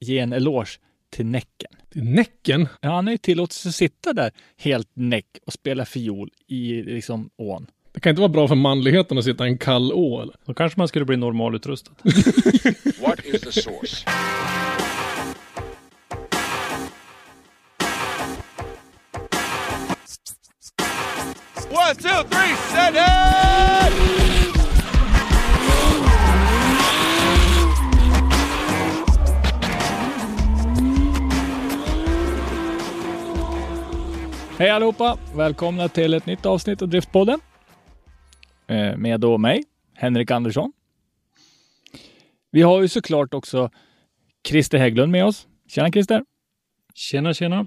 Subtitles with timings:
[0.00, 0.78] ge en eloge
[1.10, 1.72] till Näcken.
[1.92, 2.68] Till Näcken?
[2.80, 7.30] Ja, han har ju tillåtits att sitta där helt näck och spela fiol i liksom
[7.36, 7.66] ån.
[7.92, 10.34] Det kan inte vara bra för manligheten att sitta i en kall å eller?
[10.44, 11.92] Då kanske man skulle bli normalutrustad.
[13.00, 14.04] What is the source?
[21.70, 24.29] One, two, three, set it!
[34.60, 35.18] Hej allihopa!
[35.34, 37.40] Välkomna till ett nytt avsnitt av Driftpodden.
[38.66, 40.72] Eh, Med då mig, Henrik Andersson.
[42.50, 43.70] Vi har ju såklart också
[44.48, 45.48] Christer Hägglund med oss.
[45.68, 46.24] Tjena Christer!
[46.94, 47.66] Tjena, tjena.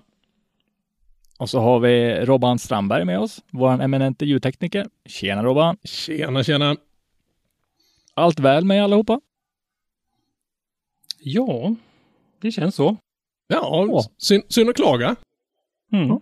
[1.39, 4.88] Och så har vi Robban Strandberg med oss, vår eminente ljudtekniker.
[5.05, 5.77] Tjena Robban!
[5.83, 6.75] Tjena, tjena.
[8.14, 9.21] Allt väl med allihopa?
[11.19, 11.75] Ja,
[12.41, 12.97] det känns så.
[13.47, 15.16] Ja, synd, synd att klaga.
[15.91, 16.19] Mm.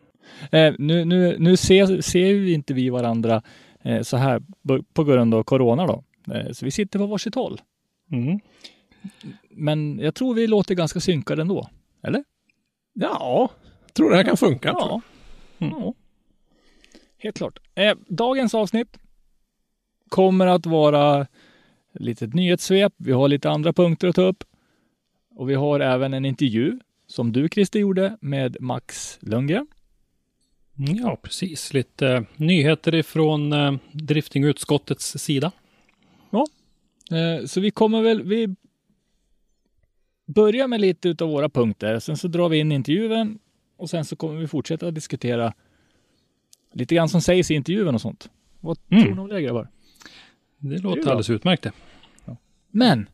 [0.51, 3.41] Eh, nu nu, nu ser, ser ju inte vi varandra
[3.81, 4.41] eh, så här
[4.93, 6.03] på- grund av corona då.
[6.33, 7.61] Eh, så vi sitter på varsitt håll.
[8.11, 8.39] Mm.
[9.49, 11.67] Men jag tror vi låter ganska synkade ändå.
[12.03, 12.23] Eller?
[12.93, 13.49] Ja,
[13.93, 14.69] tror det här kan funka.
[14.69, 15.01] Ja.
[15.57, 15.93] ja.
[17.17, 17.59] Helt klart.
[18.07, 18.97] Dagens avsnitt
[20.09, 21.27] kommer att vara
[21.93, 22.93] litet nyhetssvep.
[22.97, 24.43] Vi har lite andra punkter att ta upp.
[25.35, 29.67] Och vi har även en intervju som du Christer gjorde med Max Lundgren.
[30.87, 31.73] Ja, precis.
[31.73, 35.51] Lite eh, nyheter ifrån eh, driftingutskottets sida.
[37.11, 38.55] Eh, så vi kommer väl, vi
[40.25, 41.99] börjar med lite utav våra punkter.
[41.99, 43.39] Sen så drar vi in intervjun
[43.77, 45.53] och sen så kommer vi fortsätta diskutera
[46.73, 48.29] lite grann som sägs i intervjun och sånt.
[48.59, 49.03] Vad Mm.
[49.03, 49.67] tror ni om det grabbar?
[50.57, 51.11] Det låter bra.
[51.11, 51.71] alldeles utmärkt det.
[52.71, 53.09] Men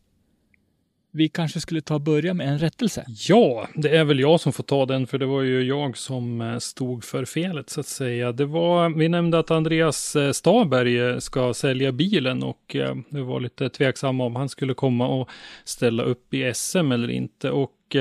[1.17, 3.05] vi kanske skulle ta och börja med en rättelse.
[3.27, 6.41] Ja, det är väl jag som får ta den, för det var ju jag som
[6.41, 8.31] eh, stod för felet så att säga.
[8.31, 12.75] Det var, vi nämnde att Andreas eh, Staberg eh, ska sälja bilen och
[13.09, 15.29] det var lite tveksamma om han skulle komma och
[15.63, 17.51] ställa upp i SM eller inte.
[17.51, 17.95] Och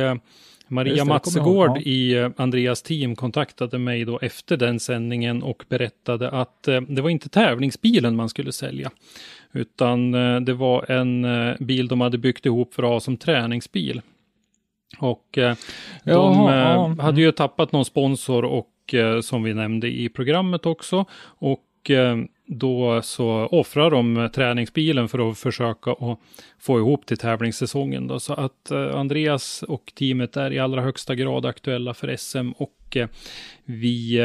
[0.69, 7.01] Maria Matsegård i Andreas team kontaktade mig då efter den sändningen och berättade att det
[7.03, 8.91] var inte tävlingsbilen man skulle sälja.
[9.57, 13.17] Utan eh, det var en eh, bil de hade byggt ihop för att ha som
[13.17, 14.01] träningsbil.
[14.99, 15.57] Och eh,
[16.05, 16.99] de Jaha, ja, mm.
[16.99, 18.73] hade ju tappat någon sponsor och
[19.23, 21.05] som vi nämnde i programmet också.
[21.23, 21.91] Och
[22.47, 26.19] då så offrar de träningsbilen för att försöka att
[26.59, 28.07] få ihop till tävlingssäsongen.
[28.07, 28.21] Då.
[28.21, 32.97] Så att Andreas och teamet är i allra högsta grad aktuella för SM och
[33.65, 34.21] vi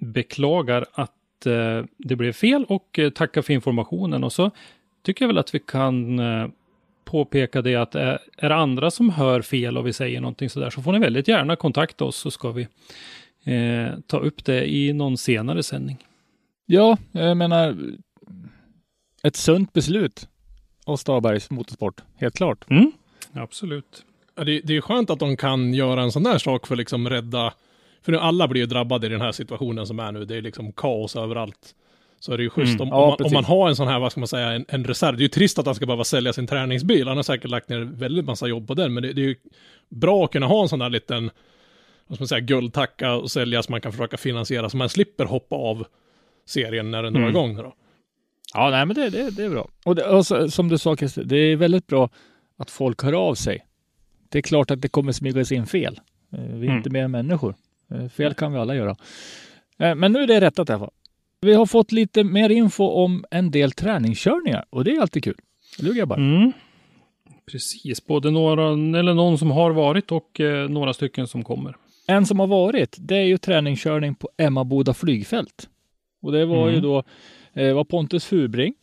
[0.00, 4.24] beklagar att eh, det blev fel och eh, tackar för informationen.
[4.24, 4.50] Och så
[5.02, 6.48] tycker jag väl att vi kan eh,
[7.04, 10.70] påpeka det att är, är det andra som hör fel och vi säger någonting sådär
[10.70, 12.62] så får ni väldigt gärna kontakta oss så ska vi
[13.44, 15.98] eh, ta upp det i någon senare sändning.
[16.66, 17.76] Ja, jag menar
[19.22, 20.28] ett sunt beslut
[20.84, 22.70] av Starbergs Motorsport, helt klart.
[22.70, 22.92] Mm.
[23.32, 24.04] Absolut.
[24.34, 26.78] Ja, det, det är skönt att de kan göra en sån där sak för att
[26.78, 27.52] liksom rädda,
[28.02, 30.42] för nu alla blir ju drabbade i den här situationen som är nu, det är
[30.42, 31.74] liksom kaos överallt.
[32.20, 33.88] Så är det ju schysst Mm, om, ja, om, man, om man har en sån
[33.88, 35.16] här, vad ska man säga, en, en reserv.
[35.16, 37.68] Det är ju trist att han ska behöva sälja sin träningsbil, han har säkert lagt
[37.68, 39.36] ner väldigt massa jobb på den, men det, det är ju
[39.88, 41.30] bra att kunna ha en sån där liten,
[42.06, 45.24] vad ska man säga, guldtacka och sälja så man kan försöka finansiera, så man slipper
[45.24, 45.86] hoppa av
[46.46, 47.30] serien när den drar Mm.
[47.30, 47.56] igång.
[47.56, 47.74] Då.
[48.54, 49.68] Ja, nej, men det, det, det är bra.
[49.84, 52.10] Och, det, och så, som du sa Christer, det är väldigt bra
[52.56, 53.66] att folk hör av sig.
[54.28, 56.00] Det är klart att det kommer smygas in fel.
[56.32, 56.76] Eh, Vi är Mm.
[56.76, 57.54] inte mer än människor.
[57.94, 58.96] Eh, Fel kan vi alla göra.
[59.78, 60.90] Eh, Men nu är det rättat i alla fall.
[61.40, 65.36] Vi har fått lite mer info om en del träningskörningar och det är alltid kul.
[65.78, 66.16] Eller hur grabbar?
[66.16, 66.52] Mm.
[67.46, 68.68] Precis, både några,
[68.98, 71.76] eller någon som har varit och eh, några stycken som kommer.
[72.06, 75.68] En som har varit, det är ju träningskörning på Emmaboda flygfält.
[76.22, 76.82] Och det var ju Mm.
[76.82, 77.02] då
[77.54, 78.74] Det var Pontus Fubring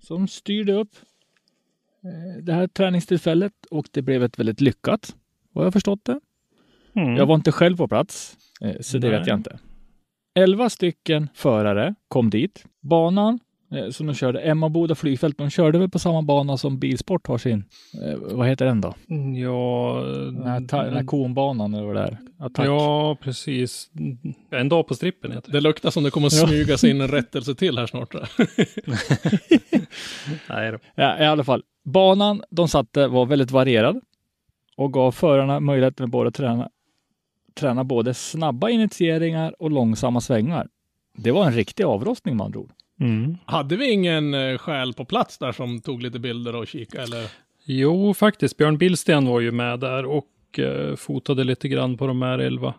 [0.00, 0.90] som styrde upp
[2.04, 5.14] eh, det här träningstillfället och det blev ett väldigt lyckat,
[5.52, 6.20] vad jag förstått det.
[6.96, 7.16] Mm.
[7.16, 9.18] Jag var inte själv på plats, eh, så det Nej.
[9.18, 9.58] vet jag inte.
[10.34, 12.64] Elva stycken förare kom dit.
[12.82, 13.38] Banan
[13.74, 17.38] eh, som de körde, Emmaboda flygfält, de körde väl på samma bana som Bilsport har
[17.38, 17.64] sin,
[18.04, 18.94] eh, vad heter den då?
[19.42, 22.18] Ja, Den här, ta- den här konbanan eller vad det är.
[22.38, 22.66] Attack.
[22.66, 23.90] ja, precis.
[24.50, 25.56] En dag på strippen heter det.
[25.58, 28.14] Det luktar som det kommer att smyga sig in en rättelse till här snart.
[30.48, 30.78] Nej då.
[30.94, 34.00] Ja, I alla fall, banan de satte var väldigt varierad
[34.76, 36.68] och gav förarna möjligheten att både träna,
[37.54, 40.68] träna både snabba initieringar och långsamma svängar.
[41.16, 42.70] Det var en riktig avrostning med andra ord.
[43.00, 43.36] Mm.
[43.44, 47.30] Hade vi ingen eh, själ på plats där som tog lite bilder och kika eller?
[47.64, 48.56] Jo, faktiskt.
[48.56, 52.74] Björn Billsten var ju med där och eh, fotade lite grann på de här elva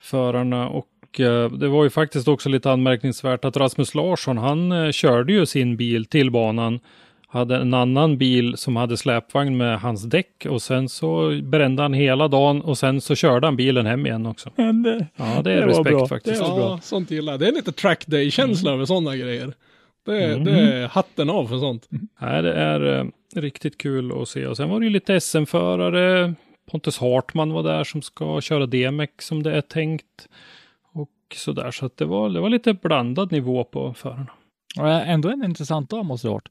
[0.00, 0.68] förarna.
[0.68, 5.32] Och eh, det var ju faktiskt också lite anmärkningsvärt att Rasmus Larsson, han eh, körde
[5.32, 6.80] ju sin bil till banan.
[7.30, 11.92] Hade en annan bil som hade släpvagn med hans däck och sen så brände han
[11.92, 14.50] hela dagen och sen så körde han bilen hem igen också.
[14.56, 16.06] Men det, Ja, det är Det respekt bra.
[16.08, 16.40] faktiskt.
[16.40, 17.40] Det Ja, sånt gillar jag.
[17.40, 19.52] Det är lite track day-känsla över sådana grejer.
[20.06, 20.44] Det, Mm.
[20.44, 21.88] det är hatten av för sånt.
[22.20, 23.04] Nej, det är eh,
[23.40, 24.46] riktigt kul att se.
[24.46, 26.34] Och sen var det ju lite SM-förare.
[26.70, 30.28] Pontus Hartman var där som ska köra DMX som det är tänkt.
[30.92, 31.70] Och sådär.
[31.70, 34.26] Så att det var, det var lite blandad nivå på förarna.
[35.04, 36.48] ändå en intressant dag måste det ha varit.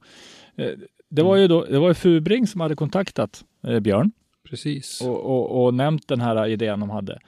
[0.58, 0.70] Eh,
[1.10, 4.12] Det var ju då, det var ju Fubring som hade kontaktat eh, Björn
[4.50, 5.02] Precis.
[5.02, 7.20] och, och, och nämnt den här idén de hade.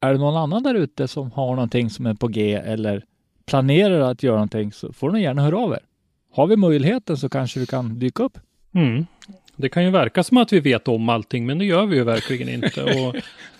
[0.00, 3.04] Är det någon annan där ute som har någonting som är på G eller
[3.46, 5.80] planerar att göra någonting så får ni gärna höra av er.
[6.32, 8.38] Har vi möjligheten så kanske vi kan dyka upp.
[8.74, 9.06] Mm.
[9.56, 12.04] Det kan ju verka som att vi vet om allting, men det gör vi ju
[12.04, 12.82] verkligen inte.
[12.82, 13.16] Och,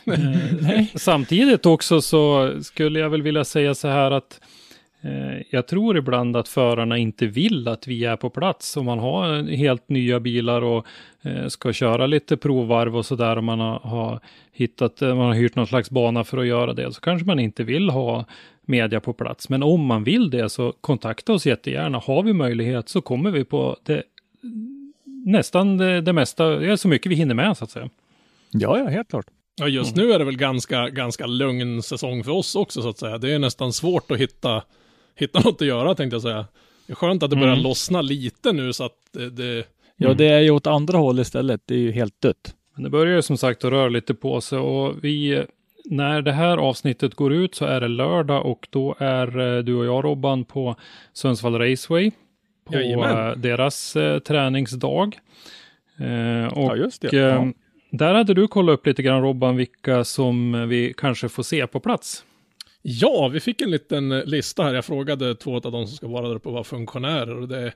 [0.15, 4.41] eh, samtidigt också så skulle jag väl vilja säga så här att
[5.51, 8.77] jag tror ibland att förarna inte vill att vi är på plats.
[8.77, 10.87] Om man har eh, helt nya bilar och
[11.23, 14.21] eh, ska köra lite provvarv och så där och man har,
[14.53, 17.39] hittat, eh, man har hyrt någon slags bana för att göra det, så kanske man
[17.39, 18.25] inte vill ha
[18.63, 19.49] media på plats.
[19.49, 21.99] Men om man vill det så kontakta oss jättegärna.
[21.99, 24.03] Har vi möjlighet så kommer vi på det
[25.27, 27.91] nästan det, det mesta, det är så mycket vi hinner med så att säga.
[28.51, 29.27] Ja, ja, helt klart.
[29.57, 32.99] Ja, just nu är det väl ganska, ganska lugn säsong för oss också så att
[32.99, 33.19] säga.
[33.19, 34.63] Det är nästan svårt att hitta,
[35.21, 36.47] hitta något att göra tänkte jag säga.
[36.87, 37.63] Det är skönt att det börjar Mm.
[37.65, 39.65] lossna lite nu så att det, det
[39.97, 41.61] Ja, det är ju åt andra håll istället.
[41.67, 42.55] Det är ju helt dött.
[42.75, 45.45] Men det börjar ju som sagt att röra lite på sig och vi,
[45.85, 49.75] när det här avsnittet går ut så är det lördag och då är eh, du
[49.75, 50.77] och jag Robban på
[51.13, 52.11] Sundsvall Raceway
[52.65, 53.29] på Jajamän.
[53.31, 55.19] eh, deras eh, träningsdag.
[55.99, 57.17] Eh, och Ja, just det.
[57.17, 57.53] Ja.
[57.91, 61.81] där hade du kollat upp lite grann Robban vilka som vi kanske får se på
[61.81, 62.25] plats.
[62.83, 64.75] Ja, vi fick en liten eh, lista här.
[64.75, 67.73] Jag frågade två av de som ska vara där uppe var funktionärer och det,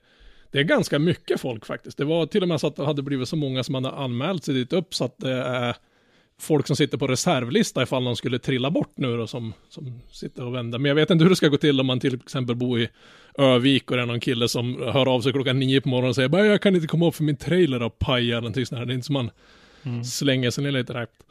[0.50, 1.98] det är ganska mycket folk faktiskt.
[1.98, 4.44] Det var till och med så att det hade blivit så många som hade anmält
[4.44, 5.76] sig dit upp så att det är
[6.38, 10.44] folk som sitter på reservlista ifall de skulle trilla bort nu då som, som sitter
[10.44, 10.78] och vänder.
[10.78, 12.88] Men jag vet inte hur det ska gå till om man till exempel bor i
[13.38, 16.14] Övik och det är någon kille som hör av sig klockan nio på morgonen och
[16.14, 18.78] säger bara jag kan inte komma upp för min trailer och pajar eller någonting sånt
[18.78, 18.86] här.
[18.86, 19.30] Det är inte som man
[20.04, 21.24] slänger sig ner lite direkt.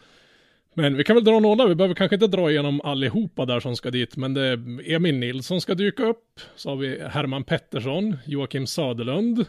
[0.74, 3.76] Men vi kan väl dra några, vi behöver kanske inte dra igenom allihopa där som
[3.76, 8.18] ska dit, men det är Emil Nilsson ska dyka upp, så har vi Herman Pettersson,
[8.26, 9.46] Joakim Söderlund,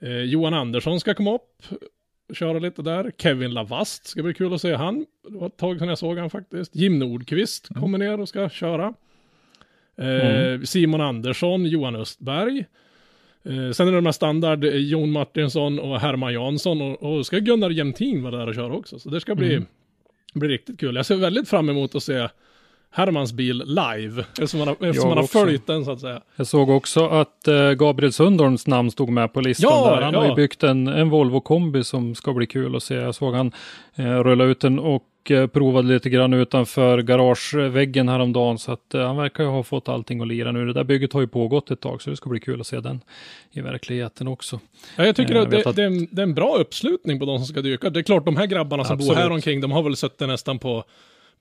[0.00, 1.62] eh, Johan Andersson ska komma upp,
[2.32, 5.78] köra lite där, Kevin Lavast ska bli kul att se han, det var ett tag
[5.78, 8.94] sedan jag såg han faktiskt, Jim Nordqvist kommer ner och ska köra,
[9.96, 12.64] eh, Simon Andersson, Johan Östberg,
[13.44, 16.82] Eh, sen är det de här standard, eh, Jon Martinsson och Herman Jansson.
[16.82, 18.98] Och, och ska Gunnar Jämtin vara där och köra också.
[18.98, 19.62] Så det ska bli,
[20.40, 20.96] blir riktigt kul.
[20.96, 22.28] Jag ser väldigt fram emot att se
[22.96, 26.20] Hermans bil live, eftersom man har, eftersom man har följt den så att säga.
[26.36, 30.02] Jag såg också att eh, Gabriel Sundholms namn stod med på listan Ja, där.
[30.02, 30.34] Han har ju ja.
[30.34, 32.94] byggt en, en Volvo kombi som ska bli kul att se.
[32.94, 33.52] Jag såg han
[33.94, 38.58] eh, rulla ut den och eh, provade lite grann utanför garageväggen häromdagen.
[38.58, 40.66] Så att eh, han verkar ju ha fått allting att lira nu.
[40.66, 42.80] Det där bygget har ju pågått ett tag så det ska bli kul att se
[42.80, 43.00] den
[43.52, 44.60] i verkligheten också.
[44.96, 47.18] Ja, jag tycker Eh, jag det, att- det, är en, det är en bra uppslutning
[47.18, 47.90] på de som ska dyka.
[47.90, 49.22] Det är klart, de här grabbarna som bor Absolut.
[49.22, 50.84] här omkring, de har väl suttit nästan på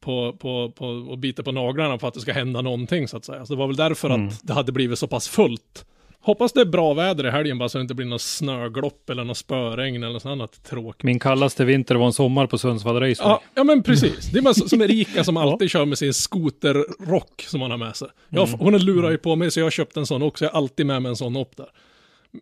[0.04, 3.26] på, på, på, och biter på naglarna för att det ska hända någonting så att
[3.26, 3.46] säga.
[3.46, 4.28] Så det var väl därför Mm.
[4.28, 5.86] att det hade blivit så pass fullt.
[6.26, 9.24] Hoppas det är bra väder i helgen bara så det inte blir något snöglopp eller
[9.24, 11.04] något spöregn eller något annat tråkigt.
[11.04, 13.16] Min kallaste vinter var en sommar på Sundsvall Raceway.
[13.32, 14.26] Ja, ja men precis.
[14.32, 17.96] Det är man som Erika som alltid kör med sin skoterrock som han har med
[17.96, 18.08] sig.
[18.30, 18.60] Jag, Mm.
[18.60, 20.46] hon lurar ju på mig så jag har köpt en sån också.
[20.46, 21.68] Jag är alltid med mig en sån upp där.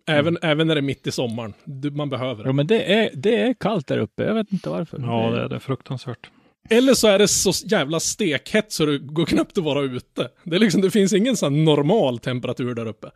[0.08, 1.54] Även, även när det är mitt i sommaren.
[1.64, 2.54] Du, man behöver Ja, det.
[2.54, 4.24] men det är, det är kallt där uppe.
[4.24, 5.00] Jag vet inte varför.
[5.00, 5.60] Ja, det är det.
[5.60, 6.30] Fruktansvärt.
[6.70, 10.30] Eller så är det så jävla stekhett så det går knappt att vara ute.
[10.44, 13.12] Det, är liksom, det finns ingen sån normal temperatur där uppe.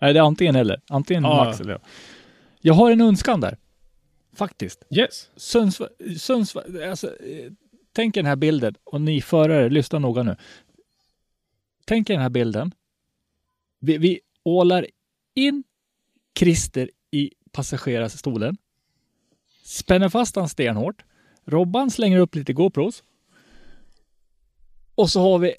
[0.00, 0.80] Nej, det är antingen eller.
[0.88, 1.44] Antingen Ja.
[1.44, 1.80] Max eller jag.
[2.60, 3.58] Jag har en önskan där.
[4.36, 4.84] Faktiskt.
[4.90, 5.30] Yes.
[5.36, 7.12] Sundsvall, Sundsvall alltså,
[7.92, 10.36] tänk er den här bilden och ni förare, lyssna noga nu.
[11.84, 12.74] Tänk er den här bilden.
[13.80, 14.86] Vi, vi ålar
[15.34, 15.64] in
[16.38, 18.56] Christer i passagerarstolen.
[19.64, 21.04] Spänner fast han stenhårt.
[21.46, 23.02] Robban slänger upp lite GoPros.
[24.94, 25.54] Och så har vi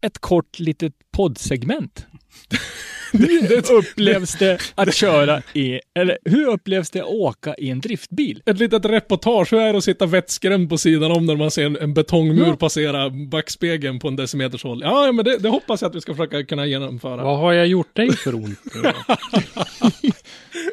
[0.00, 2.06] ett kort litet poddsegment.
[3.12, 8.42] Hur upplevs det att köra i, eller hur upplevs det att åka i en driftbil?
[8.46, 11.66] Ett litet reportage, hur är det att sitta vettskrämd på sidan om när man ser
[11.66, 12.56] en, en betongmur Ja.
[12.56, 14.80] passera backspegeln på en decimeters håll?
[14.84, 17.24] Ja, men det, det hoppas jag att vi ska försöka kunna genomföra.
[17.24, 18.58] Vad har jag gjort dig för ont?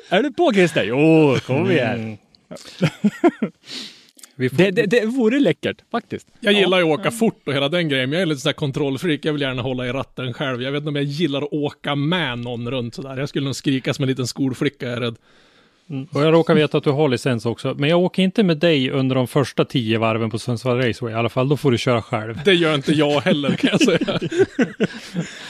[0.09, 0.83] Är du på Christer?
[0.83, 1.99] Jo, kom igen.
[1.99, 2.17] Mm.
[4.35, 6.27] Får, Det, det, det vore läckert faktiskt.
[6.39, 8.53] Jag gillar ju att åka fort och hela den grejen, men jag är lite sådär
[8.53, 9.19] kontrollfreak.
[9.23, 10.61] Jag vill gärna hålla i ratten själv.
[10.61, 13.17] Jag vet inte om jag gillar att åka med någon runt sådär.
[13.17, 15.15] Jag skulle nog skrika som en liten skolflicka, jag är rädd.
[15.89, 16.07] Mm.
[16.11, 17.75] Och jag råkar veta att du har licens också.
[17.77, 21.15] Men jag åker inte med dig under de första tio varven på Sundsvall Raceway i
[21.15, 21.49] alla fall.
[21.49, 22.39] Då får du köra själv.
[22.45, 24.19] Det gör inte jag heller kan jag säga.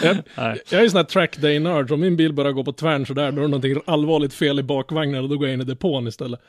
[0.04, 0.62] jag, Nej.
[0.70, 3.06] jag är ju sån här track day nörd, om min bil börjar gå på tvärn
[3.06, 5.64] sådär, då är det någonting allvarligt fel i bakvagnen och då går jag in i
[5.64, 6.40] depån istället.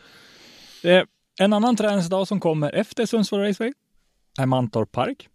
[0.83, 1.03] Eh,
[1.41, 3.73] en annan träningsdag som kommer efter Sundsvall Raceway
[4.41, 5.29] är Mantorp Park.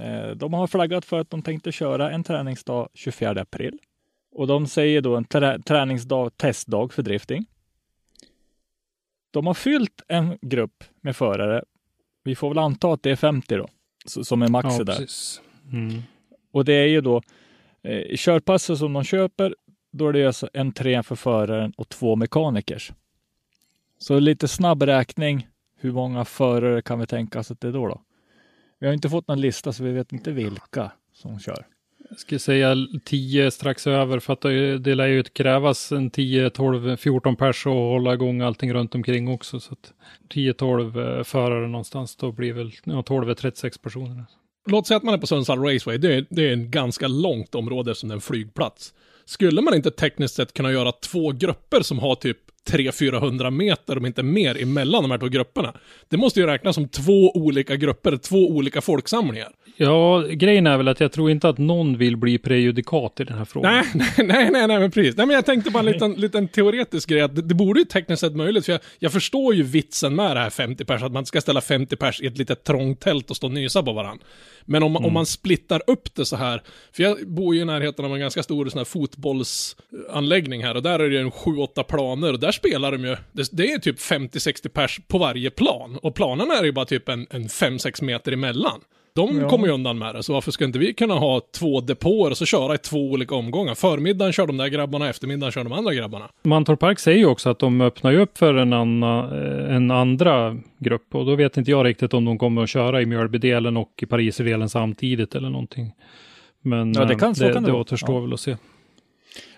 [0.00, 3.78] Eh, de har flaggat för att de tänkte köra en träningsdag 24 april.
[4.32, 7.46] Och de säger då en trä träningsdag, testdag för drifting.
[9.30, 11.64] De har fyllt en grupp med förare.
[12.24, 13.66] Vi får väl anta att det är 50 då,
[14.06, 15.06] som är maxet Ja, där.
[15.72, 16.02] Mm.
[16.52, 17.22] Och det är ju då
[17.82, 19.54] eh, i körpasset som de köper,
[19.92, 22.92] då är det alltså en tre för föraren och två mekanikers.
[24.02, 25.48] Så lite snabb räkning.
[25.76, 27.88] Hur många förare kan vi tänka oss att det är då?
[27.88, 28.00] då?
[28.78, 31.66] Vi har inte fått någon lista så vi vet inte vilka som kör.
[32.10, 36.50] Jag skulle säga 10 strax över för att det det lär ju krävas en 10,
[36.50, 39.60] 12, 14 pers och hålla igång allting runt omkring också.
[39.60, 39.92] Så att
[40.28, 44.24] 10, 12 eh, förare någonstans, då blir väl ja, 12, 36 personer.
[44.66, 47.54] Låt säga att man är på Sundsvall Raceway, det är, det är en ganska långt
[47.54, 48.94] område som en flygplats.
[49.24, 52.38] Skulle man inte tekniskt sett kunna göra två grupper som har typ
[52.68, 55.74] 300-400 meter, om inte mer, emellan de här två grupperna?
[56.08, 59.48] Det måste ju räknas som två olika grupper, två olika folksamlingar.
[59.76, 63.38] Ja, grejen är väl att jag tror inte att någon vill bli prejudikat i den
[63.38, 63.72] här frågan.
[63.72, 65.16] Nej, nej, nej, nej, nej, men precis.
[65.16, 67.84] Nej, men jag tänkte bara en liten, liten teoretisk grej, att det, det borde ju
[67.84, 71.12] tekniskt sett möjligt, för jag, jag förstår ju vitsen med det här 50 pers, att
[71.12, 73.92] man ska ställa 50 pers i ett litet trångt tält och stå och nysa på
[73.92, 74.24] varandra.
[74.70, 76.62] Men om, om man splittar upp det så här,
[76.92, 80.82] för jag bor ju i närheten av en ganska stor sån här fotbollsanläggning här, och
[80.82, 83.98] där är det en 7-8 planer, och där spelar de ju, det, det är typ
[83.98, 88.32] 50-60 pers på varje plan, och planerna är ju bara typ en, en 5-6 meter
[88.32, 88.80] emellan.
[89.14, 89.48] De Ja.
[89.48, 92.36] kommer ju undan med det, så varför ska inte vi kunna ha två depåer och
[92.36, 93.74] så köra i två olika omgångar?
[93.74, 96.28] Förmiddagen kör de där grabbarna, eftermiddagen kör de andra grabbarna.
[96.42, 99.90] Mantorp Park säger ju också att de öppnar ju upp för en, anna, eh, en
[99.90, 103.76] andra grupp och då vet inte jag riktigt om de kommer att köra i Mjölbydelen
[103.76, 105.92] och i Pariserdelen samtidigt eller någonting.
[106.62, 108.20] Men Ja, det eh, kan- det, kan det det återstår Ja.
[108.20, 108.56] väl att se.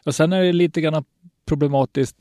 [0.07, 1.05] Och sen är det lite grann
[1.49, 2.17] problematiskt.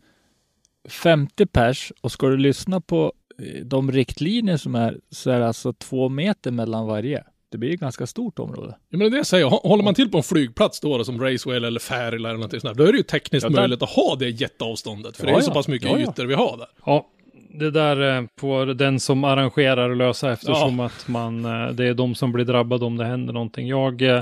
[0.89, 3.13] 50 pers och ska du lyssna på
[3.63, 7.23] de riktlinjer som är så är det alltså två meter mellan varje.
[7.51, 8.75] Det blir ett ganska stort område.
[8.89, 10.97] Ja, men det är det jag säger, Hå- håller man till på en flygplats då,
[10.97, 13.49] då som Raceway eller Färila eller någonting sånt där, då är det ju tekniskt Ja,
[13.49, 15.53] där- möjligt att ha det jätteavståndet, för det Ja, är så ja.
[15.53, 16.09] pass mycket Ja, ja.
[16.09, 16.67] ytor vi har där.
[16.85, 17.07] Ja,
[17.53, 21.93] det där eh, får den som arrangerar att lösa eftersom att man, eh, det är
[21.93, 23.67] de som blir drabbade om det händer någonting.
[23.67, 24.15] Jag eh,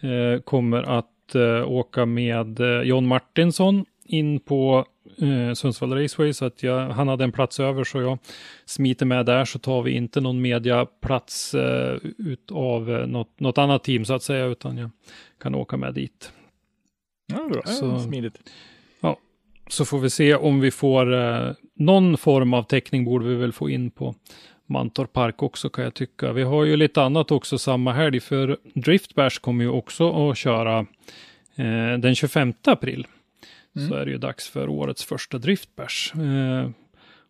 [0.00, 4.84] eh, kommer att eh, åka med eh, John Martinsson in på
[5.22, 8.18] eh, Sundsvall Raceway så att jag, han hade en plats över så jag
[8.64, 13.84] smiter med där så tar vi inte någon mediaplats eh, utav eh, något, något annat
[13.84, 14.90] team så att säga utan jag
[15.42, 16.32] kan åka med dit.
[17.26, 17.62] Ja, bra.
[17.62, 18.38] Så- Ja, smidigt.
[19.68, 23.52] Så får vi se om vi får eh, någon form av täckning borde vi väl
[23.52, 24.14] få in på
[24.66, 26.32] Mantorp Park också kan jag tycka.
[26.32, 30.38] Vi har ju lite annat också samma helg för Drift Bash kommer ju också att
[30.38, 30.78] köra
[31.54, 33.06] eh, den 25 april.
[33.74, 36.20] Så är det ju dags för årets första Drift Bash.
[36.20, 36.70] Eh,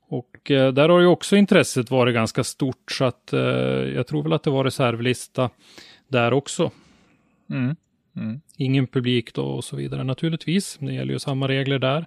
[0.08, 3.40] och eh, där har ju också intresset varit ganska stort så att eh,
[3.94, 5.50] jag tror väl att det var reservlista
[6.08, 6.70] där också.
[7.50, 7.76] Mm.
[8.16, 8.40] Mm.
[8.56, 10.78] Ingen publik då och så vidare naturligtvis.
[10.80, 12.06] Det gäller ju samma regler där.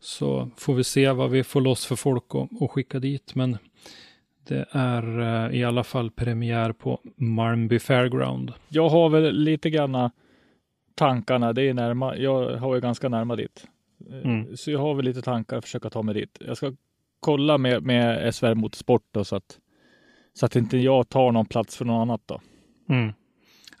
[0.00, 3.34] Så får vi se vad vi får loss för folk att att skicka dit.
[3.34, 3.58] Men
[4.48, 8.52] det är eh, i alla fall premiär på Malmby Fairground.
[8.68, 10.10] Jag har väl lite granna
[10.96, 11.52] tankarna.
[11.52, 12.16] Det är närma.
[12.16, 13.66] Jag har ju ganska närma dit.
[14.10, 14.56] Eh, Mm.
[14.56, 16.38] Så jag har väl lite tankar att försöka ta mig dit.
[16.40, 16.72] Jag ska
[17.20, 19.58] kolla med, med SVR Motorsport då, så att
[20.34, 22.40] så att inte jag tar någon plats för någon annat då.
[22.88, 23.12] Mm.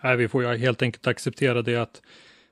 [0.02, 2.02] Nej, vi får ju helt enkelt acceptera det att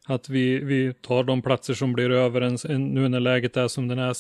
[0.07, 3.69] Att vi, vi tar de platser som blir över en, en, nu när läget är
[3.69, 4.17] som den är.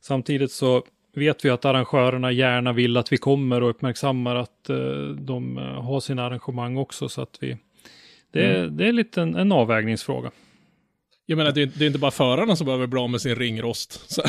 [0.00, 0.82] Samtidigt så
[1.14, 5.64] vet vi att arrangörerna gärna vill att vi kommer och uppmärksammar att eh, de eh,
[5.64, 7.08] har sina arrangemang också.
[7.08, 7.56] Så att vi,
[8.34, 8.76] det, mm.
[8.76, 10.30] det är lite en, en avvägningsfråga.
[11.26, 13.36] Jag menar, det är, det är inte bara förarna som behöver bli av med sin
[13.36, 14.10] ringrost.
[14.10, 14.22] Så.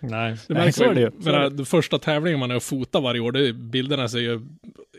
[0.00, 1.10] Nej, det Nej så är det ju.
[1.50, 4.40] Den första tävlingen man är och fotar varje år, det, bilderna ser ju...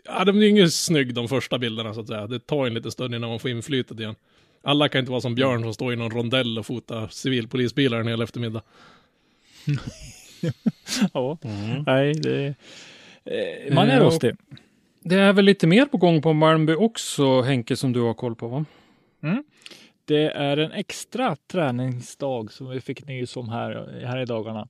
[0.06, 2.28] Ja, de är ju inget snygg de första bilderna så att säga.
[2.28, 4.16] Det tar en lite stund innan man får inflytet igen.
[4.64, 8.08] Alla kan inte vara som Björn som står i någon rondell och fotar civilpolisbilar en
[8.08, 8.62] hel eftermiddag.
[11.14, 11.84] ja, mm.
[11.88, 12.56] nej, det...
[13.26, 14.36] Eh, man är rostig.
[15.10, 18.36] Det är väl lite mer på gång på Malmby också, Henke, som du har koll
[18.36, 18.66] på va?
[19.24, 19.44] Mm.
[20.06, 24.68] Det är en extra träningsdag som vi fick nys om här, här i dagarna.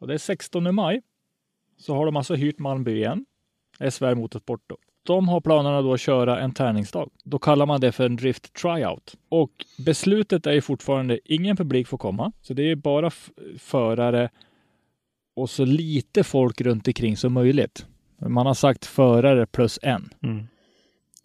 [0.00, 1.02] Och det är 16 maj.
[1.78, 3.26] Så har de alltså hyrt Malmby igen.
[3.90, 4.76] SVR Motorsport då.
[5.02, 7.10] De har planerna då att köra en träningsdag.
[7.24, 9.14] Då kallar man det för en drift tryout.
[9.28, 12.32] Och beslutet är ju fortfarande ingen publik får komma.
[12.42, 13.10] Så det är bara
[13.58, 14.30] förare
[15.36, 17.86] och så lite folk runt omkring som möjligt.
[18.18, 20.08] Man har sagt förare plus en.
[20.22, 20.46] Mm.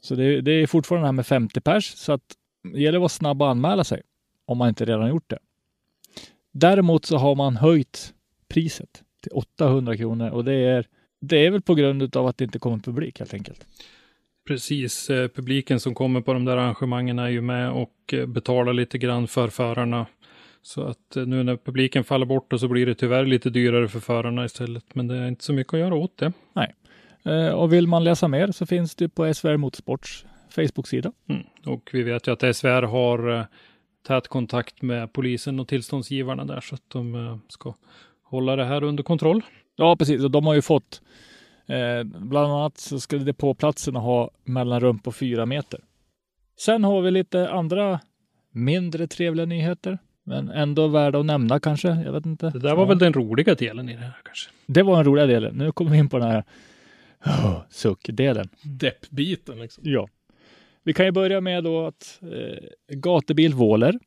[0.02, 1.86] Så det, det, är fortfarande det här med 50 pers.
[1.86, 2.22] Så att
[2.74, 4.02] det gäller att vara snabb och anmäla sig
[4.46, 5.40] om man inte redan gjort det.
[6.52, 8.14] Däremot så har man höjt
[8.48, 10.88] priset till 800 kronor och det är,
[11.22, 13.68] det är väl på grund av att det inte kommer publik helt enkelt.
[14.48, 18.74] Precis, eh, publiken som kommer på de där arrangemangen är ju med och eh, betalar
[18.74, 20.06] lite grann för förarna.
[20.62, 24.00] Så att eh, nu när publiken faller bort så blir det tyvärr lite dyrare för
[24.00, 24.96] förarna istället.
[24.96, 26.34] Men det är inte så mycket att göra åt det.
[26.54, 26.76] Nej,
[27.56, 31.12] och vill man läsa mer så finns det på SVR Motorsports Facebook-sida.
[31.30, 31.44] Mm.
[31.66, 33.48] Och vi vet ju att SVR har
[34.08, 37.74] tät kontakt med polisen och tillståndsgivarna där så att de ska
[38.24, 39.42] hålla det här under kontroll.
[39.76, 40.24] Ja, precis.
[40.24, 41.02] Och de har ju fått
[41.68, 45.80] eh, bland annat så ska depåplatserna ha mellanrum på fyra meter.
[46.60, 48.00] Sen har vi lite andra
[48.52, 51.88] mindre trevliga nyheter, men ändå värda att nämna kanske.
[51.88, 52.50] Jag vet inte.
[52.50, 52.88] Det där var ja.
[52.88, 54.50] väl den roliga delen i det här kanske?
[54.66, 55.56] Det var den roliga delen.
[55.56, 56.44] Nu kommer vi in på den här
[57.26, 58.50] oh, suckdelen.
[58.64, 59.84] Deppbiten liksom.
[59.86, 60.08] Ja.
[60.84, 64.00] Vi kan ju börja med då att eh, gatubil Våler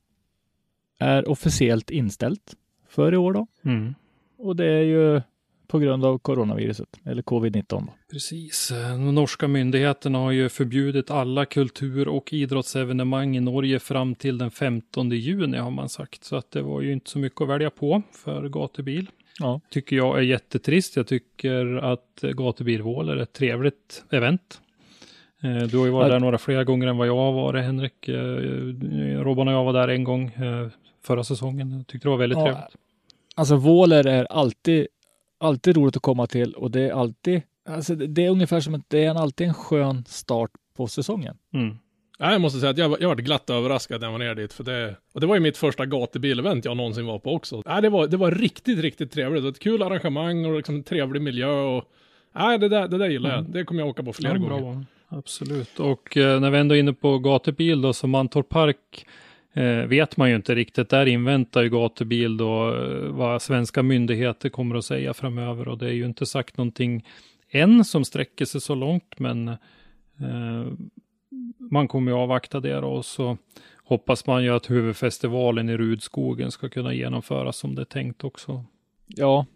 [0.99, 2.57] är officiellt inställt
[2.89, 3.47] för i år då.
[3.65, 3.95] Mm.
[4.37, 5.21] Och det är ju
[5.67, 7.87] på grund av coronaviruset, eller covid-19.
[8.11, 8.69] Precis.
[8.69, 14.51] De norska myndigheterna har ju förbjudit alla kultur och idrottsevenemang i Norge fram till den
[14.51, 16.25] 15 juni har man sagt.
[16.25, 19.11] Så att det var ju inte så mycket att välja på för gatubil.
[19.41, 19.61] Ja.
[19.71, 20.97] Tycker jag är jättetrist.
[20.97, 24.61] Jag tycker att gatubilvål är ett trevligt event.
[25.43, 28.09] Eh, du har ju varit där några fler gånger än vad jag har varit, Henrik.
[28.09, 30.69] Eh, Robban och jag var där en gång eh,
[31.03, 31.73] förra säsongen.
[31.73, 32.77] Jag tyckte det var väldigt ja, trevligt.
[33.35, 34.87] Alltså Våler är alltid,
[35.39, 38.91] alltid roligt att komma till och det är alltid, alltså det är ungefär som att
[38.91, 41.37] det är alltid en skön start på säsongen.
[41.55, 41.79] Mm.
[42.25, 44.53] Ja, jag måste säga att jag, jag var glatt överraskad när jag var ner dit,
[44.53, 47.63] för det, och det var ju mitt första gatubil-event jag någonsin var på också.
[47.67, 49.43] Ja, det, var, det var riktigt, riktigt trevligt.
[49.43, 51.85] Det var ett kul arrangemang och liksom trevlig miljö och
[52.35, 53.45] ja, det, där, det där gillar mm.
[53.45, 53.53] jag.
[53.53, 54.87] Det kommer jag åka på flera ja, gånger.
[55.09, 59.07] Absolut, och eh, när vi ändå är inne på gatubil då, så Mantorp Park
[59.53, 60.89] eh, vet man ju inte riktigt.
[60.89, 65.87] Där inväntar ju gatubil då eh, vad svenska myndigheter kommer att säga framöver och det
[65.87, 67.07] är ju inte sagt någonting
[67.51, 70.67] än som sträcker sig så långt, men eh,
[71.71, 73.37] man kommer ju avvakta det då och så
[73.85, 78.65] hoppas man ju att huvudfestivalen i Rudskogen ska kunna genomföras som det är tänkt också.
[79.07, 79.47] Ja,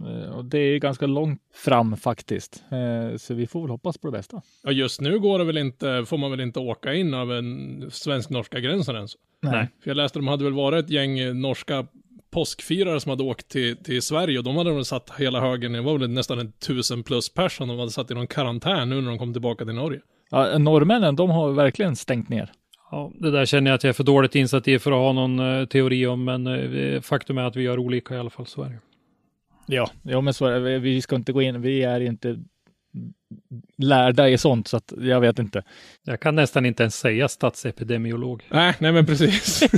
[0.00, 2.64] Eh, och det är ganska långt fram faktiskt.
[2.70, 4.42] Eh, så vi får väl hoppas på det bästa.
[4.62, 7.42] Ja, just nu går det väl inte, får man väl inte åka in över
[7.90, 9.16] svensk-norska gränsen ens.
[9.42, 9.68] Nej.
[9.82, 11.86] För jag läste att de hade väl varit ett gäng norska
[12.30, 15.80] påskfirare som hade åkt till, till Sverige och de hade väl satt hela högen, det
[15.80, 19.08] var väl nästan en tusen plus person de hade satt i någon karantän nu när
[19.08, 20.00] de kom tillbaka till Norge.
[20.34, 22.52] Ja, norrmännen, de har verkligen stängt ner.
[22.90, 25.12] Ja, det där känner jag att jag är för dåligt insatt i för att ha
[25.12, 28.46] någon uh, teori om, men uh, faktum är att vi gör olika i alla fall,
[28.46, 28.78] så är det.
[29.66, 30.78] Ja, ja men så är det.
[30.78, 32.38] Vi ska inte gå in, vi är inte
[33.78, 35.62] lärda i sånt, så att jag vet inte.
[36.04, 38.42] Jag kan nästan inte ens säga statsepidemiolog.
[38.48, 39.62] Nej, nej men precis.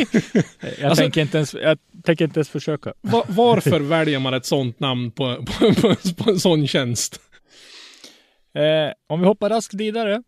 [0.78, 2.92] jag, alltså, tänker inte ens, jag tänker inte ens försöka.
[3.00, 7.20] Var, varför väljer man ett sånt namn på, på, på, på en sån tjänst?
[8.54, 10.22] Eh, om vi hoppar raskt vidare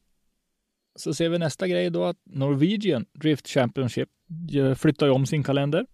[1.00, 4.08] så ser vi nästa grej då att Norwegian Drift Championship
[4.76, 5.87] flyttar om sin kalender.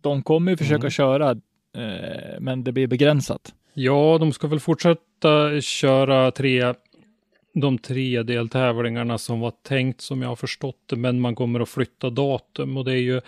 [0.00, 0.90] De kommer ju försöka mm.
[0.90, 1.36] köra
[1.76, 3.54] Eh, men det blir begränsat.
[3.74, 6.74] Ja, de ska väl fortsätta köra tre,
[7.54, 11.68] de tre deltävlingarna som var tänkt som jag har förstått det, men man kommer att
[11.68, 13.20] flytta datum och det är ju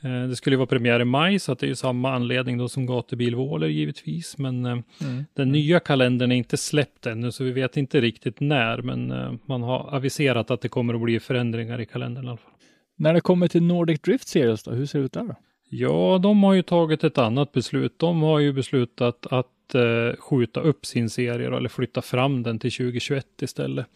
[0.00, 2.86] det skulle vara premiär i maj, så att det är ju samma anledning då som
[2.86, 4.38] gatubilvåler givetvis.
[4.38, 5.24] Men eh, mm.
[5.34, 8.82] den nya kalendern är inte släppt ännu, så vi vet inte riktigt när.
[8.82, 12.52] Men man har aviserat att det kommer att bli förändringar i kalendern i alla fall.
[12.96, 15.34] När det kommer till Nordic Drift Series då, hur ser det ut där då?
[15.70, 17.98] Ja, de har ju tagit ett annat beslut.
[17.98, 22.72] De har ju beslutat att eh, skjuta upp sin serie eller flytta fram den till
[22.72, 23.86] 2021 istället.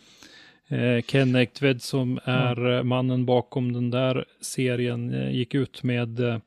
[0.73, 6.41] Eh, Ken Ektved som är eh, mannen bakom den där serien eh, gick ut med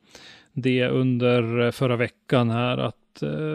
[0.54, 2.96] det under förra veckan här att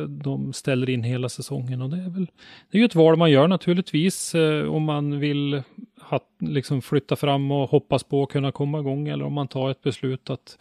[0.09, 1.83] de ställer in hela säsongen.
[1.83, 2.26] Och det är väl
[2.70, 4.35] det är ju ett val man gör naturligtvis
[4.68, 5.62] om man vill
[6.00, 9.70] ha, liksom flytta fram och hoppas på att kunna komma igång eller om man tar
[9.70, 10.59] ett beslut att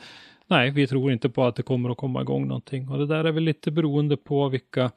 [0.47, 2.89] nej, vi tror inte på att det kommer att komma igång någonting.
[2.89, 4.91] Och det där är väl lite beroende på vilka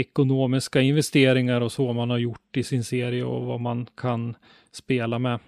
[0.00, 4.36] ekonomiska investeringar och så man har gjort i sin serie och vad man kan
[4.72, 5.38] spela med.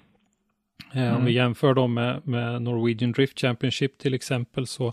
[0.95, 1.25] Eh, Om Mm.
[1.25, 4.87] vi jämför dem med, med Norwegian Drift Championship till exempel så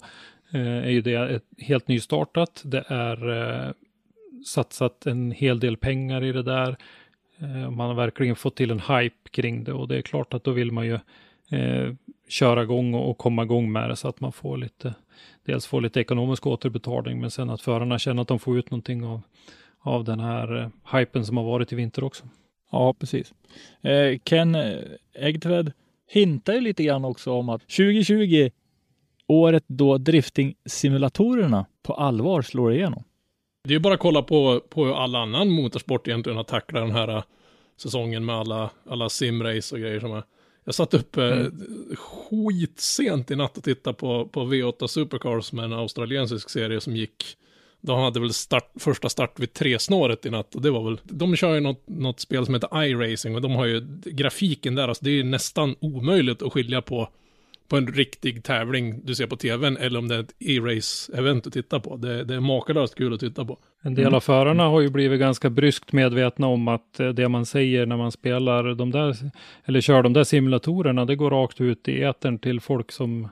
[0.51, 2.61] eh, är ju det ett helt nystartat.
[2.65, 3.29] Det är
[3.65, 3.71] eh,
[4.45, 6.75] satsat en hel del pengar i det där.
[7.69, 10.51] Man har verkligen fått till en hype kring det och det är klart att då
[10.51, 10.93] vill man ju
[11.59, 11.93] eh,
[12.27, 14.93] köra igång och, och komma igång med det så att man får lite,
[15.45, 19.05] dels får lite ekonomisk återbetalning men sen att förarna känner att de får ut någonting
[19.05, 19.21] av,
[19.79, 22.23] av den här eh, hypen som har varit i vinter också.
[22.71, 23.33] Ja, precis.
[23.81, 24.79] Eh, Ken eh,
[25.13, 25.71] Egtved
[26.07, 28.49] hintar ju lite grann också om att 2020,
[29.27, 33.03] året då drifting-simulatorerna på allvar slår igenom.
[33.63, 36.95] Det är ju bara att kolla på, på all annan motorsport egentligen har tacklat den
[36.95, 37.23] här äh,
[37.77, 40.23] säsongen med alla, alla simrace och grejer som är.
[40.67, 41.45] Jag satt upp eh,
[41.95, 47.37] skitsent i natt och tittade på, på V8 Supercars med en australiensisk serie som gick.
[47.81, 50.99] De hade väl start, första start vid tre snåret i natt och det var väl,
[51.03, 54.87] de kör ju något, något spel som heter iRacing och de har ju grafiken där,
[54.87, 57.09] alltså det är ju nästan omöjligt att skilja på
[57.67, 61.49] på en riktig tävling du ser på tvn eller om det är ett e-race-event du
[61.49, 61.97] tittar på.
[61.97, 63.57] Det, det är makalöst kul att titta på.
[63.81, 67.45] En del av förarna har ju blivit ganska bryskt medvetna om att eh, det man
[67.45, 69.15] säger när man spelar de där,
[69.65, 73.23] eller kör de där simulatorerna, det går rakt ut i etern till folk som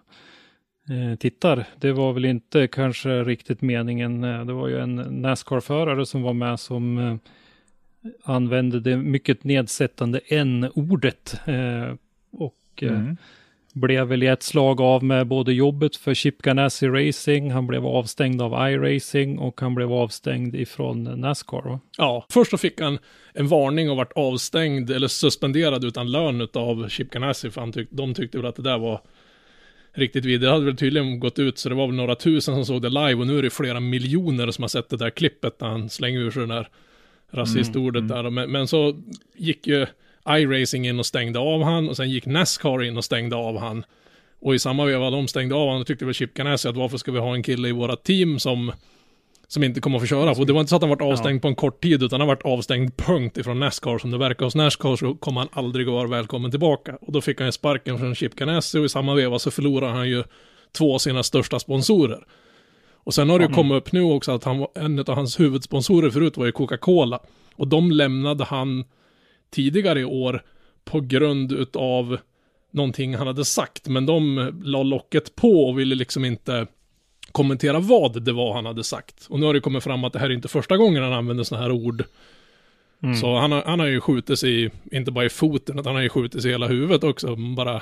[0.90, 1.66] eh, tittar.
[1.80, 4.24] Det var väl inte kanske riktigt meningen.
[4.24, 7.16] Eh, Det var ju en Nascar-förare som var med som eh,
[8.24, 11.40] använde det mycket nedsättande n-ordet.
[11.46, 11.96] Eh,
[12.32, 13.18] och eh, Mm.
[13.76, 17.86] Blev väl i ett slag av med både jobbet för Chip Ganassi Racing, han blev
[17.86, 21.70] avstängd av iRacing och han blev avstängd ifrån Nascar.
[21.70, 21.80] Va?
[21.98, 23.00] Ja, först så fick han
[23.34, 27.88] en varning och vart avstängd eller suspenderad utan lön av Chip Ganassi för han tyck,
[27.92, 29.02] de tyckte väl att det där var
[29.94, 30.50] riktigt vidare.
[30.50, 32.90] Det hade väl tydligen gått ut så det var väl några tusen som såg det
[32.90, 35.90] live och nu är det flera miljoner som har sett det där klippet när han
[35.90, 36.68] slänger ur sig det där
[37.32, 38.30] rasistordet där.
[38.30, 39.02] Men, men så
[39.36, 39.86] gick ju
[40.30, 43.86] iRacing in och stängde av han och sen gick Nascar in och stängde av han.
[44.40, 46.98] Och i samma veva de stängde av han, då tyckte väl Chip Ganassi att varför
[46.98, 48.72] ska vi ha en kille i våra team som
[49.48, 50.32] som inte kommer att få köra.
[50.32, 52.28] Och det var inte så att han varit avstängd på en kort tid, utan han
[52.28, 53.98] varit avstängd punkt ifrån Nascar.
[53.98, 56.98] Som det verkar hos Nascar så kommer han aldrig att vara välkommen tillbaka.
[57.02, 59.94] Och då fick han ju sparken från Chip Ganassi och i samma veva så förlorade
[59.94, 60.24] han ju
[60.72, 62.26] två av sina största sponsorer.
[62.94, 65.40] Och sen har det ju kommit upp nu också att han var, en av hans
[65.40, 67.20] huvudsponsorer förut var ju Coca-Cola.
[67.56, 68.84] Och de lämnade han
[69.56, 70.44] tidigare i år
[70.86, 72.18] på grund utav
[72.72, 73.88] någonting han hade sagt.
[73.88, 76.68] Men de la locket på och ville liksom inte
[77.32, 79.26] kommentera vad det var han hade sagt.
[79.30, 81.44] Och nu har det kommit fram att det här är inte första gången han använder
[81.44, 82.04] sådana här ord.
[83.22, 86.04] Så han har, han har ju skjutit sig, inte bara i foten, utan han har
[86.04, 87.36] ju skjutit sig i hela huvudet också.
[87.36, 87.82] Bara,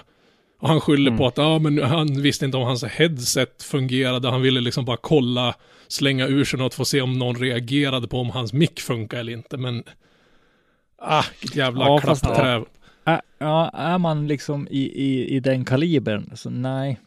[0.60, 4.30] och han skyller på att ja, men han visste inte om hans headset fungerade.
[4.30, 5.56] Han ville liksom bara kolla,
[5.88, 9.34] slänga ur sig något att se om någon reagerade på om hans mick funkar eller
[9.34, 9.58] inte.
[9.58, 9.84] Men,
[11.04, 12.64] ah, jävla Ja, klappträv.
[13.38, 17.00] Ja, är man liksom i, i, i den kalibern, så nej.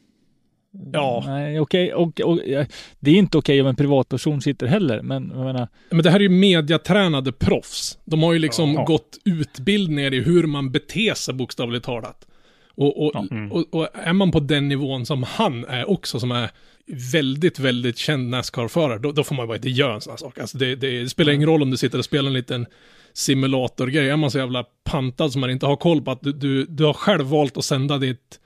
[0.92, 1.22] Ja.
[1.26, 1.94] Nej, okej.
[1.94, 2.64] Och, och, ja,
[3.00, 6.18] det är inte okej om en privatperson sitter heller, men jag menar, Men det här
[6.18, 7.98] är ju mediatränade proffs.
[8.04, 8.84] De har ju liksom Ja.
[8.84, 12.26] gått utbildningar i hur man beter sig bokstavligt talat.
[12.74, 13.14] Och, och,
[13.50, 16.50] och, och är man på den nivån som han är också, som är
[16.86, 20.38] väldigt, väldigt känd Nascar-förare, då, då får man bara inte göra en sån här sak.
[20.38, 22.66] Alltså det, det, spelar ingen roll om du sitter och spelar en liten
[23.12, 24.10] simulatorgrej.
[24.10, 26.84] Är man så jävla pantad som man inte har koll på att du, du, du
[26.84, 28.40] har själv valt att sända ditt,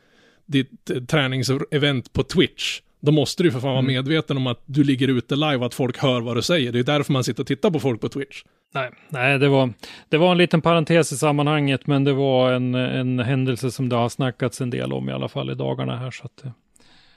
[0.46, 2.81] ditt eh, träningsevent på Twitch.
[3.00, 5.74] Då måste du för fan vara medveten om att du ligger ute live och att
[5.74, 6.72] folk hör vad du säger.
[6.72, 8.42] Det är därför man sitter och tittar på folk på Twitch.
[8.74, 9.72] Nej, nej det, var,
[10.09, 13.96] det var en liten parentes i sammanhanget, men det var en, en händelse som det
[13.96, 16.11] har snackats en del om i alla fall i dagarna här.
[16.11, 16.50] Så att, eh,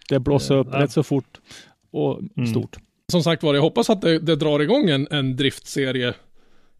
[0.10, 0.80] det blossar upp Ja.
[0.80, 1.40] rätt så fort
[1.92, 2.50] och Mm.
[2.50, 2.78] stort.
[3.12, 6.14] Som sagt var, jag hoppas att det, det drar igång en, en driftserie,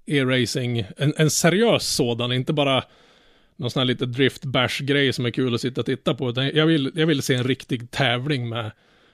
[0.06, 2.84] e-racing, en, en seriös sådan, inte bara
[3.56, 6.34] någon sån här lite drift bash grej som är kul att sitta och titta på.
[6.54, 8.72] Jag vill, jag vill se en riktig tävling med,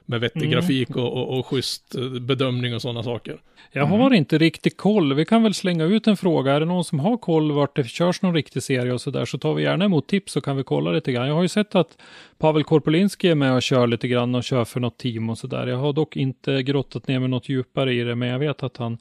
[0.10, 0.52] med vettig Mm.
[0.52, 3.38] grafik och, och, och schysst eh, bedömning och sådana saker.
[3.72, 5.13] Jag har inte riktigt koll.
[5.13, 6.54] Vi kan väl slänga ut en fråga.
[6.54, 9.26] Är det någon som har koll vart det körs någon riktig serie och så där
[9.26, 11.28] så tar vi gärna emot tips så kan vi kolla lite grann.
[11.28, 11.98] Jag har ju sett att
[12.38, 15.48] Pavel Korpolinski är med och kör lite grann och kör för något team och så
[15.48, 15.67] där.
[15.67, 18.78] Jag har dock inte grottat ner mig något djupare i det, men jag vet att
[18.78, 18.98] han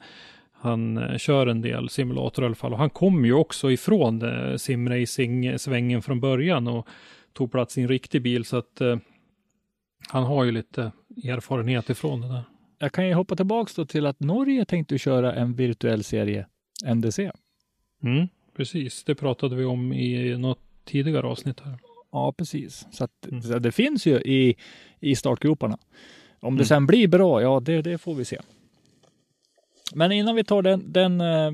[0.61, 4.21] han eh, kör en del simulator i alla fall och han kom ju också ifrån
[4.21, 6.87] eh, simracing-svängen från början och
[7.33, 8.97] tog plats i en riktig bil så att eh,
[10.11, 10.91] han har ju lite
[11.23, 12.43] erfarenhet ifrån det där.
[12.79, 16.47] Jag kan ju hoppa tillbaks då till att Norge tänkte köra en virtuell serie,
[16.95, 17.31] NDC.
[18.03, 21.79] Mm, precis, det pratade vi om i något tidigare avsnitt här.
[22.11, 22.87] Ja, precis.
[22.91, 23.41] Så, att, Mm.
[23.41, 24.55] så det finns ju i,
[24.99, 25.77] i startgroparna.
[26.39, 26.65] Om det Mm.
[26.65, 28.39] sen blir bra, ja, det, det får vi se.
[29.93, 31.51] Men innan vi tar den, den, eh,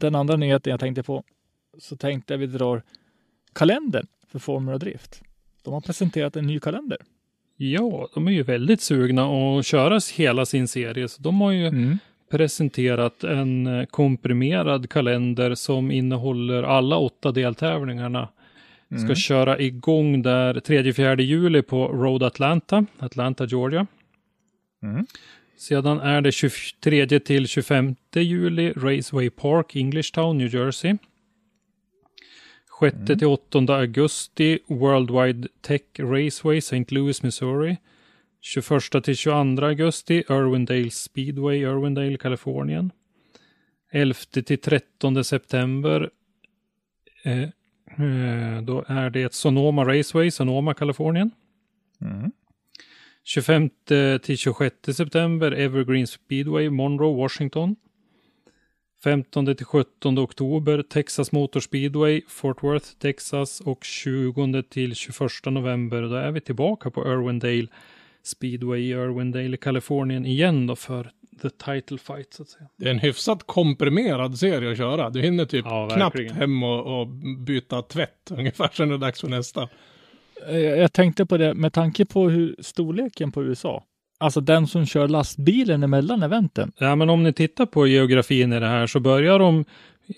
[0.00, 1.24] den andra nyheten jag tänkte på,
[1.78, 2.82] så tänkte jag vi drar
[3.52, 5.22] kalendern för Formula Drift.
[5.62, 6.98] De har presenterat en ny kalender.
[7.60, 11.96] Ja, de är ju väldigt sugna att köra hela sin serie, så de har ju
[12.30, 18.28] presenterat en eh, komprimerad kalender som innehåller alla åtta deltävlingarna.
[19.04, 23.86] Ska köra igång där 3-4 juli på Road Atlanta, Atlanta, Georgia.
[24.82, 25.06] Mm.
[25.56, 30.96] Sedan är det 23 till 25 juli Raceway Park, Englishtown, New Jersey.
[32.80, 36.94] 6 till 8 augusti Worldwide Tech Raceway, St.
[36.94, 37.76] Louis, Missouri.
[38.40, 42.92] 21 till 22 augusti Irwindale Speedway, Irwindale, Kalifornien.
[43.90, 46.10] 11 till 13 september
[47.24, 51.30] eh, eh, då är det Sonoma Raceway, Sonoma, Kalifornien.
[52.00, 52.32] Mm.
[53.24, 53.70] 25
[54.22, 57.76] till 26 september Evergreen Speedway, Monroe, Washington.
[59.04, 66.02] 15 till 17 oktober Texas Motor Speedway, Fort Worth, Texas och 20 till 21 november
[66.02, 67.66] då är vi tillbaka på Irwindale
[68.22, 71.10] Speedway i Irwindale, Kalifornien igen då för
[71.42, 72.68] the title fight så att säga.
[72.76, 75.10] Det är en hyfsat komprimerad serie att köra.
[75.10, 77.06] Du hinner typ Ja, knappt hem och, och
[77.38, 79.68] byta tvätt ungefär sen är det dags för nästa.
[80.50, 83.84] Jag tänkte på det med tanke på hur storleken på USA.
[84.18, 86.72] Alltså den som kör lastbilen emellan eventen.
[86.78, 89.64] Ja, men om ni tittar på geografin i det här så börjar de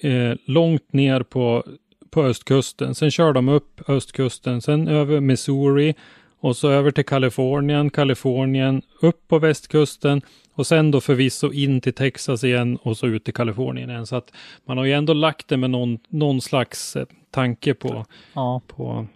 [0.00, 1.64] eh, långt ner på,
[2.10, 2.94] på östkusten.
[2.94, 5.94] Sen kör de upp östkusten, sen över Missouri
[6.40, 10.22] och så över till Kalifornien, Kalifornien, upp på västkusten
[10.54, 14.06] och sen då förvisso in till Texas igen och så ut till Kalifornien igen.
[14.06, 14.32] Så att
[14.64, 18.60] man har ju ändå lagt det med någon, någon slags eh, tanke på, Ja.
[18.66, 19.06] på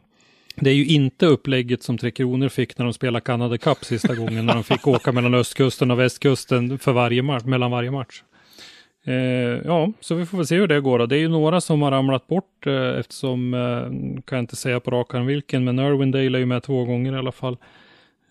[0.54, 4.14] det är ju inte upplägget som Tre Kronor fick när de spelade Canada Cup sista
[4.14, 8.22] gången, när de fick åka mellan östkusten och västkusten för varje match, mellan varje match.
[9.06, 9.14] Eh,
[9.64, 10.98] ja, så vi får väl se hur det går.
[10.98, 11.06] Då.
[11.06, 14.80] Det är ju några som har ramlat bort eh, eftersom, eh, kan jag inte säga
[14.80, 17.52] på rak arm vilken, men Irwindale är ju med två gånger i alla fall.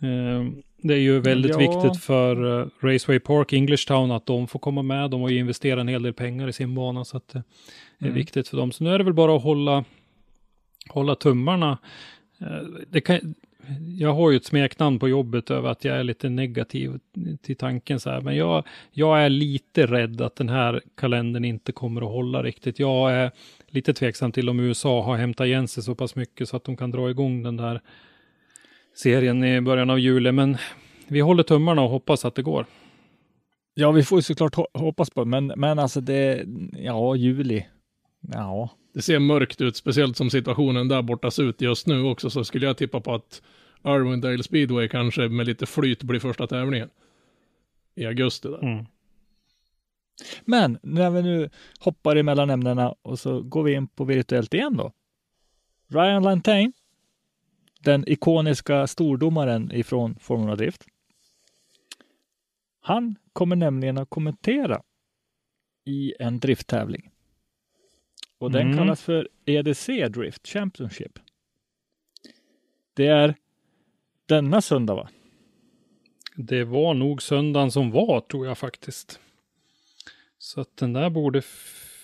[0.02, 0.48] Eh,
[0.82, 1.58] det är ju väldigt Ja.
[1.58, 5.10] viktigt för eh, Raceway Park, Englishtown, att de får komma med.
[5.12, 7.40] De har ju investerat en hel del pengar i sin bana, så att det
[8.00, 8.14] är Mm.
[8.16, 8.72] viktigt för dem.
[8.72, 9.84] Så nu är det väl bara att hålla,
[10.90, 11.78] hålla tummarna.
[12.42, 13.36] Eh, det kan,
[13.98, 17.00] jag har ju ett smeknamn på jobbet över att jag är lite negativ
[17.42, 21.72] till tanken så här, men jag, jag är lite rädd att den här kalendern inte
[21.72, 22.80] kommer att hålla riktigt.
[22.80, 23.32] Jag är
[23.68, 26.78] lite tveksam till om USA har hämtat igen sig så pass mycket så att de
[26.78, 27.82] kan dra igång den där
[28.96, 30.58] serien i början av juli, men
[31.08, 32.66] vi håller tummarna och hoppas att det går.
[33.74, 36.46] Ja, vi får ju såklart hoppas på men, men alltså det,
[36.78, 37.66] ja, juli.
[38.34, 42.30] Ja, det ser mörkt ut, speciellt som situationen där borta ser ut just nu också,
[42.30, 43.42] så skulle jag tippa på att
[43.86, 46.90] Irwindale Speedway kanske med lite flyt blir första tävlingen.
[47.96, 48.64] I augusti där.
[48.64, 48.86] Mm.
[50.46, 54.78] Men när vi nu hoppar emellan ämnena och så går vi in på virtuellt igen
[54.78, 54.92] då.
[55.88, 56.74] Ryan Lantain,
[57.80, 60.84] den ikoniska stordomaren ifrån Formula Drift.
[62.82, 64.82] Han kommer nämligen att kommentera
[65.86, 67.13] i en drifttävling.
[68.44, 68.78] Och den Mm.
[68.78, 71.20] kallas för EDC Drift Championship.
[72.94, 73.36] Det är
[74.26, 75.10] denna söndag va?
[76.36, 79.20] Det var nog söndagen som var, tror jag faktiskt.
[80.38, 81.42] Så att den där borde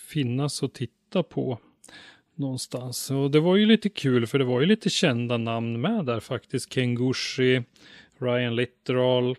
[0.08, 1.60] finnas att titta på
[2.36, 3.12] någonstans.
[3.12, 6.20] Och det var ju lite kul, för det var ju lite kända namn med där
[6.20, 6.70] faktiskt.
[6.74, 7.64] Ken Gushi,
[8.18, 9.36] Ryan Littoral,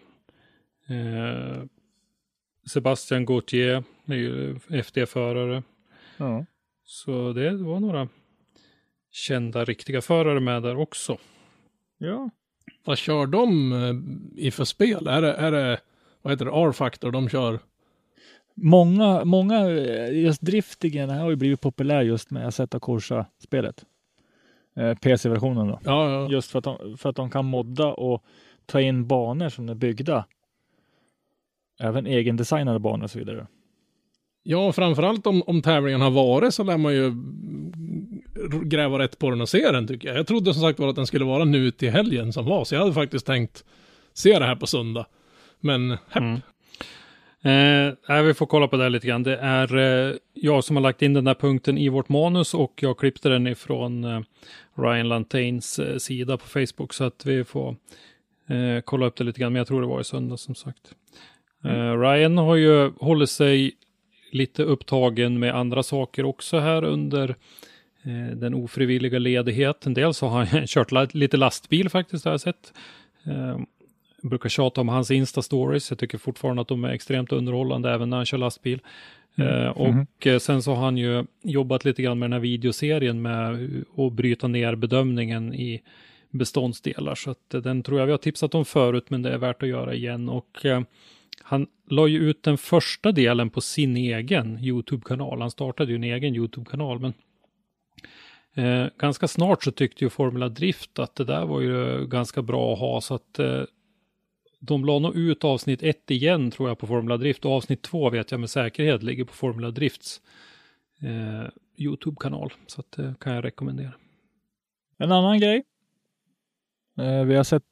[0.89, 1.63] eh,
[2.67, 5.63] Sebastian Gauthier, är ju FD-förare.
[6.17, 6.45] Ja.
[6.91, 8.09] Så det var några
[9.11, 11.19] kända riktiga förare med där också.
[11.99, 12.31] ja.
[12.85, 15.07] Vad kör de eh, i för spel?
[15.07, 15.81] Är det, är det
[16.23, 17.59] vad heter det, R-Factor de kör?
[18.55, 23.85] Många, många, eh, just driftingen har ju blivit populär just med Assetto Corsa-spelet.
[24.77, 25.81] Eh, PC-versionen då.
[25.85, 26.31] Ja, ja.
[26.31, 28.25] Just för att, de, för att de kan modda och
[28.67, 30.25] ta in banor som är byggda.
[31.81, 33.47] Även egendesignade banor och så vidare.
[34.43, 37.13] Ja, framförallt om, om tävlingen har varit så lär man ju
[38.65, 40.19] gräva rätt på den och se den tycker jag.
[40.19, 42.75] Jag trodde som sagt var att den skulle vara nu till helgen som var, så
[42.75, 43.65] jag hade faktiskt tänkt
[44.15, 45.07] se det här på söndag.
[45.61, 46.23] Men hepp.
[46.23, 46.41] Mm.
[47.43, 49.23] Eh, vi får kolla på det lite grann.
[49.23, 52.73] Det är eh, jag som har lagt in den här punkten i vårt manus och
[52.83, 54.21] jag klippte den ifrån eh,
[54.77, 57.77] Ryan Lantains eh, sida på Facebook så att vi får
[58.49, 59.53] eh, kolla upp det lite grann.
[59.53, 60.95] Men jag tror det var i söndag som sagt.
[61.65, 62.01] Mm.
[62.01, 63.73] Ryan har ju hållit sig
[64.31, 67.29] lite upptagen med andra saker också här under
[68.03, 69.95] eh, den ofrivilliga ledigheten.
[69.95, 72.73] Dels har han kört lite lastbil faktiskt, har jag sett.
[73.25, 73.59] Eh,
[74.23, 75.91] jag brukar tjata om hans Insta-stories.
[75.91, 78.81] Jag tycker fortfarande att de är extremt underhållande även när han kör lastbil.
[79.35, 79.53] Mm.
[79.53, 80.41] Uh, och mm.
[80.41, 84.49] sen så har han ju jobbat lite grann med den här videoserien med att bryta
[84.49, 85.83] ner bedömningen i
[86.31, 87.15] beståndsdelar.
[87.15, 89.69] Så att den tror jag vi har tipsat om förut, men det är värt att
[89.69, 90.29] göra igen.
[90.29, 90.67] Och
[91.51, 95.41] han la ju ut den första delen på sin egen YouTube-kanal.
[95.41, 97.13] Han startade ju en egen YouTube-kanal, men
[98.55, 102.73] eh, ganska snart så tyckte ju Formula Drift att det där var ju ganska bra
[102.73, 103.63] att ha, så att eh,
[104.61, 108.11] de la nog ut avsnitt 1 igen tror jag på Formula Drift och avsnitt 2
[108.11, 110.21] vet jag med säkerhet ligger på Formula Drifts
[111.03, 112.53] eh, YouTube-kanal.
[112.67, 113.93] Så att det eh, kan jag rekommendera.
[114.99, 115.65] En annan grej.
[116.99, 117.65] Eh, vi har sett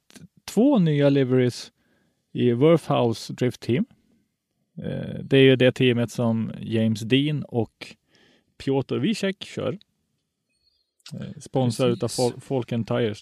[0.45, 1.71] två nya liveries
[2.39, 3.85] i Worthhouse Drift Team.
[4.77, 7.95] Eh, det är ju det teamet som James Dean och
[8.63, 9.77] Piotr Wiesek kör.
[11.13, 13.21] Eh, sponsrad utav Falken Tires.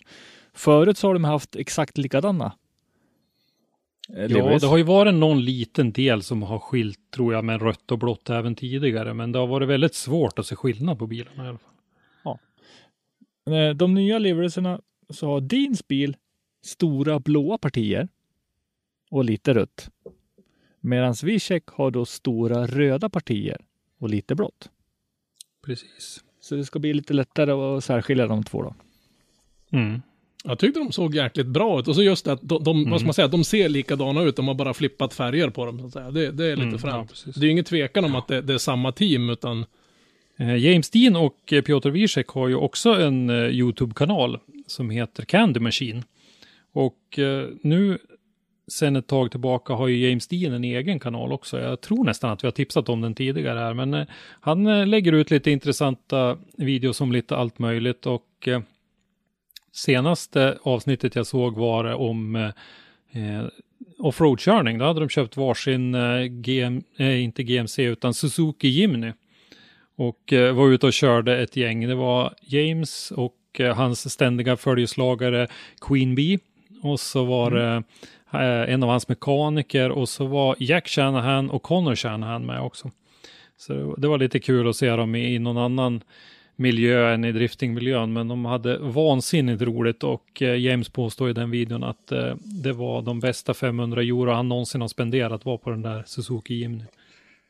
[0.54, 2.54] Förut så har de haft exakt likadana.
[4.14, 7.62] Eh, ja, det har ju varit någon liten del som har skilt, tror jag, med
[7.62, 9.14] rött och blått även tidigare.
[9.14, 11.74] Men det har varit väldigt svårt att se skillnad på bilarna i alla fall.
[12.24, 13.74] Ja.
[13.74, 16.16] De nya liverierna så har Deans bil
[16.66, 18.08] stora blåa partier
[19.10, 19.90] och lite rött.
[20.80, 23.62] Medan Zwischek har då stora röda partier
[24.00, 24.70] och lite blått.
[25.66, 26.24] Precis.
[26.42, 28.76] Så det ska bli lite lättare att särskilja de två då.
[29.72, 30.02] Mm.
[30.44, 32.92] Jag tyckte de såg jäkligt bra ut och så just det att de, de mm.
[32.92, 35.80] vad ska man säga, de ser likadana ut, de har bara flippat färger på dem.
[35.80, 36.12] Så att säga.
[36.12, 37.24] Det, det är lite mm, fränt.
[37.26, 39.66] Ja, det är ju ingen tvekan om att det, det, är samma team utan
[40.38, 45.26] eh, James Dean och eh, Piotr Wiesek har ju också en eh, YouTube-kanal som heter
[45.26, 46.04] Candy Machine.
[46.72, 47.20] Och
[47.62, 47.98] nu
[48.68, 51.60] sen ett tag tillbaka har ju James Dean en egen kanal också.
[51.60, 54.08] Jag tror nästan att vi har tipsat om den tidigare här, men eh,
[54.40, 58.62] han eh, lägger ut lite intressanta videos om lite allt möjligt och eh,
[59.72, 62.52] senaste avsnittet jag såg var om eh,
[63.98, 64.78] offroadkörning.
[64.78, 69.12] Då hade de köpt varsin, eh, GM, eh, inte GMC, utan Suzuki Jimny.
[69.96, 71.88] Och eh, var ute och körde ett gäng.
[71.88, 73.34] Det var James och
[73.76, 75.48] hans ständiga följeslagare
[75.82, 76.40] Queen Bee.
[76.82, 77.84] Och så var det mm
[78.34, 82.92] Eh, en av hans mekaniker och så var Jack Shanahan och Connor Shanahan med också.
[83.58, 86.02] Så det var lite kul att se dem i någon annan
[86.56, 91.52] miljö än i driftingmiljön, men de hade vansinnigt roligt och eh, James påstår i den
[91.52, 95.70] videon att eh, det var de bästa 500 euro han någonsin har spenderat var på
[95.70, 96.84] den där Suzuki Jimny.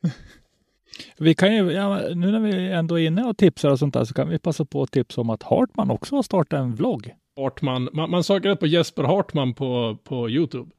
[1.18, 4.06] Vi kan ju, ja, nu när vi ändå är inne och tipsar och sånt där
[4.06, 7.14] så kan vi passa på att tipsa om att Hartman också har startat en vlogg.
[7.38, 10.72] Hartman, man, man söker på Jesper Hartman på, på YouTube.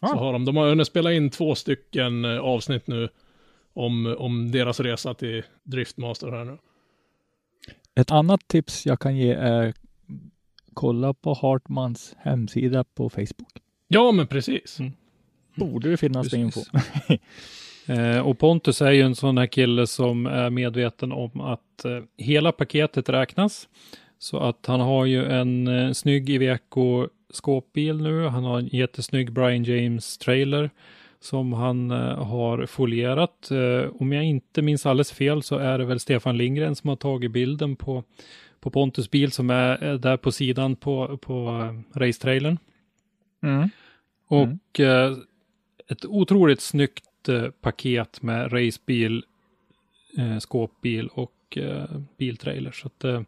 [0.00, 0.08] Ah.
[0.08, 3.08] Så har de, de har hunnit spela in två stycken eh, avsnitt nu
[3.72, 6.58] om, om deras resa till Driftmaster här nu.
[7.94, 9.74] Ett annat tips jag kan ge är
[10.74, 13.52] kolla på Hartmans hemsida på Facebook.
[13.88, 14.80] Ja, men precis.
[14.80, 14.92] Mm.
[15.54, 16.60] Borde det finnas det info.
[17.92, 22.02] eh, och Pontus är ju en sån här kille som är medveten om att eh,
[22.16, 23.68] hela paketet räknas.
[24.18, 28.26] Så att han har ju en eh, snygg Iveco skåpbil nu.
[28.26, 30.70] Han har en jättesnygg Brian James trailer
[31.20, 33.50] som han eh, har folierat.
[33.50, 36.96] Eh, om jag inte minns alldeles fel så är det väl Stefan Lindgren som har
[36.96, 38.04] tagit bilden på,
[38.60, 42.58] på Pontus bil som är, är där på sidan på, på uh, racetrailern.
[43.42, 43.70] Mm.
[44.28, 45.12] Och mm.
[45.12, 45.18] Uh,
[45.88, 49.24] ett otroligt snyggt uh, paket med racebil,
[50.18, 51.34] uh, skåpbil och
[52.16, 52.72] biltrailer.
[52.72, 53.26] Så att,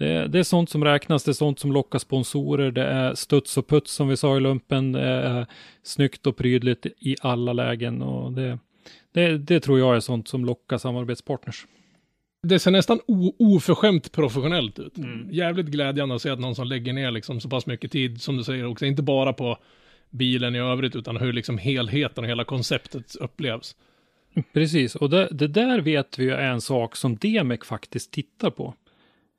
[0.00, 3.14] det är, det är sånt som räknas, det är sånt som lockar sponsorer, det är
[3.14, 5.46] studs och puts som vi sa i lumpen, det är
[5.82, 8.58] snyggt och prydligt i alla lägen och det,
[9.12, 11.66] det, det tror jag är sånt som lockar samarbetspartners.
[12.42, 13.00] Det ser nästan
[13.38, 14.98] oförskämt professionellt ut.
[14.98, 15.28] Mm.
[15.30, 18.36] Jävligt glädjande att se att någon som lägger ner liksom så pass mycket tid, som
[18.36, 19.58] du säger också, inte bara på
[20.10, 23.76] bilen i övrigt, utan hur liksom helheten och hela konceptet upplevs.
[24.52, 28.50] Precis, och det, det där vet vi ju är en sak som Demek faktiskt tittar
[28.50, 28.74] på.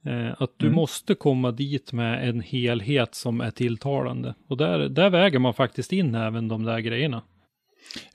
[0.04, 0.76] Eh, att du Mm.
[0.76, 4.36] måste komma dit med en helhet som är tilltalande.
[4.47, 7.22] Och där, där väger man faktiskt in även de där grejerna.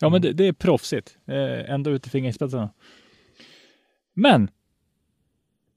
[0.00, 1.18] Ja, men det, det är proffsigt.
[1.26, 2.70] Eh, ända ut i fingerspetsarna.
[4.14, 4.50] Men.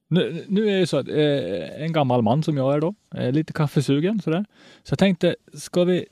[0.07, 3.31] Nu, nu är det så att eh, en gammal man som jag är då, är
[3.31, 4.45] lite kaffesugen sådär.
[4.83, 6.05] Så jag tänkte, ska vi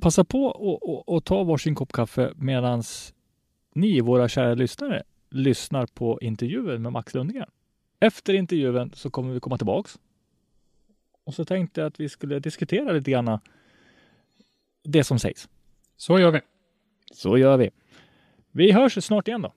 [0.00, 3.14] passa på och, och, och ta varsin kopp kaffe medans
[3.74, 7.48] ni, våra kära lyssnare, lyssnar på intervjun med Max Lundgren.
[8.02, 9.98] Efter intervjun så kommer vi komma tillbaks.
[11.24, 13.38] Och så tänkte jag att vi skulle diskutera lite grann
[14.84, 15.48] det som sägs.
[15.96, 16.40] Så gör vi.
[17.12, 17.70] Så gör vi.
[18.50, 19.52] Vi hörs snart igen då.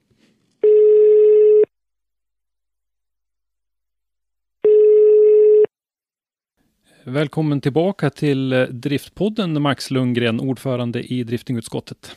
[7.03, 12.15] Välkommen tillbaka till Driftpodden Max Lundgren, ordförande i driftingutskottet.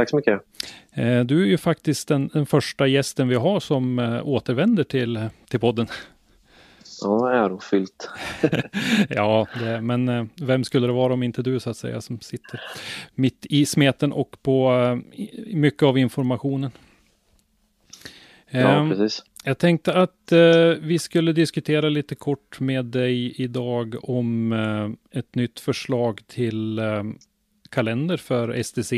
[0.00, 0.40] Tack så mycket.
[0.92, 5.28] Eh, Du är ju faktiskt den, den första gästen vi har som eh, återvänder till,
[5.48, 5.86] till podden.
[7.02, 8.10] Ja, ärofyllt.
[9.08, 12.20] Ja, det, men eh, vem skulle det vara om inte du så att säga som
[12.20, 12.60] sitter
[13.14, 14.70] mitt i smeten och på
[15.46, 16.70] mycket av informationen.
[18.50, 19.22] Ja, Ehm, precis.
[19.44, 20.32] Jag tänkte att
[20.80, 24.52] vi skulle diskutera lite kort med dig idag om
[25.12, 26.80] ett nytt förslag till
[27.70, 28.92] kalender för STC.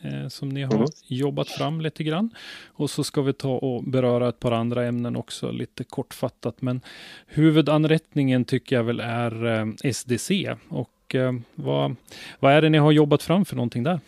[0.00, 0.86] Eh, som ni har Mhm.
[1.08, 2.30] jobbat fram lite grann.
[2.66, 6.62] Och så ska vi ta och beröra ett par andra ämnen också lite kortfattat.
[6.62, 6.80] Men
[7.26, 10.56] huvudanrättningen tycker jag väl är eh, SDC.
[10.68, 11.96] Och eh, vad,
[12.40, 14.00] vad är det ni har jobbat fram för någonting där?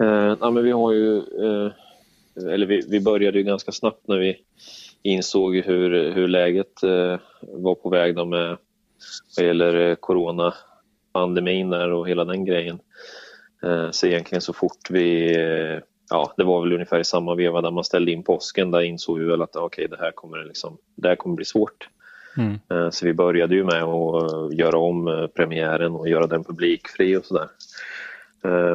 [0.00, 1.72] Eh, ja, men vi har ju, eh,
[2.52, 4.36] eller vi, vi började ju ganska snabbt när vi
[5.02, 8.56] insåg hur, hur läget eh, var på väg då med
[9.36, 12.78] vad gäller eh, coronapandemin och hela den grejen.
[13.62, 15.80] Eh, så egentligen så fort vi, eh,
[16.10, 19.18] ja det var väl ungefär i samma veva där man ställde in påsken, där insåg
[19.18, 21.88] vi väl att okej det här kommer liksom, det här kommer bli svårt.
[22.36, 22.58] Mm.
[22.70, 27.24] Eh, Så vi började ju med att göra om premiären och göra den publikfri och
[27.24, 27.48] sådär.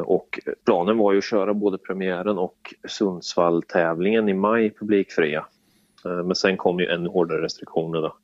[0.04, 5.46] Och planen var ju att köra både premiären och Sundsvall-tävlingen i maj publikfria.
[6.04, 8.16] Men sen kom ju ännu hårdare restriktioner då.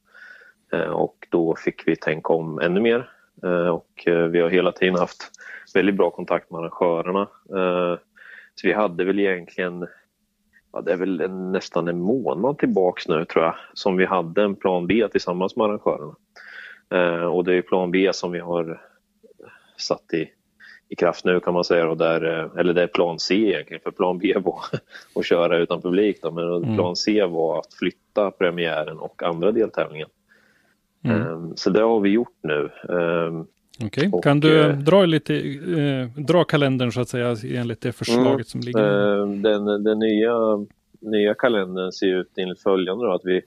[0.92, 3.10] Och då fick vi tänka om ännu mer.
[3.42, 5.30] Eh, Och eh, vi har hela tiden haft
[5.74, 7.20] väldigt bra kontakt med arrangörerna.
[7.56, 7.98] Eh,
[8.54, 9.86] Så vi hade väl egentligen
[10.72, 14.42] ja, det är väl en, nästan en månad tillbaks nu tror jag som vi hade
[14.42, 16.14] en plan B tillsammans med arrangörerna.
[17.30, 18.80] Och det är plan B som vi har
[19.76, 20.30] satt i,
[20.88, 21.88] i kraft nu kan man säga.
[21.90, 22.20] Och där,
[22.58, 24.60] eller det är plan C egentligen för plan B var
[25.14, 26.22] att köra utan publik.
[26.22, 26.76] Då, men Mm.
[26.76, 30.08] plan C var att flytta premiären och andra deltävlingen.
[31.02, 31.20] Mm.
[31.20, 32.70] Eh, så det har vi gjort nu.
[32.88, 33.44] Eh,
[33.84, 37.92] Okej, Och, kan du eh, dra lite, eh, dra kalendern så att säga enligt det
[37.92, 39.18] förslaget Mm, som ligger?
[39.20, 40.34] Eh, Den, den nya,
[41.00, 43.40] nya kalendern ser ut enligt följande då, att vi,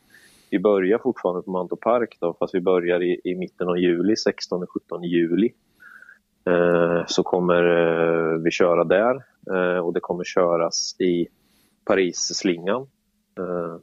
[0.49, 4.13] vi börjar fortfarande på Mantorp Park då, fast vi börjar i, i mitten av juli,
[4.49, 5.49] 16-17 juli.
[6.45, 9.23] Eh, så kommer eh, vi köra där
[9.83, 11.27] och det kommer köras i
[11.85, 12.87] Paris-slingan.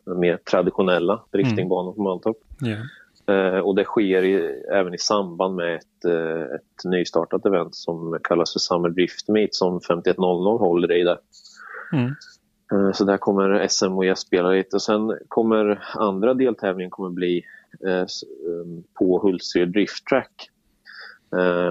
[0.05, 2.37] Den mer traditionella driftingbanan på Mantorp.
[2.61, 2.77] Ja.
[3.29, 8.19] Eh, och det sker i, även i samband med ett, eh, ett nystartat event som
[8.25, 11.19] kallas för Summer Drift Meet som 5100 håller i där.
[11.93, 12.11] Mm.
[12.73, 17.43] Eh, Så där kommer SM och gästspelare hit och sen kommer andra deltävlingen kommer bli
[17.87, 20.51] eh, s- eh, på Hultsfred Drift Track.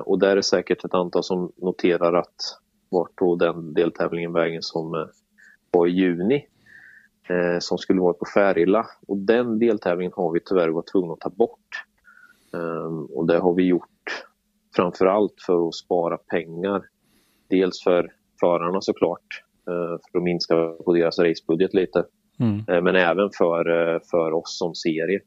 [0.03, 2.35] Och där är säkert ett antal som noterar att
[2.89, 5.07] vart tog den deltävlingen vägen som
[5.71, 6.45] var i juni
[7.29, 8.85] eh, som skulle vara på Färila.
[9.07, 11.83] Och den deltävlingen har vi tyvärr varit tvungna att ta bort.
[12.53, 14.23] Eh, och det har vi gjort
[14.75, 16.81] framförallt för att spara pengar.
[17.49, 20.55] Dels för förarna såklart, eh, för att minska
[20.85, 22.05] på deras racebudget lite.
[22.39, 22.63] Mm.
[22.67, 25.19] Eh, Men även för, eh, för oss som serie,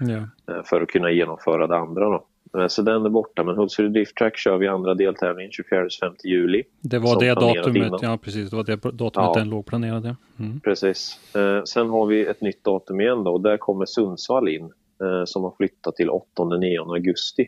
[0.00, 0.16] Ja.
[0.54, 2.04] eh, för att kunna genomföra det andra.
[2.04, 2.26] Då.
[2.56, 6.62] Eh, Så den är borta, men Hultsfred Drift Track kör vi andra deltävlingen 24-5 juli.
[6.80, 7.98] Det var det datumet, innan.
[8.02, 9.32] ja precis, det var det datumet Ja.
[9.36, 10.16] den låg planerad.
[10.38, 10.60] Mm.
[10.60, 11.20] Precis.
[11.36, 14.64] Eh, sen har vi ett nytt datum igen då, och där kommer Sundsvall in
[15.02, 17.46] eh, som har flyttat till 8-9 augusti.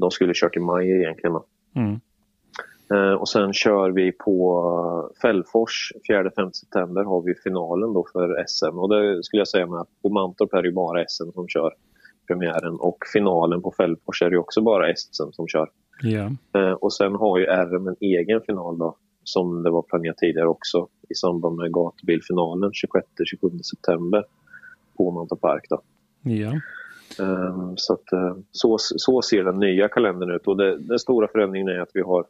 [0.00, 1.36] De skulle kört i maj egentligen.
[1.76, 2.00] Mm.
[3.18, 8.78] Och sen kör vi på Fällfors 4-5 september har vi finalen då för SM.
[8.78, 11.48] Och det skulle jag säga med att på Mantorp är det ju bara SM som
[11.48, 11.72] kör
[12.26, 15.70] premiären och finalen på Fällfors är det ju också bara SM som kör.
[16.54, 20.48] Eh, och sen har ju RM en egen final då som det var planerat tidigare
[20.48, 24.24] också i samband med gatubilfinalen 26-27 september
[24.96, 25.66] på Mantorp Park.
[25.70, 25.82] Då.
[27.20, 31.28] Eh, så, att, eh, så, så ser den nya kalendern ut och det, den stora
[31.28, 32.26] förändringen är att vi har,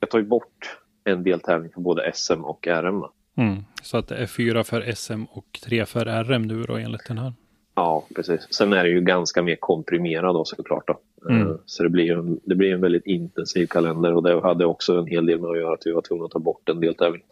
[0.00, 3.04] har tagit bort en deltävling för både SM och RM.
[3.36, 3.64] Mm.
[3.82, 7.18] Så att det är fyra för SM och tre för RM nu då enligt den
[7.18, 7.32] här.
[7.74, 8.46] Ja, precis.
[8.50, 10.84] Sen är det ju ganska mer komprimerad då såklart.
[10.86, 11.00] Då.
[11.30, 11.46] Mm.
[11.46, 14.98] Eh, Så det blir, en, det blir en väldigt intensiv kalender och det hade också
[14.98, 16.94] en hel del med att göra att vi var tvungna att ta bort en del
[16.94, 17.22] tävling.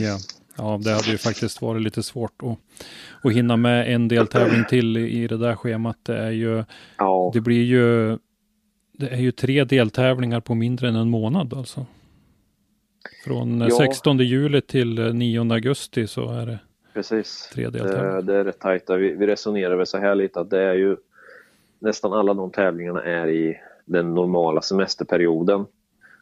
[0.00, 0.18] Ja.
[0.56, 2.58] ja, det hade ju faktiskt varit lite svårt att,
[3.22, 5.96] att hinna med en deltävling till i det där schemat.
[6.02, 6.64] Det är ju,
[6.98, 8.18] Ja, det blir ju,
[8.92, 11.86] det är ju tre deltävlingar på mindre än en månad alltså.
[13.24, 13.76] Från Ja.
[13.78, 16.58] 16 juli till 9 augusti så är det
[16.94, 17.50] precis.
[17.52, 18.22] tre Det, deltävlingar.
[18.22, 18.90] det är rätt tajt.
[18.90, 20.96] Vi, vi resonerar väl så här lite att det är ju
[21.78, 25.66] nästan alla de tävlingarna är i den normala semesterperioden.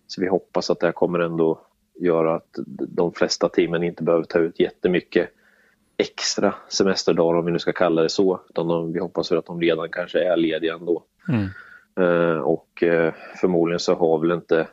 [0.07, 1.61] Så vi hoppas att det här kommer ändå
[1.95, 2.59] göra att
[2.89, 5.31] de flesta teamen inte behöver ta ut jättemycket
[5.97, 8.41] extra semesterdagar om vi nu ska kalla det så.
[8.49, 11.05] Utan de, vi hoppas väl att de redan kanske är lediga ändå.
[11.29, 11.49] Mm.
[12.01, 14.69] Eh, och eh, förmodligen så har väl inte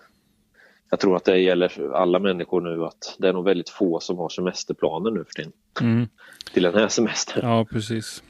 [0.90, 4.18] jag tror att det gäller alla människor nu att det är nog väldigt få som
[4.18, 6.08] har semesterplaner nu för tiden Mm.
[6.54, 7.40] till den här semestern.
[7.50, 8.24] Ja, precis.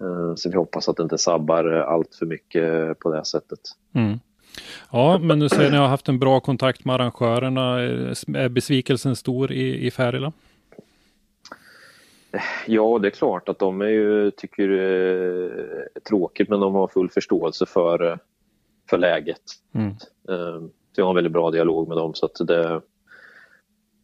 [0.00, 3.58] Eh, Så vi hoppas att det inte sabbar eh, allt för mycket på det sättet.
[3.94, 4.18] Mm.
[4.92, 7.80] Ja, men du säger att ni har haft en bra kontakt med arrangörerna.
[7.80, 10.32] Är besvikelsen stor i, i Färila?
[12.66, 14.82] Ja, det är klart att de är ju, tycker det
[15.96, 18.16] är tråkigt men de har full förståelse för, eh,
[18.90, 19.40] för läget.
[19.74, 19.88] Mm.
[20.28, 20.62] Eh,
[20.92, 22.80] så jag har en väldigt bra dialog med dem så att det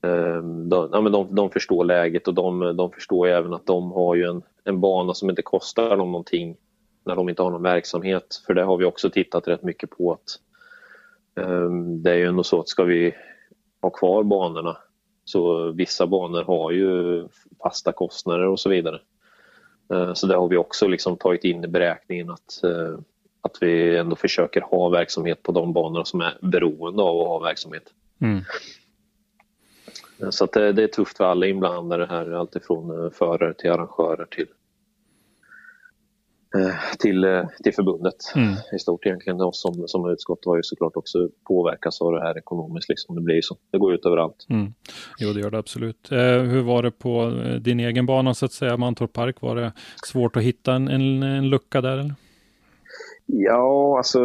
[0.03, 3.66] ehm, de, ja, men de, de förstår läget och de, de förstår ju även att
[3.66, 6.57] de har ju en, en bana som inte kostar dem någonting
[7.05, 8.43] när de inte har någon verksamhet.
[8.47, 10.41] För det har vi också tittat rätt mycket på att
[11.47, 13.14] ehm, det är ju ändå så att ska vi
[13.82, 14.76] ha kvar banorna
[15.24, 17.24] så vissa banor har ju
[17.62, 19.01] fasta kostnader och så vidare.
[19.93, 22.99] Eh, så det har vi också liksom tagit in i beräkningen att, eh,
[23.47, 27.38] att vi ändå försöker ha verksamhet på de banorna som är beroende av att ha
[27.38, 27.84] verksamhet.
[28.20, 28.44] Mm.
[30.30, 34.47] Så det, det är tufft för alla inblandade här, alltifrån eh, förare till arrangörer till,
[36.57, 38.55] eh, till, eh, till förbundet Mm.
[38.76, 39.40] i stort egentligen.
[39.40, 42.88] Och som, som utskott har ju såklart också påverkats av det här ekonomiskt.
[42.88, 43.14] Liksom.
[43.14, 43.57] Det blir så.
[43.72, 44.47] Det går ut överallt.
[44.49, 44.74] Mm.
[45.18, 46.12] Jo, det gör det absolut.
[46.12, 47.30] Eh, hur var det på
[47.61, 49.40] din egen bana så att säga, Mantorp Park?
[49.40, 49.72] Var det
[50.05, 51.99] svårt att hitta en, en, en lucka där?
[51.99, 52.14] Eller?
[53.26, 54.20] Ja, alltså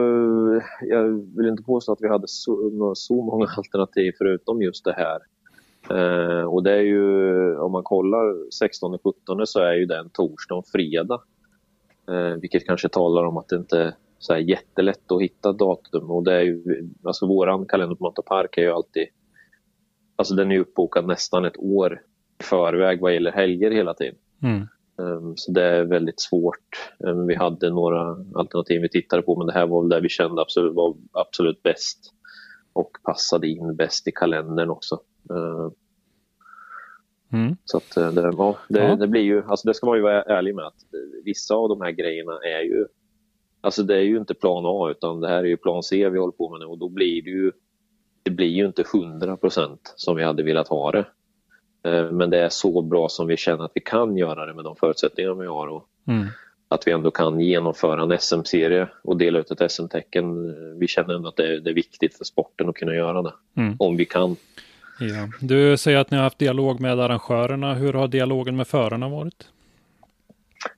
[0.82, 1.04] jag
[1.38, 5.20] vill inte påstå att vi hade så, så många alternativ förutom just det här.
[5.90, 9.98] Eh, och det är ju, om man kollar 16 och 17 så är ju det
[9.98, 11.22] en torsdag och fredag.
[12.10, 16.12] Eh, vilket kanske talar om att det inte är så här jättelätt att hitta datum.
[16.12, 19.08] Och det är ju, alltså våran kalender på Manta Park är ju alltid,
[20.16, 22.02] alltså den är ju uppbokad nästan ett år
[22.40, 24.16] i förväg vad gäller helger hela tiden.
[24.44, 24.68] Mm.
[25.02, 26.92] Um, Så det är väldigt svårt.
[27.00, 30.10] Um, Vi hade några alternativ vi tittade på men det här var väl det vi
[30.10, 32.00] kände absolut, var absolut bäst
[32.74, 35.00] och passade in bäst i kalendern också.
[35.32, 35.70] Uh,
[37.34, 37.56] Mm.
[37.66, 38.96] Så att uh, det, ja, det, Ja.
[38.96, 40.76] det blir ju, alltså det ska man ju vara ärlig med att
[41.24, 42.86] vissa av de här grejerna är ju,
[43.62, 46.20] alltså det är ju inte plan A utan det här är ju plan C vi
[46.20, 47.52] håller på med nu och då blir det ju,
[48.24, 51.06] det blir ju inte 100% som vi hade velat ha det.
[51.88, 54.64] Uh, Men det är så bra som vi känner att vi kan göra det med
[54.64, 56.28] de förutsättningar vi har och Mm.
[56.68, 60.56] att vi ändå kan genomföra en SM-serie och dela ut ett SM-tecken.
[60.80, 63.34] Vi känner ändå att det är, det är viktigt för sporten att kunna göra det.
[63.58, 63.76] Mm.
[63.80, 64.36] Om vi kan.
[65.00, 65.30] Ja.
[65.42, 67.74] Du säger att ni har haft dialog med arrangörerna.
[67.74, 69.48] Hur har dialogen med förarna varit?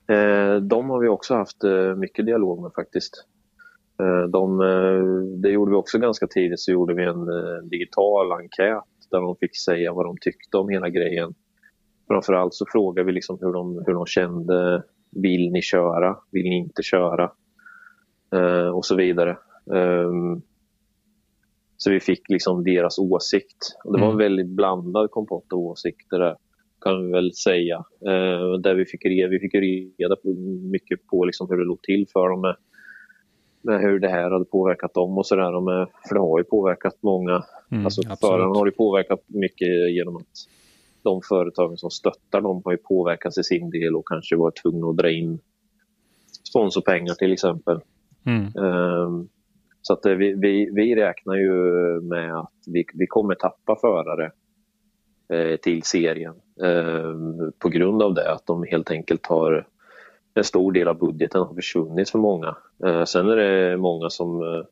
[0.08, 3.24] Eh, de har vi också haft eh, mycket dialog med faktiskt.
[4.00, 8.32] Eh, de, eh, det gjorde vi också ganska tidigt så gjorde vi en eh, digital
[8.32, 8.84] enkät
[9.16, 11.34] där de fick säga vad de tyckte om hela grejen.
[12.08, 14.82] Framförallt så frågade vi liksom hur, de, hur de kände.
[15.10, 16.16] Vill ni köra?
[16.32, 17.30] Vill ni inte köra?
[18.34, 19.38] Eh, och så vidare.
[19.74, 20.42] Ehm,
[21.76, 23.76] så vi fick liksom deras åsikt.
[23.84, 24.24] Och det var en Mm.
[24.24, 26.36] väldigt blandad kompott av åsikter där
[26.80, 27.76] kan vi väl säga.
[28.06, 30.28] Eh, där vi fick, re, vi fick reda på
[30.72, 32.56] mycket på liksom hur det låg till för dem med,
[33.64, 35.86] med hur det här hade påverkat dem och sådär.
[36.08, 37.44] För det har ju påverkat många.
[37.70, 40.32] Mm, alltså förarna har ju påverkat mycket genom att
[41.02, 44.86] de företagen som stöttar dem har ju påverkats i sin del och kanske varit tvungna
[44.86, 45.38] att dra in
[46.48, 47.80] sponsorpengar till exempel.
[48.26, 48.44] Mm.
[48.44, 49.28] Ehm,
[49.82, 51.52] Så att eh, vi, vi, vi räknar ju
[52.00, 54.32] med att vi, vi kommer tappa förare
[55.32, 59.66] eh, till serien ehm, på grund av det, att de helt enkelt har
[60.34, 62.56] en stor del av budgeten har försvunnit för många.
[62.84, 64.64] Eh, Sen är det många som eh,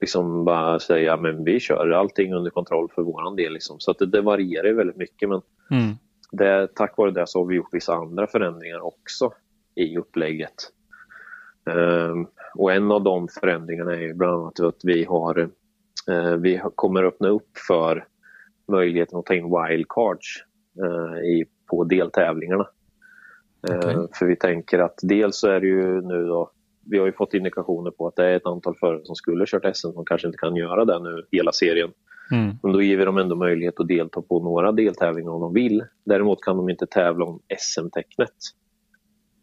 [0.00, 3.52] liksom bara säger men vi kör allting under kontroll för våran del.
[3.52, 3.80] Liksom.
[3.80, 5.40] Så att det, det varierar väldigt mycket men
[5.72, 5.94] Mm.
[6.32, 9.32] det, tack vare det så har vi gjort vissa andra förändringar också
[9.74, 10.54] i upplägget.
[11.70, 15.50] Ehm, och en av de förändringarna är bland annat att vi har
[16.08, 18.06] eh, vi kommer öppna upp för
[18.68, 20.44] möjligheten att ta in wildcards
[21.24, 22.66] i, på deltävlingarna.
[23.68, 23.96] Eh, Okej.
[24.14, 26.50] För vi tänker att dels så är det ju nu då,
[26.90, 29.76] vi har ju fått indikationer på att det är ett antal förare som skulle kört
[29.76, 31.90] SM som kanske inte kan göra det nu hela serien.
[32.32, 32.56] Mm.
[32.62, 35.84] Men då ger vi dem ändå möjlighet att delta på några deltävlingar om de vill.
[36.04, 38.34] Däremot kan de inte tävla om SM-tecknet.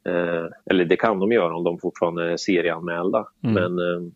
[0.08, 3.28] Eh, eller det kan de göra om de fortfarande är serieanmälda.
[3.44, 3.54] Mm.
[3.54, 4.12] Men eh,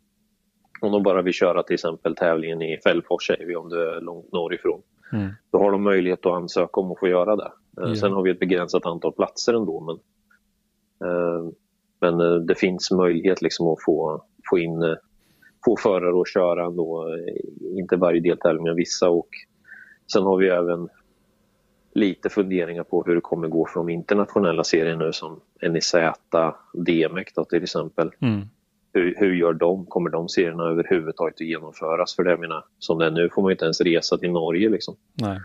[0.82, 4.02] om de bara vill köra till exempel tävlingen i Fällfors säger vi om du är
[4.02, 4.82] långt norrifrån.
[5.14, 5.30] Mm.
[5.52, 7.52] Då har de möjlighet att ansöka om att få göra det.
[7.76, 7.96] Ja.
[7.96, 9.80] Sen har vi ett begränsat antal platser ändå.
[9.80, 9.96] Men,
[11.10, 11.52] eh,
[12.00, 14.98] men eh, det finns möjlighet liksom att få, få in
[15.66, 17.18] få förare att köra ändå.
[17.62, 19.10] Inte varje deltävling men vissa.
[19.10, 19.30] Och
[20.14, 20.90] sen har vi även
[21.94, 25.96] lite funderingar på hur det kommer gå för de internationella serier nu som NIZ,
[26.74, 28.12] DMEC då, till exempel.
[28.20, 28.42] Mm.
[28.94, 29.86] Hur, hur gör de?
[29.86, 32.16] Kommer de serierna överhuvudtaget att genomföras?
[32.16, 34.70] För det jag menar, som det är nu får man inte ens resa till Norge
[34.70, 34.96] liksom.
[35.14, 35.40] Nej.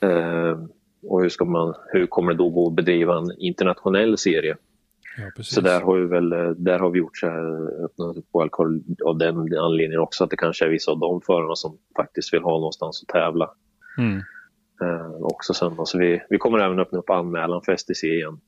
[0.00, 0.58] Eh,
[1.02, 4.56] och hur, ska man, hur kommer det då gå att bedriva en internationell serie?
[5.18, 5.42] Ja.
[5.42, 8.82] Så där har vi väl eh, där har vi gjort så här, öppnat upp wildcard
[9.04, 12.42] av den anledningen också att det kanske är vissa av de förarna som faktiskt vill
[12.42, 13.50] ha någonstans att tävla
[13.98, 14.16] Mm.
[14.82, 15.76] eh, också sen.
[15.76, 15.84] då.
[15.84, 18.40] Så vi, vi kommer även öppna upp anmälan för STC igen.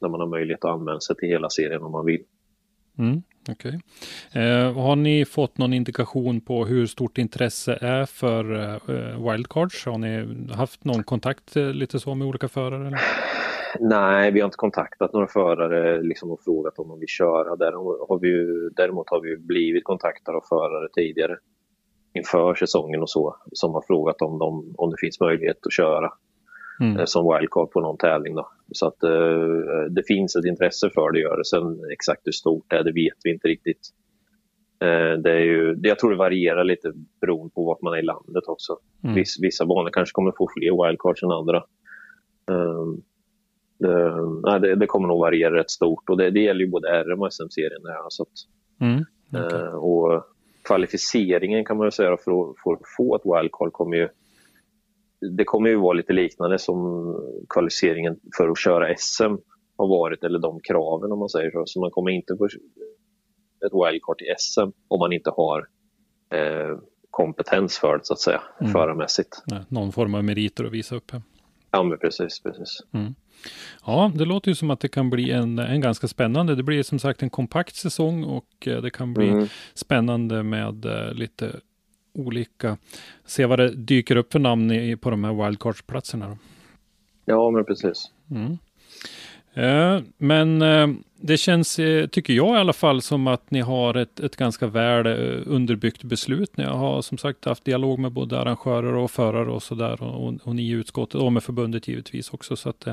[0.00, 2.22] Där man har möjlighet att anmäla sig till hela serien om man vill.
[2.98, 3.80] Mm, okej.
[4.32, 9.86] Eh, har ni fått någon indikation på hur stort intresse är för eh, wildcards?
[9.86, 12.86] Har ni haft någon kontakt eh, lite så med olika förare?
[12.86, 13.00] Eller?
[13.80, 17.56] Nej, vi har inte kontaktat några förare liksom, och frågat om de vill köra.
[17.56, 21.36] Däremot har vi, ju, däremot har vi blivit kontaktade av förare tidigare
[22.14, 26.12] inför säsongen och så som har frågat om, de, om det finns möjlighet att köra
[26.80, 26.96] Mm.
[26.98, 28.34] eh, som wildcard på någon tävling.
[28.34, 28.48] Då.
[28.72, 29.10] Så att eh,
[29.90, 31.44] det finns ett intresse för det att göra.
[31.44, 33.80] Sen exakt hur stort det är, det vet vi inte riktigt.
[34.80, 37.98] Eh, det är ju, det, jag tror det varierar lite beroende på vart man är
[37.98, 38.78] i landet också.
[39.04, 39.14] Mm.
[39.14, 41.64] Viss, vissa banor kanske kommer få fler wildcards än andra.
[42.46, 43.02] Um,
[43.78, 47.04] det, nej, det, det kommer nog variera rätt stort och det, det gäller ju både
[47.04, 47.82] RM och SM-serien.
[47.82, 48.28] Där, så att,
[48.80, 49.04] Mm.
[49.32, 49.60] okej.
[49.60, 50.24] eh, och
[50.64, 54.08] kvalificeringen kan man säga för att, för att få ett wildcard kommer ju
[55.30, 56.76] det kommer ju vara lite liknande som
[57.48, 59.34] kvalificeringen för att köra SM
[59.76, 61.62] har varit, eller de kraven om man säger så.
[61.66, 62.44] Så man kommer inte få
[63.66, 65.58] ett wildcard till SM om man inte har
[66.32, 66.78] eh,
[67.10, 68.72] kompetens för det så att säga, Mm.
[68.72, 69.42] förarmässigt.
[69.46, 71.10] Nej, någon form av meriter att visa upp.
[71.10, 71.22] Här.
[71.70, 72.78] Ja men precis, precis.
[73.86, 76.54] Ja, det låter ju som att det kan bli en, en ganska spännande.
[76.54, 79.46] Det blir som sagt en kompakt säsong och eh, det kan bli Mm.
[79.74, 81.50] spännande med eh, lite
[82.16, 82.76] olika,
[83.24, 86.38] se vad det dyker upp för namn i, på de här wildcardsplatserna.
[87.24, 88.10] Ja men precis.
[88.30, 88.58] Mm.
[89.56, 90.88] Eh, men eh,
[91.20, 94.66] det känns, eh, tycker jag i alla fall, som att ni har ett, ett ganska
[94.66, 95.06] väl
[95.46, 96.56] underbyggt beslut.
[96.56, 100.56] Ni har som sagt haft dialog med både arrangörer och förare och sådär och, och
[100.56, 102.56] ni i utskottet och med förbundet givetvis också.
[102.56, 102.86] Så att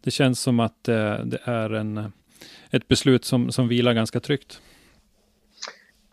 [0.00, 2.12] det känns som att det är en,
[2.70, 4.60] ett beslut som, som vilar ganska tryggt.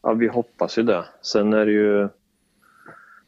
[0.02, 1.06] Ja, vi hoppas ju det.
[1.22, 2.10] Sen är det ju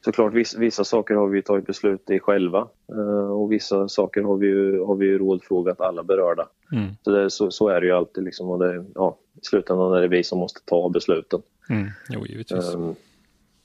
[0.09, 4.37] såklart vissa, vissa saker har vi tagit beslut i själva eh, och vissa saker har
[4.37, 6.47] vi ju, har vi ju rådfrågat alla berörda.
[6.71, 6.87] Mm.
[7.03, 8.23] Så, det, så, så är det ju alltid.
[8.23, 11.41] Liksom, och det, ja, I slutändan är det vi som måste ta besluten.
[11.69, 11.87] Mm.
[12.09, 12.75] Jo, givetvis.
[12.75, 12.95] Um,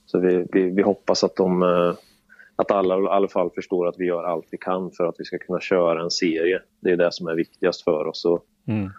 [0.06, 1.94] så vi, vi, vi hoppas att, de, eh,
[2.56, 5.24] att alla i alla fall förstår att vi gör allt vi kan för att vi
[5.24, 6.60] ska kunna köra en serie.
[6.80, 8.24] Det är det som är viktigast för oss.
[8.24, 8.90] Och, Mm.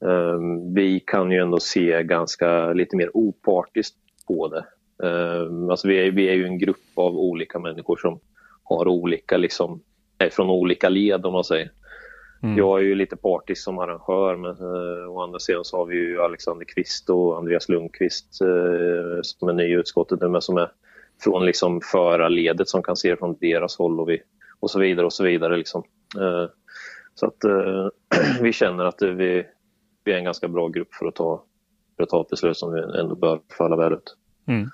[0.00, 3.96] um, vi kan ju ändå se ganska lite mer opartiskt
[4.26, 4.64] på det.
[4.98, 8.20] Um, alltså vi, är, vi är ju en grupp av olika människor som
[8.64, 9.82] har olika, liksom,
[10.18, 11.70] är från olika led om man säger.
[12.42, 12.58] Mm.
[12.58, 15.96] Jag är ju lite partisk som arrangör men eh, å andra sidan så har vi
[15.96, 20.56] ju Alexander Kvist och Andreas Lundqvist eh, som är ny i utskottet nu men som
[20.56, 20.70] är
[21.22, 24.22] från liksom förarledet som kan se det från deras håll och, vi,
[24.60, 25.56] och så vidare och så vidare.
[25.56, 25.82] Liksom.
[26.16, 26.50] Eh,
[27.14, 27.88] så att eh,
[28.42, 29.46] vi känner att eh, vi,
[30.04, 31.44] vi är en ganska bra grupp för att ta,
[31.96, 34.16] för att ta ett beslut som vi ändå bör falla väl ut.
[34.46, 34.68] Mm.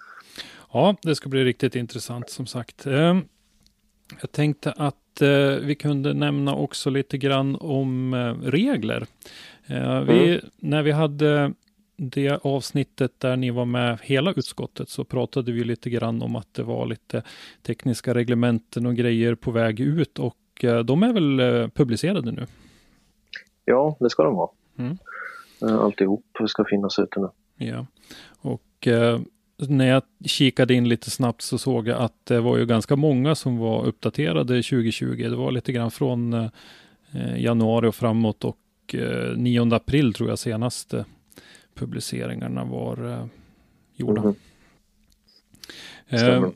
[0.74, 2.86] Ja, det ska bli riktigt intressant som sagt.
[2.86, 3.18] Eh,
[4.20, 9.06] Jag tänkte att eh, vi kunde nämna också lite grann om eh, regler.
[9.66, 11.52] Eh, Vi, När vi hade
[11.96, 16.54] det avsnittet där ni var med hela utskottet så pratade vi lite grann om att
[16.54, 17.22] det var lite
[17.62, 20.36] tekniska reglementen och grejer på väg ut och
[20.84, 22.46] de är väl publicerade nu.
[23.64, 24.52] Ja, det ska de ha.
[24.78, 24.98] Mm.
[25.60, 27.28] Alltihop ska finnas ute nu.
[27.66, 27.86] Ja,
[28.40, 28.88] och
[29.56, 33.34] när jag kikade in lite snabbt så såg jag att det var ju ganska många
[33.34, 35.26] som var uppdaterade 2020.
[35.30, 36.48] Det var lite grann från eh,
[37.36, 38.58] januari och framåt och
[38.94, 41.04] eh, 9 april tror jag senaste
[41.74, 43.26] publiceringarna var eh,
[43.96, 44.22] gjorda.
[44.22, 44.34] Mhm.
[46.08, 46.48] Eh.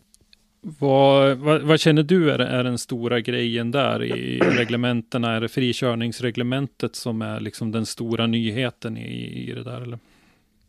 [0.61, 5.32] Vad, vad, vad, känner du är, är den stora grejen där i reglementena?
[5.32, 9.80] Är det frikörningsreglementet som är liksom den stora nyheten i, i det där?
[9.80, 9.99] Eller?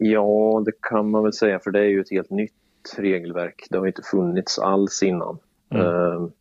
[0.02, 2.54] Ja, det kan man väl säga, för det är ju ett helt nytt
[2.98, 3.68] regelverk.
[3.70, 5.38] Det har inte funnits alls innan.
[5.70, 5.86] Mm.
[5.86, 6.32] Ehm,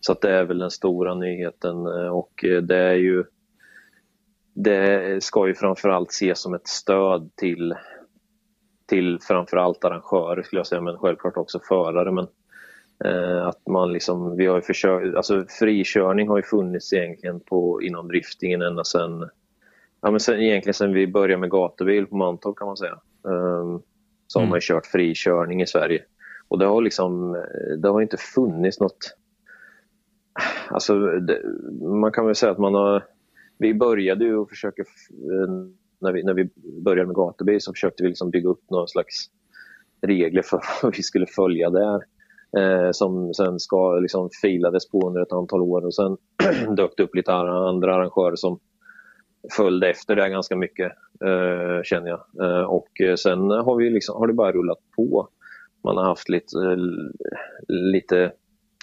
[0.00, 3.24] så att det är väl den stora nyheten eh, och det är ju
[4.54, 7.74] det ska ju framförallt ses som ett stöd till,
[8.86, 12.12] till framförallt arrangörer skulle jag säga, men självklart också förare.
[12.12, 12.26] Men,
[13.04, 17.82] eh, att man liksom, vi har ju försökt, alltså frikörning har ju funnits egentligen på,
[17.82, 19.30] inom driftingen ända sedan,
[20.04, 23.00] ja men sen, egentligen sedan vi började med gatubil på Mantorp kan man säga.
[23.22, 23.82] Um,
[24.26, 24.46] så mm.
[24.46, 26.02] har man ju kört frikörning i Sverige.
[26.48, 27.42] Och det har liksom,
[27.78, 29.16] det har inte funnits något,
[30.68, 31.42] alltså det,
[31.82, 33.04] man kan väl säga att man har
[33.58, 35.48] vi började ju och försöka, eh,
[36.00, 36.50] när vi, när vi
[36.84, 39.14] började med gatubil så försökte vi liksom bygga upp någon slags
[40.06, 42.00] regler för vad vi skulle följa där.
[42.56, 46.16] Eh, som sen ska, liksom, filades på under ett antal år och sen
[46.76, 48.58] dök det upp lite andra arrangörer som
[49.52, 50.92] följde efter det ganska mycket,
[51.24, 52.20] eh, känner jag.
[52.42, 55.28] Eh, och eh, sen har, vi liksom, har det bara rullat på.
[55.84, 56.76] Man har haft lite, eh,
[57.68, 58.32] lite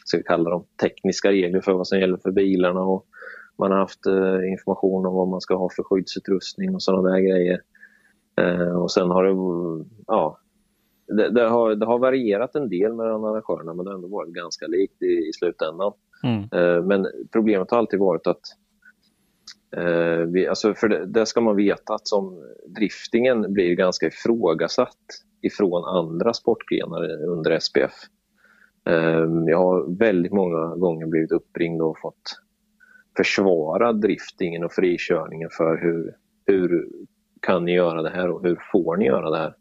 [0.06, 3.06] ska vi kalla dem, tekniska regler för vad som gäller för bilarna och
[3.58, 7.20] man har haft eh, information om vad man ska ha för skyddsutrustning och sådana där
[7.20, 7.62] grejer.
[8.42, 10.38] Eh, och sen har det, ja,
[11.08, 14.34] det, det, har, det har varierat en del mellan arrangörerna men det har ändå varit
[14.34, 15.94] ganska likt i, i slutändan.
[16.24, 16.88] Mm.
[16.88, 18.42] Men problemet har alltid varit att
[19.78, 24.98] eh, vi, alltså för det, det, ska man veta att som driftingen blir ganska ifrågasatt
[25.42, 27.94] ifrån andra sportgrenar under SPF.
[28.90, 32.42] Eh, jag har väldigt många gånger blivit uppringd och fått
[33.18, 36.16] försvara driftingen och frikörningen för hur,
[36.46, 36.88] hur
[37.42, 39.56] kan ni göra det här och hur får ni göra det här?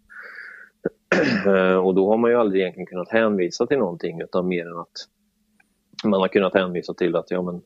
[1.46, 4.78] Ehm, och då har man ju aldrig egentligen kunnat hänvisa till någonting utan mer än
[4.78, 4.92] att
[6.04, 7.60] man har kunnat hänvisa till att ja, men, eh,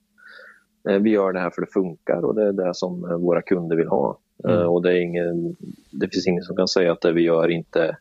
[0.85, 3.76] vi gör det här för det funkar och det är det som eh, våra kunder
[3.76, 4.18] vill ha.
[4.45, 4.57] Mm.
[4.57, 5.57] Uh, och det, är ingen,
[5.91, 7.97] det finns ingen som kan säga att det vi gör inte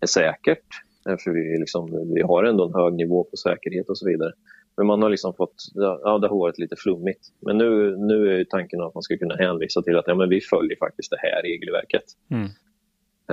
[0.00, 0.64] är säkert.
[1.04, 4.32] För vi, liksom, vi har ändå en hög nivå på säkerhet och så vidare.
[4.76, 7.20] Men man har liksom fått, ja det har varit lite flummigt.
[7.40, 10.40] Men nu, nu är tanken att man ska kunna hänvisa till att ja, men vi
[10.40, 12.04] följer faktiskt det här regelverket.
[12.30, 12.48] Mm.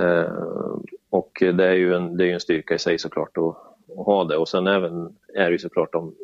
[0.00, 0.78] Uh,
[1.10, 3.56] och det är ju en, det är en styrka i sig såklart att,
[3.98, 4.36] att ha det.
[4.36, 6.14] Och sen även är det såklart om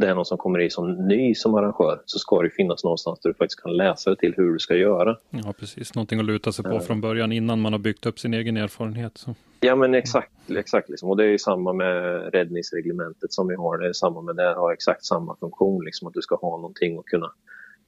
[0.00, 3.20] det är någon som kommer i som ny som arrangör så ska det finnas någonstans
[3.20, 5.16] där du faktiskt kan läsa det till hur du ska göra.
[5.30, 5.94] Ja, precis.
[5.94, 6.80] Någonting att luta sig på uh.
[6.80, 9.18] från början innan man har byggt upp sin egen erfarenhet.
[9.18, 9.34] Så.
[9.60, 11.10] Ja men exakt, exakt liksom.
[11.10, 11.94] och det är samma med
[12.34, 13.78] räddningsreglementet som vi har.
[13.78, 16.98] Det är samma med det, har exakt samma funktion, liksom, att du ska ha någonting
[16.98, 17.32] och kunna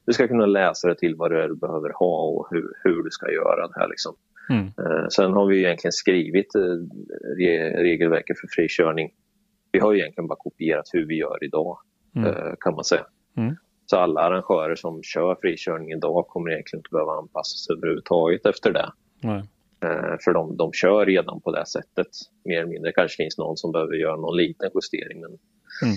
[0.07, 3.03] du ska kunna läsa det till vad det är du behöver ha och hur, hur
[3.03, 3.89] du ska göra det här.
[3.89, 4.15] Liksom.
[4.51, 4.67] Mm.
[4.67, 6.61] Eh, sen har vi egentligen skrivit eh,
[7.37, 9.11] re regelverket för frikörning.
[9.73, 11.79] Vi har egentligen bara kopierat hur vi gör idag,
[12.17, 12.29] mm.
[12.29, 13.07] eh, kan man säga.
[13.37, 13.57] Mm.
[13.87, 18.73] Så alla arrangörer som kör frikörning idag kommer egentligen inte behöva anpassa sig överhuvudtaget efter
[18.73, 18.93] det.
[19.21, 19.43] Nej.
[19.85, 22.09] Eh, för de, de kör redan på det sättet,
[22.45, 22.93] mer eller mindre.
[22.93, 25.21] kanske finns någon som behöver göra någon liten justering.
[25.21, 25.97] Men, mm.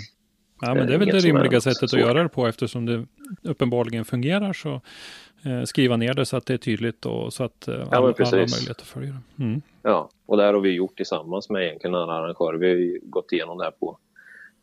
[0.62, 2.00] Ja, men det är väl det rimliga sättet svårt.
[2.00, 3.06] att göra det på eftersom det
[3.44, 4.54] uppenbarligen fungerar.
[4.54, 4.82] Så
[5.46, 7.98] eh, skriva ner det så att det är tydligt och så att eh, ja, alla,
[7.98, 9.44] alla har möjlighet att följa det.
[9.44, 9.62] Mm.
[9.82, 12.58] Ja, och det har vi gjort tillsammans med egentligen alla arrangörer.
[12.58, 13.98] Vi har gått igenom det här på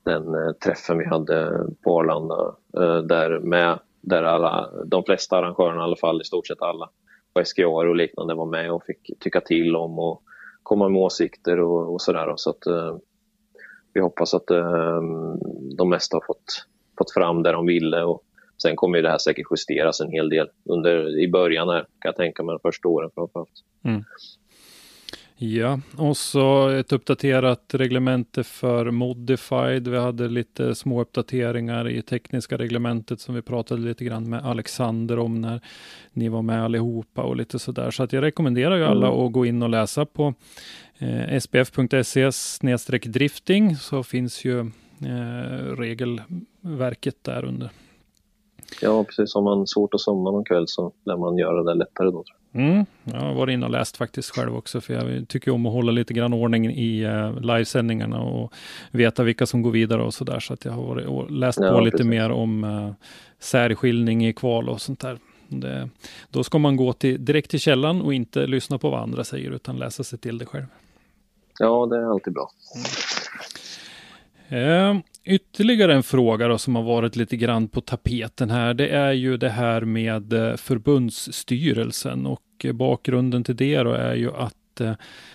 [0.05, 5.81] den eh, träffen vi hade på Arlanda eh, där med där alla, de flesta arrangörerna
[5.81, 6.91] i alla fall, i stort sett alla,
[7.35, 10.23] på SGR och liknande var med och fick tycka till om och
[10.63, 12.33] komma med åsikter och, och sådär.
[12.37, 12.97] Så att, eh,
[13.93, 14.47] vi hoppas att
[15.77, 16.67] de mesta har fått,
[16.99, 18.23] fått fram det de ville och
[18.63, 22.17] sen kommer det här säkert justeras en hel del under, i början här, kan jag
[22.17, 23.65] tänka mig, de första åren framförallt.
[23.85, 24.05] Mm.
[25.41, 29.89] Ja, och så ett uppdaterat reglemente för Modified.
[29.89, 35.19] Vi hade lite små uppdateringar i tekniska reglementet som vi pratade lite grann med Alexander
[35.19, 35.61] om när
[36.13, 37.91] ni var med allihopa och lite sådär.
[37.91, 39.21] Så att jag rekommenderar ju alla mm.
[39.21, 40.35] att gå in och läsa på
[40.99, 42.31] eh, sbf.se
[43.05, 47.71] drifting så finns ju eh, regelverket där under.
[48.83, 49.35] Ja, precis.
[49.35, 52.25] Om man svårt att somna någon kväll så lär man göra det lättare då.
[52.53, 55.73] Mm, jag har varit inne och läst faktiskt själv också, för jag tycker om att
[55.73, 58.53] hålla lite grann ordning i uh, livesändningarna och
[58.91, 60.41] veta vilka som går vidare och så där.
[60.41, 62.93] Så att jag har varit läst ja, på lite mer om uh,
[63.39, 65.19] särskiljning i kval och sånt där.
[65.49, 65.89] Det,
[66.31, 69.51] då ska man gå till, direkt till källan och inte lyssna på vad andra säger,
[69.51, 70.67] utan läsa sig till det själv.
[71.59, 72.51] Ja, det är alltid bra.
[72.75, 72.87] Mm.
[74.49, 74.95] Eh,
[75.31, 79.37] Ytterligare en fråga då som har varit lite grann på tapeten här, det är ju
[79.37, 84.93] det här med eh, förbundsstyrelsen och eh, bakgrunden till det då är ju att eh,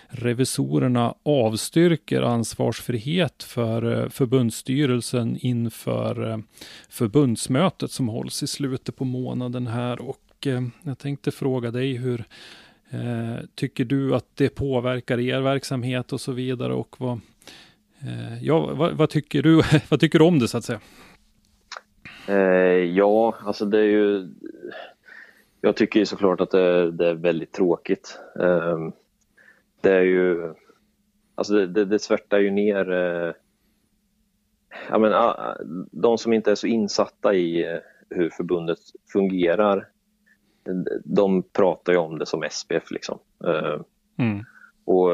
[0.08, 6.42] revisorerna avstyrker ansvarsfrihet för förbundsstyrelsen inför
[6.88, 10.00] förbundsmötet som hålls i slutet på månaden här.
[10.00, 10.46] Och
[10.82, 12.24] jag tänkte fråga dig hur
[13.54, 17.20] tycker du att det påverkar er verksamhet och så vidare och vad,
[18.40, 20.80] ja, vad, vad, tycker du, vad tycker du om det så att säga?
[22.94, 24.28] ja, alltså det är ju
[25.64, 28.18] jag tycker ju såklart att det, det är väldigt tråkigt.
[28.34, 28.92] Um,
[29.80, 30.54] det är ju,
[31.34, 32.84] alltså det, det, det svärtar ju ner
[34.88, 35.54] ja, men, uh,
[35.92, 37.80] de som inte är så insatta i
[38.10, 38.78] hur förbundet
[39.12, 39.88] fungerar.
[41.04, 43.18] De pratar ju om det som SPF liksom.
[44.18, 44.44] Mm.
[44.84, 45.10] Och,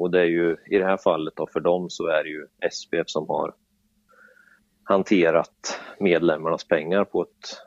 [0.00, 2.46] och det är ju i det här fallet då, för dem så är det ju
[2.70, 3.54] SPF som har
[4.84, 7.58] hanterat medlemmarnas pengar på ett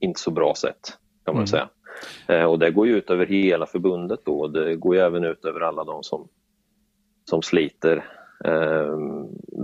[0.00, 1.46] inte så bra sätt kan man mm.
[1.46, 1.68] säga.
[2.28, 4.48] Eh, och det går ju ut över hela förbundet då.
[4.48, 6.28] Det går ju även ut över alla de som,
[7.30, 8.04] som sliter
[8.44, 8.98] eh,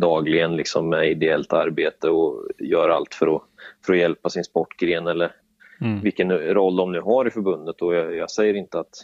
[0.00, 3.42] dagligen liksom med ideellt arbete och gör allt för att,
[3.86, 5.32] för att hjälpa sin sportgren eller
[5.80, 6.00] mm.
[6.00, 7.82] vilken roll de nu har i förbundet.
[7.82, 8.94] Och jag, jag säger inte att,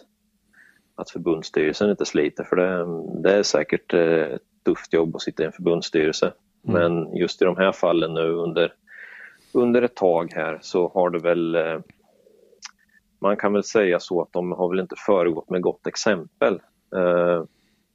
[0.95, 2.86] att förbundsstyrelsen inte sliter för det,
[3.22, 6.32] det är säkert eh, ett tufft jobb att sitta i en förbundsstyrelse.
[6.68, 6.80] Mm.
[6.80, 8.72] Men just i de här fallen nu under,
[9.53, 11.78] under ett tag här så har det väl eh,
[13.24, 16.55] man kan väl säga så att de har väl inte föregått med gott exempel.
[16.97, 17.45] Eh,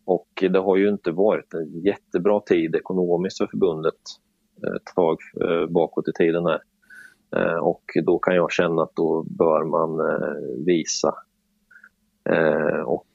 [0.06, 3.96] och det har ju inte varit en jättebra tid ekonomiskt för förbundet
[4.76, 6.62] ett tag eh, bakåt i tiden här.
[7.36, 10.00] Eh, och då kan jag känna att då bör man
[10.66, 11.16] visa
[12.32, 13.08] eh, och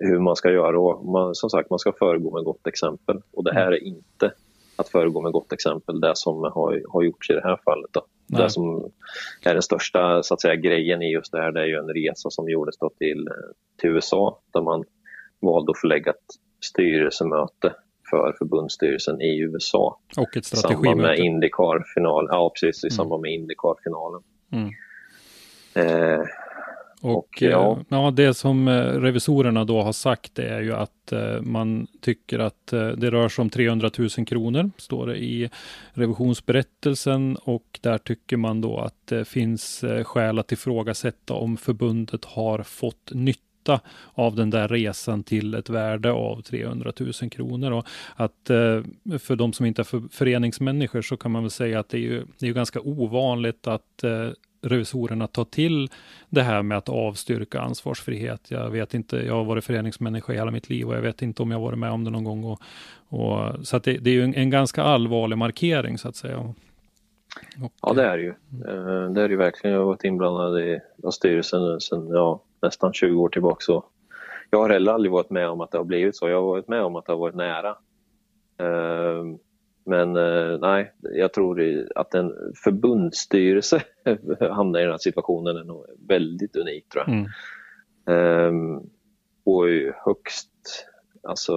[0.00, 0.80] hur man ska göra.
[0.80, 3.22] Och man, som sagt, man ska föregå med gott exempel.
[3.32, 4.32] Och det här är inte
[4.76, 7.90] att föregå med gott exempel, det som har, har gjorts i det här fallet.
[7.92, 8.06] Då.
[8.26, 8.90] Det som
[9.44, 11.88] är den största så att säga, grejen i just det här det är ju en
[11.88, 13.28] resa som gjordes då till,
[13.80, 14.84] till USA där man
[15.40, 16.26] valde att förlägga ett
[16.64, 17.74] styrelsemöte
[18.10, 19.98] för förbundsstyrelsen i USA.
[20.16, 20.82] Och ett strategimöte.
[20.82, 22.28] I samband med Indycar-finalen.
[22.32, 22.84] Ja, precis.
[22.84, 22.96] I mm.
[22.96, 24.22] samband med Indycar-finalen.
[24.52, 24.70] Mm.
[25.74, 26.24] Eh,
[27.00, 27.72] och, och ja.
[27.72, 32.38] Eh, ja, det som eh, revisorerna då har sagt är ju att eh, man tycker
[32.38, 35.50] att det rör sig om 300 000 kronor, står det i
[35.92, 42.62] revisionsberättelsen och där tycker man då att det finns skäl att ifrågasätta om förbundet har
[42.62, 43.49] fått nytta
[44.14, 47.70] av den där resan till ett värde av 300 000 kronor.
[47.70, 48.82] Och att eh,
[49.18, 52.24] för de som inte är föreningsmänniskor så kan man väl säga att det är ju,
[52.38, 54.28] det är ganska ovanligt att eh,
[54.62, 55.88] revisorerna tar till
[56.28, 58.50] det här med att avstyrka ansvarsfrihet.
[58.50, 61.42] Jag vet inte, jag har varit föreningsmänniska i hela mitt liv och jag vet inte
[61.42, 62.44] om jag varit med om det någon gång.
[62.44, 62.60] Och,
[63.08, 66.38] och så det, det, är ju en, en, ganska allvarlig markering så att säga.
[66.38, 66.54] Och,
[67.82, 68.28] ja, det är det ju.
[68.28, 69.74] Eh, det är det ju verkligen.
[69.74, 70.80] Jag har varit inblandad i
[71.12, 73.60] styrelsen sedan ja, nästan 20 år tillbaka.
[73.60, 73.84] Så
[74.50, 76.28] jag har heller aldrig varit med om att det har blivit så.
[76.28, 77.76] Jag har varit med om att det har varit nära.
[78.58, 79.38] Ehm,
[79.86, 82.32] men eh, nej, jag tror att en
[82.64, 83.82] förbundsstyrelse
[84.50, 87.14] hamnar i den här situationen är nog väldigt unik tror jag.
[87.14, 87.26] Mm.
[88.04, 88.90] Um,
[89.44, 89.66] och
[90.04, 90.50] högst,
[91.22, 91.52] alltså,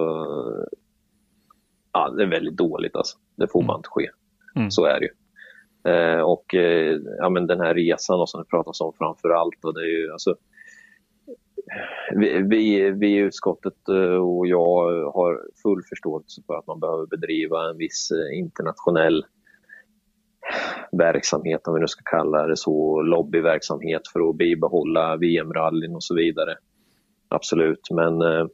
[1.92, 3.18] ja det är väldigt dåligt alltså.
[3.36, 3.66] Det får mm.
[3.66, 4.10] man inte ske.
[4.56, 4.70] Mm.
[4.70, 5.12] Så är det ju.
[5.88, 9.64] Uh, och uh, ja, men den här resan och som det pratas om framför allt,
[9.64, 10.36] och det är ju alltså
[12.14, 17.06] vi, vi, vi i utskottet eh, och jag har full förståelse för att man behöver
[17.06, 19.24] bedriva en viss eh, internationell
[20.92, 26.14] verksamhet, om vi nu ska kalla det så, lobbyverksamhet för att bibehålla VM-rallyn och så
[26.14, 26.56] vidare.
[27.28, 28.46] Absolut, men eh,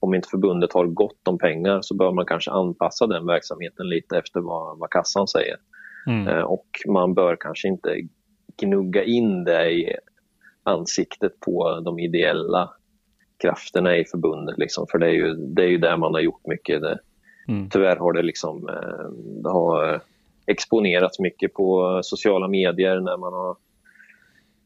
[0.00, 4.18] om inte förbundet har gott om pengar så bör man kanske anpassa den verksamheten lite
[4.18, 5.56] efter vad, vad kassan säger.
[6.06, 6.28] Mm.
[6.28, 8.08] Eh, och man bör kanske inte
[8.62, 9.96] gnugga in det i
[10.66, 12.70] ansiktet på de ideella
[13.42, 14.58] krafterna i förbundet.
[14.58, 16.80] Liksom, för det är, ju, det är ju där man har gjort mycket.
[16.80, 16.98] Det,
[17.48, 17.70] mm.
[17.70, 19.10] Tyvärr har det, liksom, eh,
[19.42, 20.00] det har
[20.46, 23.56] exponerats mycket på sociala medier när man har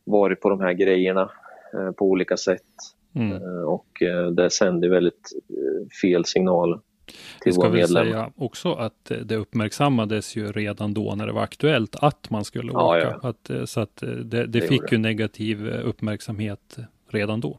[0.04, 1.30] varit på de här grejerna
[1.74, 2.62] eh, på olika sätt.
[3.14, 3.32] Mm.
[3.32, 3.86] Eh, och
[4.32, 5.30] det sänder väldigt
[6.02, 6.80] fel signal
[7.44, 11.96] vi ska väl säga också att det uppmärksammades ju redan då när det var aktuellt
[11.96, 13.18] att man skulle ja, åka.
[13.22, 13.28] Ja.
[13.28, 17.58] Att, eh, så att eh, det, det, det fick ju negativ eh, uppmärksamhet redan då.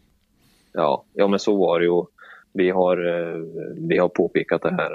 [0.73, 2.03] Ja, ja men så var det ju.
[2.53, 2.97] Vi har,
[3.89, 4.91] vi har påpekat det här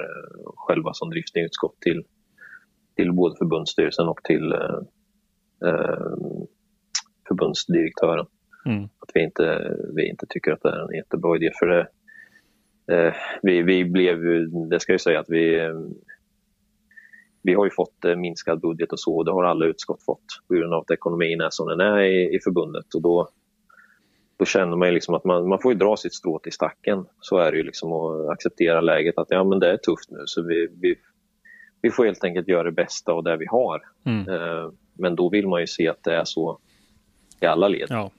[0.57, 2.05] själva som driftsutskott till,
[2.97, 6.07] till både förbundsstyrelsen och till eh,
[7.29, 8.27] förbundsdirektören.
[8.67, 8.85] Mm.
[8.85, 11.51] Att vi inte, vi inte tycker att det är en jättebra idé.
[11.59, 11.87] För det, Eh,
[13.43, 14.18] vi, vi blev,
[14.70, 15.74] det ska jag säga att vi, eh,
[17.43, 20.24] vi har ju fått eh, minskad budget och så, och det har alla utskott fått
[20.49, 22.95] på grund av att ekonomin är som den är i, i förbundet.
[22.95, 23.28] Och då,
[24.39, 27.05] då känner man ju liksom att man, man får ju dra sitt strå till stacken.
[27.20, 30.22] Så är det ju liksom att acceptera läget att ja men det är tufft nu
[30.24, 30.95] så vi, vi,
[31.82, 33.82] vi får helt enkelt göra det bästa av det vi har.
[34.05, 34.28] Mm.
[34.28, 36.59] Eh, men då vill man ju se att det är så
[37.41, 37.87] i alla led.
[37.91, 38.11] Ja,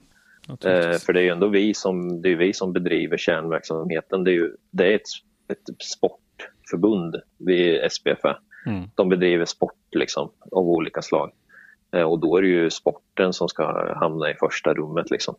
[0.48, 4.24] Eh, för det är ju ändå vi som, det är vi som bedriver kärnverksamheten.
[4.24, 5.08] Det är, ju, det är ett,
[5.48, 8.38] ett sportförbund vid SPFA.
[8.66, 8.84] Mm.
[8.94, 11.32] De bedriver sport liksom, av olika slag.
[11.92, 15.10] Eh, och då är det ju sporten som ska hamna i första rummet.
[15.10, 15.34] Liksom.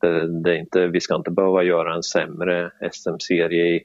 [0.00, 3.84] Det, det är inte, vi ska inte behöva göra en sämre SM-serie i,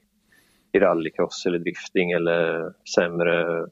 [0.72, 3.66] i rallycross eller drifting eller sämre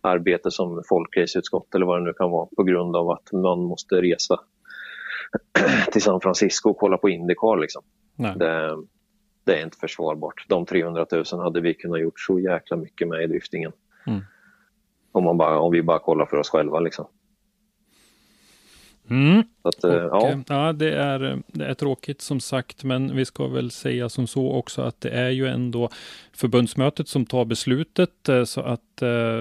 [0.00, 3.94] arbete som folkraceutskott eller vad det nu kan vara på grund av att man måste
[4.02, 4.40] resa
[5.92, 7.56] till San Francisco och kolla på Indycar.
[7.56, 7.82] Liksom.
[8.16, 8.76] Det,
[9.44, 10.44] det är inte försvarbart.
[10.48, 13.72] De 300 000 hade vi kunnat gjort så jäkla mycket med i driftingen.
[14.06, 14.20] Mm.
[15.12, 16.80] Om, man bara, om vi bara kollar för oss själva.
[16.80, 17.06] Liksom.
[19.10, 19.42] Mm.
[19.62, 23.24] Att, eh, Och, ja, eh, ja, det är, det är tråkigt som sagt, men vi
[23.24, 25.88] ska väl säga som så också att det är ju ändå
[26.32, 28.28] förbundsmötet som tar beslutet.
[28.28, 28.80] eh, Så att,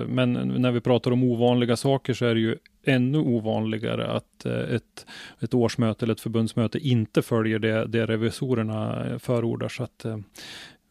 [0.07, 4.53] men när vi pratar om ovanliga saker så är det ju ännu ovanligare att eh,
[4.75, 5.05] ett,
[5.39, 9.69] ett årsmöte eller ett förbundsmöte inte följer det, det revisorerna eh, förordar.
[9.69, 10.17] Så att eh,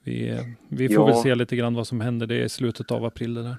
[0.04, 0.38] vi,
[0.68, 1.14] vi får Ja.
[1.14, 2.26] väl se lite grann vad som händer.
[2.26, 3.56] Det är i slutet av april det där.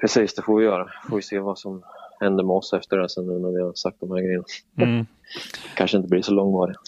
[0.00, 0.88] precis det får vi göra.
[1.08, 1.82] Får vi se vad som
[2.20, 4.44] händer med oss efter det sen nu när vi har sagt de här grejerna.
[4.78, 5.06] Mm.
[5.76, 6.78] Kanske inte blir så långvarigt.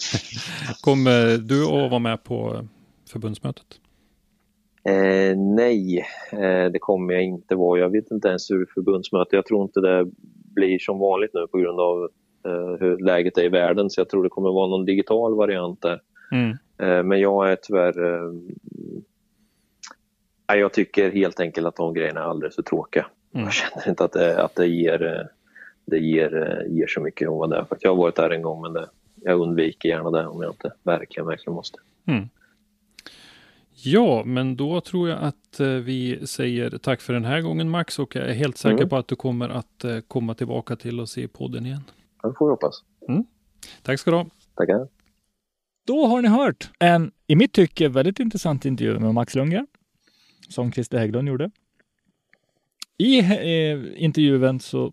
[0.80, 2.66] Kommer du att vara med på
[3.10, 3.66] förbundsmötet?
[4.88, 7.80] Eh, nej, eh, det kommer jag inte vara.
[7.80, 9.36] Jag vet inte ens hur förbundsmöte.
[9.36, 10.06] Jag tror inte det
[10.54, 12.08] blir som vanligt nu på grund av
[12.46, 13.90] eh, hur läget är i världen.
[13.90, 16.00] Så jag tror det kommer vara någon digital variant där.
[16.32, 16.50] Mm.
[16.78, 18.04] Eh, men jag är tyvärr...
[18.04, 18.32] Eh,
[20.56, 23.06] jag tycker helt enkelt att de grejerna är alldeles för tråkiga.
[23.34, 23.44] Mm.
[23.44, 25.26] Jag känner inte att det, att det, ger, eh,
[25.86, 27.64] det ger, ger så mycket att vara där.
[27.64, 30.52] För jag har varit där en gång men det, jag undviker gärna det om jag
[30.52, 31.78] inte verkligen, verkligen måste.
[33.82, 37.98] Ja, men då tror jag att eh, vi säger tack för den här gången Max
[37.98, 38.88] och jag är helt säker Mm.
[38.88, 41.82] på att du kommer att eh, komma tillbaka till oss i podden igen.
[42.22, 42.74] Det får vi hoppas.
[43.82, 44.26] Tack ska du ha.
[44.56, 44.88] Tackar.
[45.86, 49.66] Då har ni hört en, i mitt tycke, väldigt intressant intervju med Max Lundgren,
[50.48, 51.50] som Christer Hägglund gjorde.
[52.98, 54.92] I eh, intervjun så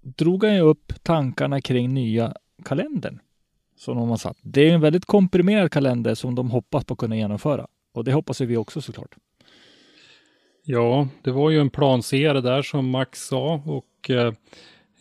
[0.00, 2.34] drog han ju upp tankarna kring nya
[2.64, 3.18] kalendern
[3.76, 4.36] som de har satt.
[4.42, 7.66] Det är en väldigt komprimerad kalender som de hoppas på att kunna genomföra.
[7.92, 9.16] Och det hoppas vi också såklart.
[10.64, 14.32] Ja, det var ju en plan C det där som Max sa och eh,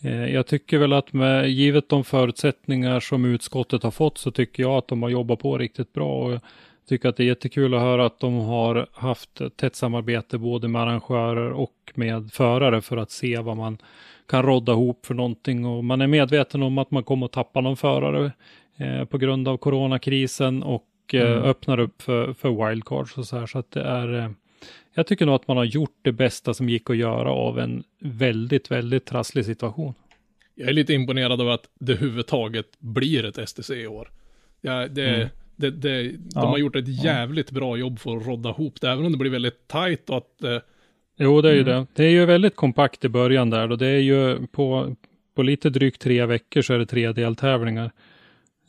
[0.01, 4.63] eh, jag tycker väl att med givet de förutsättningar som utskottet har fått så tycker
[4.63, 6.41] jag att de har jobbat på riktigt bra och jag
[6.89, 10.81] tycker att det är jättekul att höra att de har haft tätt samarbete både med
[10.81, 13.77] arrangörer och med förare för att se vad man
[14.27, 17.61] kan rodda ihop för någonting och man är medveten om att man kommer att tappa
[17.61, 18.31] någon förare
[18.77, 21.43] eh, på grund av coronakrisen och eh, Mm.
[21.43, 24.29] öppnar upp för, för wildcards och så här så att det är eh,
[24.93, 27.83] jag tycker nog att man har gjort det bästa som gick att göra av en
[27.99, 29.93] väldigt, väldigt trasslig situation.
[30.55, 34.09] Jag är lite imponerad av att det överhuvudtaget blir ett STC i år.
[34.61, 35.27] Ja, det, Mm.
[35.55, 36.45] det, det, de Ja.
[36.45, 39.31] har gjort ett jävligt bra jobb för att rodda ihop det, även om det blir
[39.31, 40.57] väldigt tajt och att eh,
[41.17, 41.73] Jo, det är ju Mm.
[41.73, 41.85] det.
[41.93, 44.95] Det är ju väldigt kompakt i början där och det är ju på,
[45.35, 47.91] på lite drygt tre veckor så är det tre deltävlingar.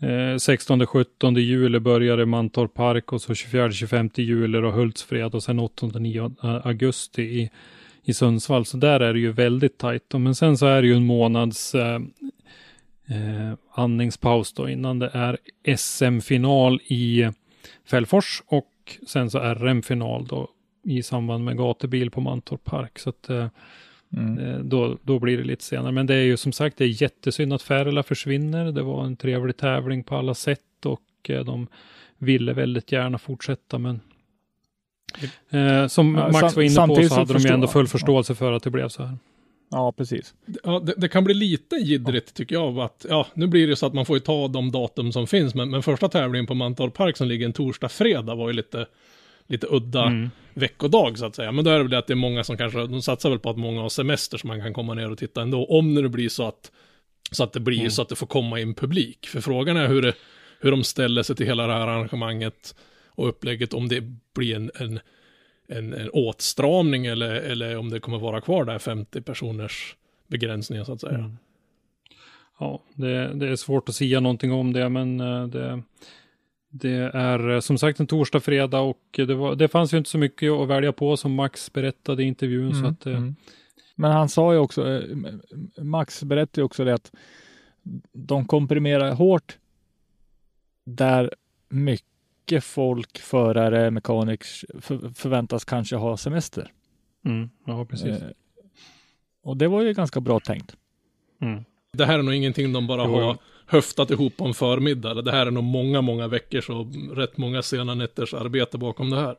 [0.03, 6.63] Eh, 16-17 juli började Mantorp Park och så 24-25 juli och Hultsfred och sen 8-9
[6.65, 7.51] augusti i,
[8.05, 8.65] i Sundsvall.
[8.65, 10.15] Så där är det ju väldigt tajt.
[10.15, 12.01] Men sen så är det ju en månads eh,
[13.07, 15.39] eh, andningspaus då innan det är
[15.77, 17.31] SM-final i
[17.91, 20.49] Fällfors och sen så RM-final då
[20.85, 22.99] i samband med gatubil på Mantorp Park.
[22.99, 23.47] Så att eh,
[24.17, 24.39] Mm.
[24.39, 25.93] eh, då, då blir det lite senare.
[25.93, 28.73] Men det är ju som sagt, det är jättesynd att Färila försvinner.
[28.73, 31.67] Det var en trevlig tävling på alla sätt och eh, de
[32.19, 33.79] ville väldigt gärna fortsätta.
[33.79, 34.01] Men
[35.51, 37.89] eh, som Ja, Max var inne på så så hade de ju ändå full ja.
[37.89, 39.19] förståelse för att det blev så här.
[39.71, 40.35] Ja, precis.
[40.65, 42.79] Ja, det, det kan bli lite jiddrigt tycker jag.
[42.79, 45.55] Att, ja, nu blir det så att man får ju ta de datum som finns.
[45.55, 48.87] Men, men första tävlingen på Mantorp Park som ligger en torsdag, fredag var ju lite,
[49.53, 50.31] lite udda Mm.
[50.55, 51.53] veckodag så att säga.
[51.53, 53.39] Men då är det väl det att det är många som kanske, de satsar väl
[53.39, 55.65] på att många har semester så man kan komma ner och titta ändå.
[55.67, 56.73] Om det blir så att,
[57.31, 57.91] så att det blir Mm.
[57.91, 59.27] så att det får komma in publik.
[59.27, 60.15] För frågan är hur, det,
[60.61, 62.75] hur de ställer sig till hela det här arrangemanget
[63.09, 63.75] och upplägget.
[63.75, 64.01] Om det
[64.35, 65.01] blir en, en,
[65.69, 69.97] en, en åtstramning eller, eller om det kommer vara kvar där 50 personers
[70.27, 71.19] begränsningar så att säga.
[71.19, 71.37] Mm.
[72.61, 75.83] Ja, det, det är svårt att säga någonting om det, men eh, det,
[76.75, 80.11] det är eh, som sagt en torsdag, fredag och det, var, det fanns ju inte
[80.11, 82.73] så mycket att välja på som Max berättade i intervjun.
[82.73, 83.37] Så Mm, att, eh, mm.
[83.95, 85.17] Men han sa ju också, eh,
[85.85, 87.13] Max berättade ju också det att
[88.13, 89.59] de komprimerar hårt
[90.85, 91.35] där
[91.69, 96.73] mycket folk, förare, mekaniker för, förväntas kanske ha semester.
[97.25, 98.07] Mm, ja, precis.
[98.23, 98.29] Eh,
[99.43, 100.77] och det var ju ganska bra tänkt.
[101.41, 101.65] Mm.
[101.93, 103.11] Det här är nog ingenting de bara Jo.
[103.21, 103.39] har
[103.73, 105.23] höftat ihop på en förmiddag.
[105.23, 109.21] Det här är nog många, många veckors och rätt många sena nätters arbete bakom det
[109.21, 109.37] här.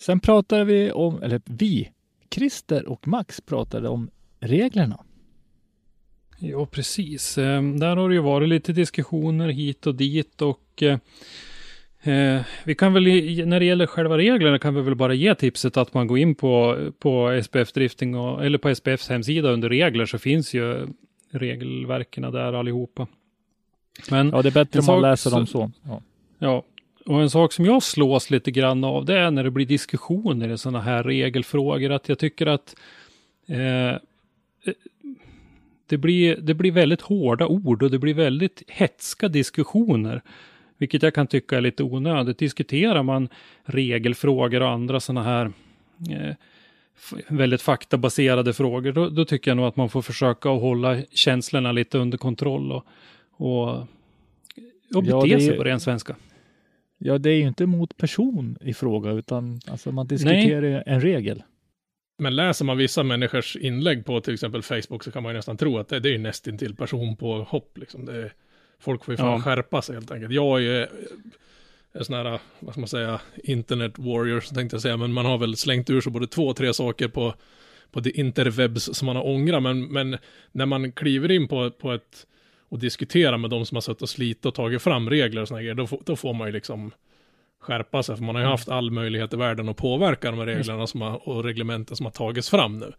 [0.00, 1.90] Sen pratade vi om, eller vi,
[2.34, 4.10] Christer och Max pratade om
[4.40, 5.04] reglerna.
[6.38, 7.38] Ja, precis.
[7.38, 10.98] Eh, Där har det ju varit lite diskussioner hit och dit och eh,
[12.14, 13.04] eh, vi kan väl,
[13.46, 16.34] när det gäller själva reglerna kan vi väl bara ge tipset att man går in
[16.34, 20.86] på, på SPF Drifting och, eller på SPFs hemsida under regler så finns ju
[21.38, 23.06] regelverken där allihopa.
[24.10, 25.70] Men Ja, det är bättre om man läser dem så-.
[25.82, 26.02] Ja.
[26.38, 26.64] Ja,
[27.06, 30.48] och en sak som jag slås lite grann av det är när det blir diskussioner
[30.48, 31.92] i sådana här regelfrågor.
[31.92, 32.76] Att jag tycker att
[33.46, 33.98] eh,
[35.86, 40.22] det, blir, det blir väldigt hårda ord och det blir väldigt hetska diskussioner.
[40.78, 42.38] Vilket jag kan tycka är lite onödigt.
[42.38, 43.28] Diskuterar man
[43.64, 45.52] regelfrågor och andra sådana här
[46.10, 46.34] eh,
[47.28, 51.72] väldigt faktabaserade frågor, då, då tycker jag nog att man får försöka att hålla känslorna
[51.72, 52.84] lite under kontroll och,
[53.30, 53.68] och,
[54.94, 56.16] och bete Ja, det är sig på ren svenska.
[56.98, 61.00] ja, det är ju inte mot person i fråga, utan alltså, man diskuterar ju en
[61.00, 61.42] regel.
[62.18, 65.56] Men läser man vissa människors inlägg på till exempel Facebook så kan man ju nästan
[65.56, 68.04] tro att det, det är ju nästintill person på hopp liksom.
[68.04, 68.30] Det
[68.78, 69.40] folk får ju fan Ja.
[69.40, 70.32] skärpa sig helt enkelt.
[70.32, 70.88] Jag är
[72.04, 75.56] sån här, vad ska man säga, internet warriors tänkte jag säga, men man har väl
[75.56, 77.34] slängt ur sig både två, tre saker på,
[77.92, 80.16] på det interwebs som man har ångrat, men, men
[80.52, 82.26] när man kliver in på, på ett
[82.68, 85.60] och diskuterar med de som har suttit och slitit och tagit fram regler och såna
[85.62, 86.90] grejer, då, får- då får man ju liksom
[87.60, 90.46] skärpa sig, för man har ju haft all möjlighet i världen att påverka de här
[90.46, 92.92] reglerna som har, och reglementen som har tagits fram nu.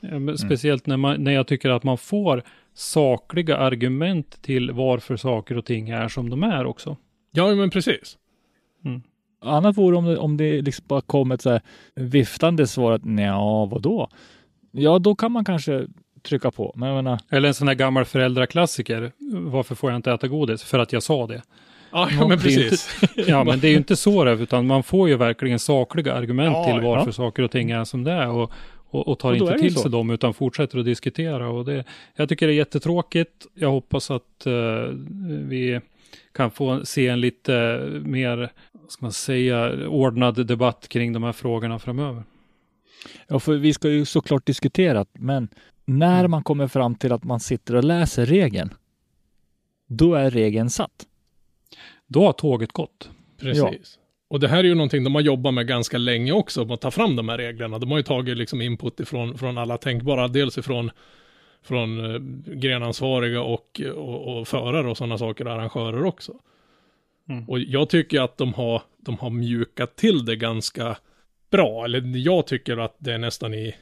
[0.00, 2.42] Ja, men Speciellt när, man, när jag tycker att man får
[2.74, 6.96] sakliga argument till varför saker och ting är som de är också.
[7.32, 8.18] Ja, men precis.
[9.42, 11.60] Annat vore om det, om det liksom bara kom ett så här
[11.94, 14.08] viftande svar att ja, vadå?
[14.70, 15.86] Ja, då kan man kanske
[16.22, 16.72] trycka på.
[16.76, 19.12] Men jag menar, Eller en sån här gammal föräldraklassiker.
[19.32, 20.62] Varför får jag inte äta godis?
[20.62, 21.42] För att jag sa det.
[21.92, 23.00] Ja, Ja, men precis.
[23.26, 26.56] Ja, men det är ju inte så det, utan man får ju verkligen sakliga argument
[26.56, 27.12] Ja, till varför ja.
[27.12, 28.28] saker och ting är som det är.
[28.28, 28.52] Och,
[28.90, 29.80] och, och tar Och inte till så.
[29.80, 31.48] sig dem, utan fortsätter att diskutera.
[31.48, 31.84] Och det,
[32.16, 33.46] jag tycker det är jättetråkigt.
[33.54, 34.52] Jag hoppas att eh,
[35.28, 35.80] vi
[36.34, 38.52] kan få se en lite mer,
[38.90, 42.22] ska man säga, ordnad debatt kring de här frågorna framöver.
[43.28, 45.48] ja, för vi ska ju såklart diskutera, men
[45.84, 48.74] när man kommer fram till att man sitter och läser regeln,
[49.86, 51.06] då är regeln satt.
[52.06, 53.10] Då har tåget gått.
[53.38, 53.98] Precis.
[54.28, 56.90] Och det här är ju någonting de har jobbat med ganska länge också, att ta
[56.90, 57.78] fram de här reglerna.
[57.78, 60.90] De har ju tagit liksom input ifrån från alla tänkbara, dels ifrån
[61.62, 62.20] från eh,
[62.54, 66.34] grenansvariga och, och, och förare och sådana saker, arrangörer också.
[67.28, 67.48] Mm.
[67.48, 70.96] Och jag tycker att de har, de har mjukat till det ganska
[71.50, 73.74] bra, eller jag tycker att det är nästan i,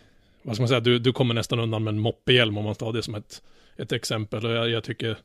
[0.43, 2.93] vad ska man säga, du, du kommer nästan undan med en moppehjälm om man tar
[2.93, 3.43] det som ett,
[3.76, 4.47] ett exempel.
[4.47, 5.16] Och jag, jag tycker,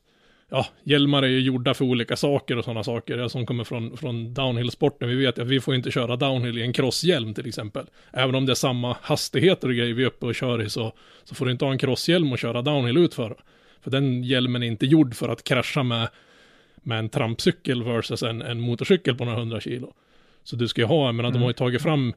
[0.49, 3.17] ja, hjälmar är ju gjorda för olika saker och sådana saker.
[3.17, 6.61] Jag som kommer från, från downhill-sporten, vi vet att vi får inte köra downhill i
[6.61, 7.85] en crosshjälm till exempel.
[8.11, 10.93] Även om det är samma hastigheter och grejer vi är uppe och kör i så,
[11.23, 13.35] så får du inte ha en crosshjälm och köra downhill utför.
[13.81, 16.09] För den hjälmen är inte gjord för att krascha med,
[16.83, 19.93] med en trampcykel versus en, en motorcykel på några hundra kilo.
[20.43, 22.13] Så du ska ju ha, jag menar, de har ju tagit fram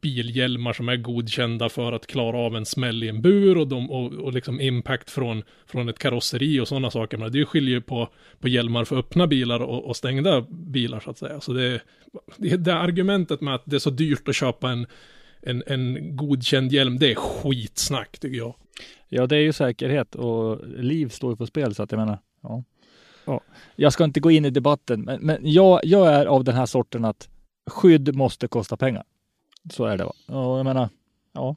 [0.00, 3.90] bilhjälmar som är godkända för att klara av en smäll i en bur och, de,
[3.90, 7.18] och, och liksom impact från, från ett karosseri och sådana saker.
[7.18, 8.08] Men det skiljer ju på,
[8.40, 11.40] på hjälmar för öppna bilar och, och stängda bilar så att säga.
[11.40, 11.80] Så det,
[12.36, 14.86] det, det argumentet med att det är så dyrt att köpa en,
[15.42, 18.54] en, en godkänd hjälm, det är skitsnack tycker jag.
[19.08, 22.18] Ja, det är ju säkerhet och liv står ju på spel så att jag menar,
[22.42, 22.64] ja
[23.24, 23.40] ja.
[23.76, 26.66] Jag ska inte gå in i debatten, men, men jag, jag är av den här
[26.66, 27.28] sorten att
[27.66, 29.04] skydd måste kosta pengar.
[29.72, 30.04] Så är det.
[30.04, 30.12] Va?
[30.26, 30.88] Och jag menar,
[31.32, 31.56] ja.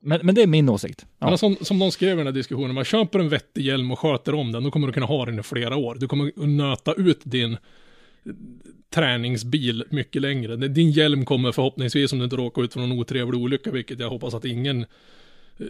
[0.00, 1.06] Men, men det är min åsikt.
[1.18, 1.28] Ja.
[1.28, 3.98] Men som, som de skrev i den här diskussionen, man köper en vettig hjälm och
[3.98, 5.96] sköter om den, då kommer du kunna ha den i flera år.
[6.00, 7.56] Du kommer att nöta ut din
[8.90, 10.56] träningsbil mycket längre.
[10.56, 14.10] Din hjälm kommer förhoppningsvis, om du inte råkar ut för någon otrevlig olycka, vilket jag
[14.10, 14.80] hoppas att ingen
[15.58, 15.66] eh,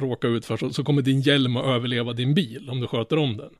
[0.00, 3.18] råkar ut för, så, så kommer din hjälm att överleva din bil om du sköter
[3.18, 3.50] om den.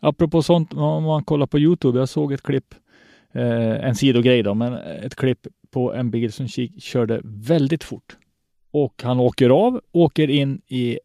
[0.00, 2.74] Apropå sånt, om man kollar på Youtube, jag såg ett klipp,
[3.32, 6.48] eh, en sidogrej då, men ett klipp på en bil som
[6.78, 8.16] körde väldigt fort.
[8.70, 10.98] Och han åker av, åker in i,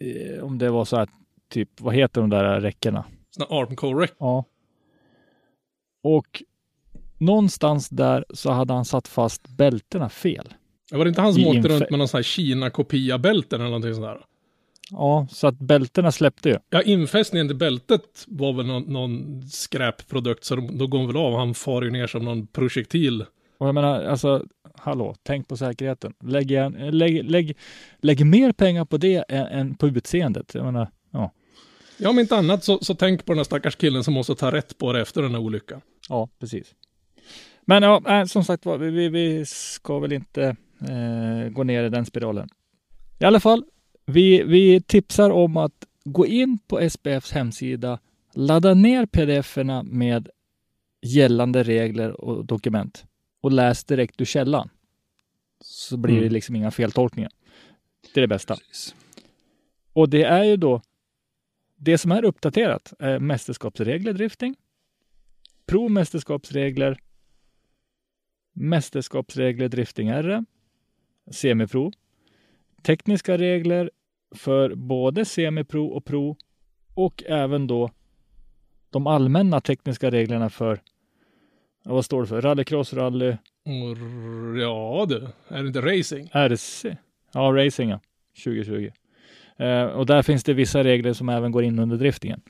[0.00, 1.08] eh, om det var så här,
[1.48, 3.04] typ, vad heter de där räckena?
[3.30, 4.12] Sådana armcore wreck.
[4.18, 4.44] Ja.
[6.02, 6.42] Och
[7.18, 10.54] någonstans där så hade han satt fast bältena fel.
[10.92, 14.06] Var det inte han som åkte runt med någon sån här Kina-kopia-bälten eller någonting sånt
[14.06, 14.20] där?
[14.90, 16.56] Ja, så att bältena släppte ju.
[16.70, 21.16] Ja, infästningen till bältet var väl någon, någon skräpprodukt, så de, då går han väl
[21.16, 21.38] av.
[21.38, 23.24] Han far ju ner som någon projektil.
[23.58, 24.44] Och jag menar, alltså,
[24.74, 26.14] hallå, tänk på säkerheten.
[26.24, 27.56] Lägg, igen, lägg, lägg,
[28.00, 30.54] lägg mer pengar på det än, än på utseendet.
[30.54, 31.32] Jag menar, ja.
[31.96, 34.52] Ja, om inte annat så, så tänk på den här stackars killen som måste ta
[34.52, 35.80] rätt på det efter den här olyckan.
[36.08, 36.74] Ja, precis.
[37.64, 40.56] Men ja, som sagt var, vi, vi ska väl inte
[40.88, 42.48] eh, gå ner i den spiralen.
[43.18, 43.64] I alla fall,
[44.06, 47.98] vi, vi tipsar om att gå in på SPFs hemsida,
[48.34, 50.28] ladda ner pdf-erna med
[51.02, 53.04] gällande regler och dokument
[53.40, 54.68] och läs direkt ur källan.
[55.60, 56.32] Så blir det Mm.
[56.32, 57.30] liksom inga feltolkningar.
[58.14, 58.56] Det är det bästa.
[58.56, 58.94] Precis.
[59.92, 60.82] Och det är ju då
[61.76, 64.56] det som är uppdaterat är mästerskapsregler drifting,
[65.66, 66.98] provmästerskapsregler,
[68.52, 70.44] mästerskapsregler drifting R,
[71.30, 71.92] semipro,
[72.82, 73.90] tekniska regler
[74.34, 76.36] för både semipro och pro
[76.94, 77.90] och även då
[78.90, 80.80] de allmänna tekniska reglerna för
[81.84, 82.40] vad står det för?
[82.40, 86.28] Rallycross, rally, r- ja du, är det inte racing?
[86.32, 86.84] RC.
[87.32, 88.00] Ja, racing ja.
[88.44, 88.90] 2020.
[89.56, 92.40] Eh, och där finns det vissa regler som även går in under driftingen.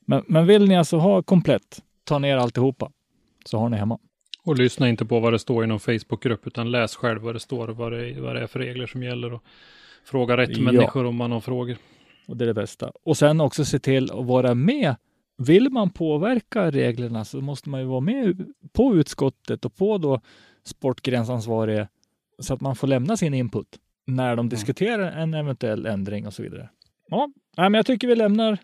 [0.00, 2.92] Men, men vill ni alltså ha komplett, ta ner alltihopa,
[3.44, 3.98] så har ni hemma.
[4.44, 7.40] Och lyssna inte på vad det står i någon Facebookgrupp, utan läs själv vad det
[7.40, 9.32] står och vad det, är- vad det är för regler som gäller.
[9.32, 9.42] Och
[10.04, 10.62] fråga rätt Ja.
[10.62, 11.76] människor om man har frågor.
[12.26, 12.92] Och det är det bästa.
[13.04, 14.96] Och sen också se till att vara med.
[15.38, 20.20] Vill man påverka reglerna så måste man ju vara med på utskottet och på då
[20.64, 21.88] sportgrensansvarige
[22.38, 26.42] så att man får lämna sin input när de diskuterar en eventuell ändring och så
[26.42, 26.68] vidare.
[27.08, 28.58] Ja, men jag tycker vi lämnar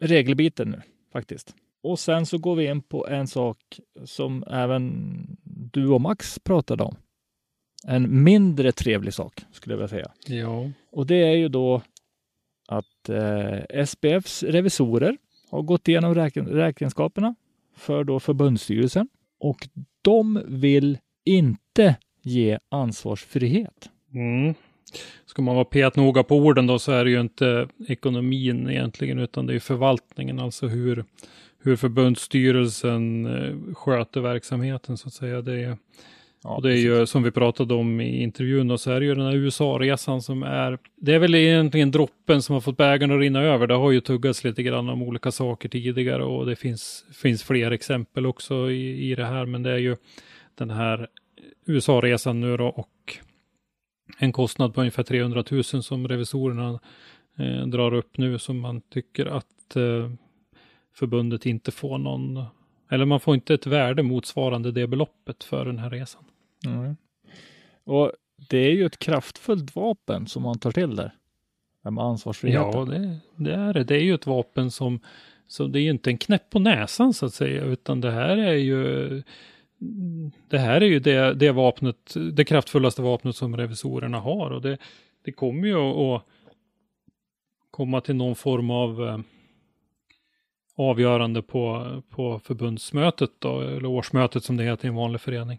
[0.00, 0.82] regelbiten nu
[1.12, 1.54] faktiskt.
[1.84, 5.26] Och sen så går vi in på en sak som även
[5.72, 6.96] du och Max pratade om.
[7.86, 10.10] En mindre trevlig sak skulle jag vilja säga.
[10.26, 11.82] Ja, Och det är ju då
[12.68, 15.16] att eh, SPFs revisorer
[15.50, 17.34] har gått igenom räken, räkenskaperna
[17.76, 19.08] för då förbundsstyrelsen
[19.40, 19.68] och
[20.02, 23.90] de vill inte ge ansvarsfrihet.
[24.14, 24.54] Mm.
[25.26, 29.46] Ska man vara petnoga på orden då så är det ju inte ekonomin egentligen utan
[29.46, 31.04] det är förvaltningen, alltså hur,
[31.64, 35.42] hur förbundsstyrelsen eh, sköter verksamheten så att säga.
[35.42, 35.76] Det är,
[36.46, 39.06] Ja, och det är ju som vi pratade om i intervjun och så är det
[39.06, 43.12] ju den här USA-resan som är, det är väl egentligen droppen som har fått bägaren
[43.12, 43.66] att rinna över.
[43.66, 47.70] Det har ju tuggats lite grann om olika saker tidigare och det finns, finns fler
[47.70, 49.96] exempel också i, i det här, men det är ju
[50.54, 51.08] den här
[51.66, 53.18] USA-resan nu då och
[54.18, 56.80] en kostnad på ungefär 300 000 som revisorerna
[57.38, 60.10] eh, drar upp nu som man tycker att eh,
[60.94, 62.44] förbundet inte får någon,
[62.90, 66.24] eller man får inte ett värde motsvarande det beloppet för den här resan.
[66.66, 66.96] Mm.
[67.84, 68.12] Och
[68.48, 71.14] det är ju ett kraftfullt vapen som man tar till där.
[71.82, 72.72] Med ansvarsfriheten.
[72.72, 73.84] Ja, det, det är det.
[73.84, 75.00] Det är ju ett vapen som,
[75.46, 78.36] så det är ju inte en knäpp på näsan så att säga, utan det här
[78.36, 79.22] är ju
[80.48, 84.78] det här är ju det, det vapnet, det kraftfullaste vapnet som revisorerna har och det,
[85.24, 86.22] det kommer ju att, att
[87.70, 89.18] komma till någon form av eh,
[90.76, 95.58] avgörande på, på förbundsmötet då, eller årsmötet som det heter i en vanlig förening.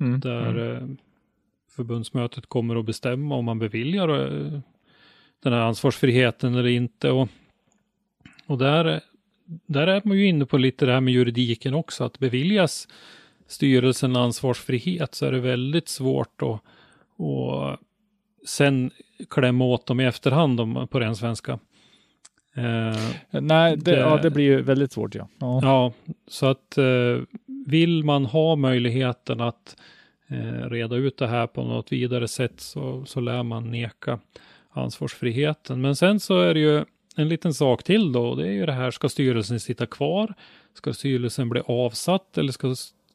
[0.00, 0.20] Mm.
[0.20, 0.76] Där Mm.
[0.76, 0.96] eh,
[1.76, 4.60] förbundsmötet kommer att bestämma om man beviljar eh,
[5.42, 7.10] den här ansvarsfriheten eller inte.
[7.10, 7.28] Och,
[8.46, 9.00] och där,
[9.66, 12.88] där är man ju inne på lite det här med juridiken också, att beviljas
[13.46, 16.60] styrelsen ansvarsfrihet så är det väldigt svårt att
[17.22, 17.76] och
[18.46, 18.90] sen
[19.30, 21.58] klämma åt dem i efterhand om, på ren svenska.
[22.54, 25.14] Eh, Nej, det, det- ja, det blir ju väldigt svårt.
[25.14, 25.28] Ja.
[25.38, 25.60] Ja.
[25.62, 25.92] Ja,
[26.28, 26.84] så att eh,
[27.66, 29.76] vill man ha möjligheten att
[30.28, 34.18] eh, reda ut det här på något vidare sätt så, så lär man neka
[34.70, 35.80] ansvarsfriheten.
[35.80, 36.84] Men sen så är det ju
[37.16, 38.34] en liten sak till då.
[38.34, 40.34] Det är ju det här, ska styrelsen sitta kvar?
[40.74, 42.74] Ska styrelsen bli avsatt eller ska,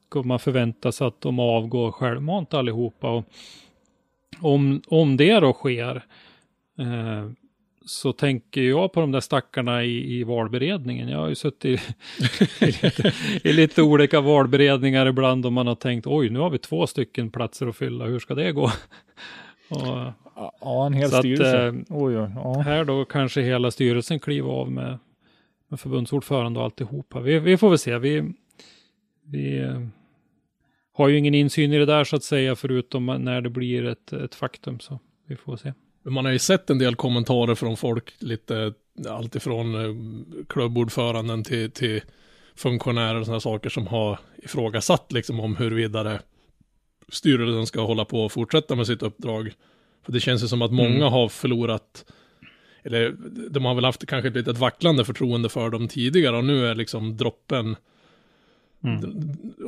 [0.10, 3.10] ska man förvänta sig att de avgår självmant allihopa?
[3.10, 3.26] Och
[4.42, 5.96] om, om det då sker
[6.80, 7.30] eh,
[7.86, 11.10] så tänker jag på de där stackarna i, i valberedningen.
[11.10, 11.80] Jag har ju suttit i,
[12.66, 13.14] i, lite,
[13.44, 17.32] i lite olika valberedningar ibland och man har tänkt oj, nu har vi två stycken
[17.32, 18.64] platser att fylla, hur ska det gå?
[19.70, 20.14] Och
[20.62, 21.68] ja, en hel Så att, styrelse.
[21.68, 22.60] eh, oj, oj, ja.
[22.66, 24.98] här då kanske hela styrelsen kliver av med,
[25.68, 27.20] med förbundsordförande och alltihopa.
[27.20, 27.98] Vi, vi får väl se.
[27.98, 28.34] Vi,
[29.26, 29.82] vi eh,
[30.94, 34.14] har ju ingen insyn i det där så att säga, förutom när det blir ett,
[34.14, 34.80] ett faktum.
[34.80, 35.74] Så vi får se.
[36.06, 38.74] Man har ju sett en del kommentarer från folk, lite
[39.10, 39.96] alltifrån eh,
[40.48, 42.02] klubbordföranden till, till
[42.56, 46.20] funktionärer och sådana saker som har ifrågasatt liksom om huruvida det
[47.10, 49.54] styrelsen ska hålla på och fortsätta med sitt uppdrag.
[50.06, 51.14] För det känns ju som att många Mm.
[51.14, 52.06] har förlorat
[52.84, 53.16] eller
[53.50, 56.76] de har väl haft kanske ett litet vacklande förtroende för dem tidigare och nu är
[56.76, 57.76] liksom droppen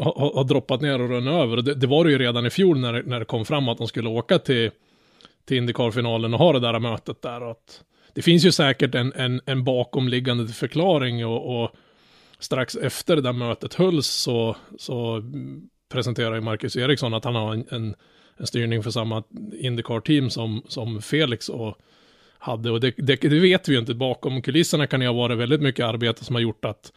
[0.01, 1.61] har, har droppat ner och runnit över.
[1.61, 3.87] Det, det var det ju redan i fjol när, när det kom fram att de
[3.87, 4.71] skulle åka till,
[5.47, 7.43] till Indycar-finalen och ha det där mötet där.
[7.43, 7.83] Och att
[8.13, 11.71] det finns ju säkert en, en, en bakomliggande förklaring och, och
[12.39, 15.23] strax efter det där mötet hölls så, så
[15.89, 17.95] presenterar ju Marcus Eriksson att han har en, en,
[18.37, 19.23] en styrning för samma
[19.59, 21.77] Indycar-team som, som Felix och
[22.37, 22.71] hade.
[22.71, 23.93] Och det, det, det vet vi ju inte.
[23.93, 26.91] Bakom kulisserna kan det ha varit väldigt mycket arbete som har gjort att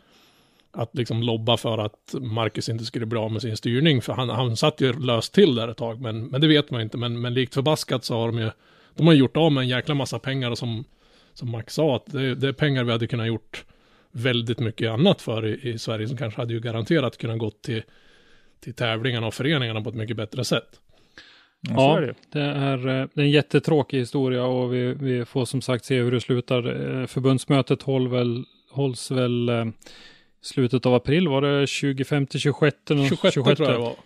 [0.72, 4.02] att liksom lobba för att Marcus inte skulle bli av med sin styrning.
[4.02, 6.80] För han, han satt ju löst till där ett tag, men, men det vet man
[6.80, 6.96] inte.
[6.96, 8.50] Men, men likt förbaskat så har de ju,
[8.94, 10.84] de har gjort av med en jäkla massa pengar och som,
[11.32, 13.64] som Max sa, att det, det är pengar vi hade kunnat gjort
[14.12, 17.82] väldigt mycket annat för i, i Sverige som kanske hade ju garanterat kunnat gått till,
[18.60, 20.80] till tävlingarna och föreningarna på ett mycket bättre sätt.
[21.60, 22.14] Ja, är det.
[22.32, 25.98] det är, eh, det är en jättetråkig historia och vi, vi får som sagt se
[25.98, 26.58] hur det slutar.
[27.00, 29.64] Eh, Förbundsmötet håll väl, hålls väl eh,
[30.40, 32.76] slutet av april, var det 25 till 26?
[33.08, 33.96] 26, tror jag det var.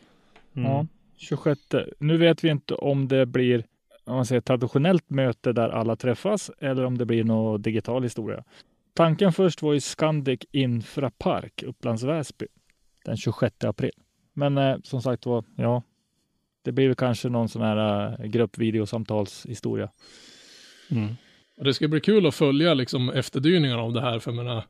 [0.57, 0.71] Mm.
[0.71, 0.87] Ja,
[1.17, 1.61] 26.
[1.99, 3.65] Nu vet vi inte om det blir
[4.05, 8.45] om man säger, traditionellt möte där alla träffas eller om det blir någon digital historia.
[8.95, 12.47] Tanken först var ju Scandic Infrapark, Upplands Väsby,
[13.05, 13.93] den 26 april.
[14.33, 15.83] Men eh, som sagt var, ja,
[16.63, 19.91] det blir väl kanske någon sån här eh, gruppvideosamtalshistoria.
[20.91, 21.15] Mm.
[21.57, 24.65] Det ska bli kul att följa liksom efterdyningarna av det här, för jag menar,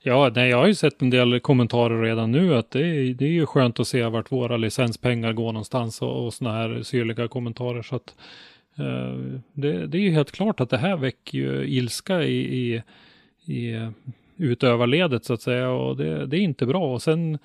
[0.00, 3.24] Ja, nej, jag har ju sett en del kommentarer redan nu att det är, det
[3.24, 7.28] är ju skönt att se vart våra licenspengar går någonstans och, och sådana här syrliga
[7.28, 7.82] kommentarer.
[7.82, 8.14] Så att
[8.78, 12.82] eh, det, det är ju helt klart att det här väcker ju ilska i, i,
[13.52, 13.90] i
[14.36, 16.94] utövarledet så att säga och det, det är inte bra.
[16.94, 17.38] Och sen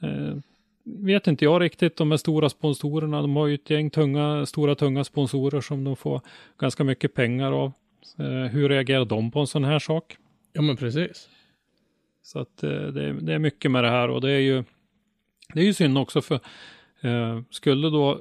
[0.00, 0.36] eh,
[0.84, 3.22] vet inte jag riktigt de här stora sponsorerna.
[3.22, 6.20] De har ju ett gäng tunga, stora tunga sponsorer som de får
[6.58, 7.72] ganska mycket pengar av.
[8.18, 10.16] Eh, hur reagerar de på en sån här sak?
[10.52, 11.28] ja men precis.
[12.26, 14.64] Så att eh, det, är- det är mycket med det här och det är ju,
[15.54, 16.34] det är ju synd också för
[17.00, 18.20] eh, skulle då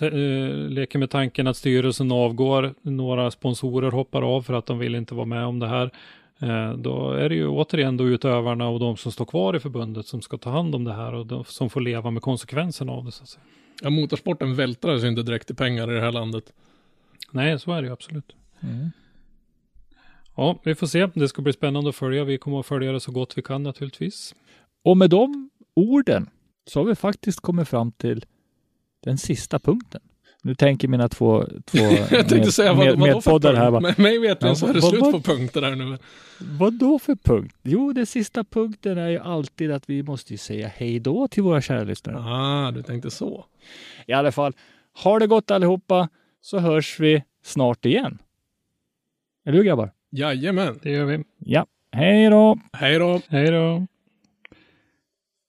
[0.00, 4.94] eh, leka med tanken att styrelsen avgår, några sponsorer hoppar av för att de vill
[4.94, 5.90] inte vara med om det här.
[6.38, 10.06] Eh, då är det ju återigen då utövarna och de som står kvar i förbundet
[10.06, 13.04] som ska ta hand om det här och de som får leva med konsekvenserna av
[13.04, 13.12] det.
[13.12, 13.44] Så att säga.
[13.82, 16.52] Ja, motorsporten vältrar sig inte direkt i pengar i det här landet.
[17.30, 18.36] Nej, så är det ju absolut.
[20.36, 21.06] Ja, vi får se.
[21.14, 22.24] Det ska bli spännande att följa.
[22.24, 24.34] Vi kommer att följa det så gott vi kan naturligtvis.
[24.84, 26.30] Och med de orden
[26.66, 28.24] så har vi faktiskt kommit fram till
[29.04, 30.00] den sista punkten.
[30.42, 31.78] Nu tänker mina två, två
[32.10, 33.70] Jag med, säga, med, för medpoddar här.
[33.70, 35.98] Bara, Men mig vet Ja, så är det vad- slut på punkter här nu.
[36.38, 37.56] vad då för punkt?
[37.62, 41.42] Jo, den sista punkten är ju alltid att vi måste ju säga hej då till
[41.42, 42.16] våra kära lyssnare.
[42.18, 43.44] Ah, du tänkte så.
[44.06, 44.52] I alla fall,
[44.92, 46.08] har det gott allihopa
[46.40, 48.18] så hörs vi snart igen.
[49.46, 49.90] Eller hur grabbar?
[50.16, 50.78] Jajamän.
[50.82, 51.24] Det gör vi.
[51.38, 52.58] Ja, hej då!
[52.72, 53.20] Hej då.
[53.28, 53.86] Hej då!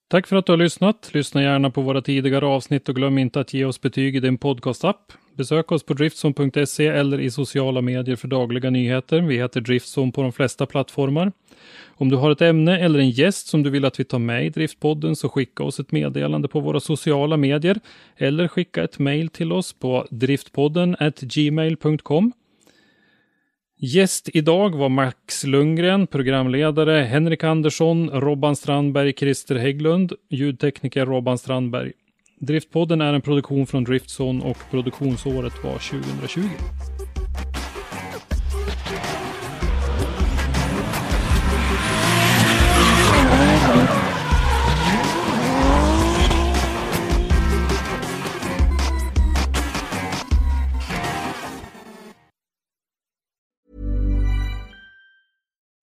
[0.07, 1.09] Tack för att du har lyssnat.
[1.13, 4.37] Lyssna gärna på våra tidigare avsnitt och glöm inte att ge oss betyg i din
[4.37, 5.13] podcastapp.
[5.33, 9.21] Besök oss på driftzone.se eller i sociala medier för dagliga nyheter.
[9.21, 11.31] Vi heter Driftzone på de flesta plattformar.
[11.85, 14.45] Om du har ett ämne eller en gäst som du vill att vi tar med
[14.45, 17.79] i Driftpodden så skicka oss ett meddelande på våra sociala medier
[18.17, 22.33] eller skicka ett mejl till oss på driftpodden gmail.com.
[23.77, 31.91] Gäst idag var Max Lundgren, programledare Henrik Andersson, Robban Strandberg, Christer Hägglund, ljudtekniker Robban Strandberg.
[32.39, 36.41] Driftpodden är en produktion från Driftson och produktionsåret var 2020.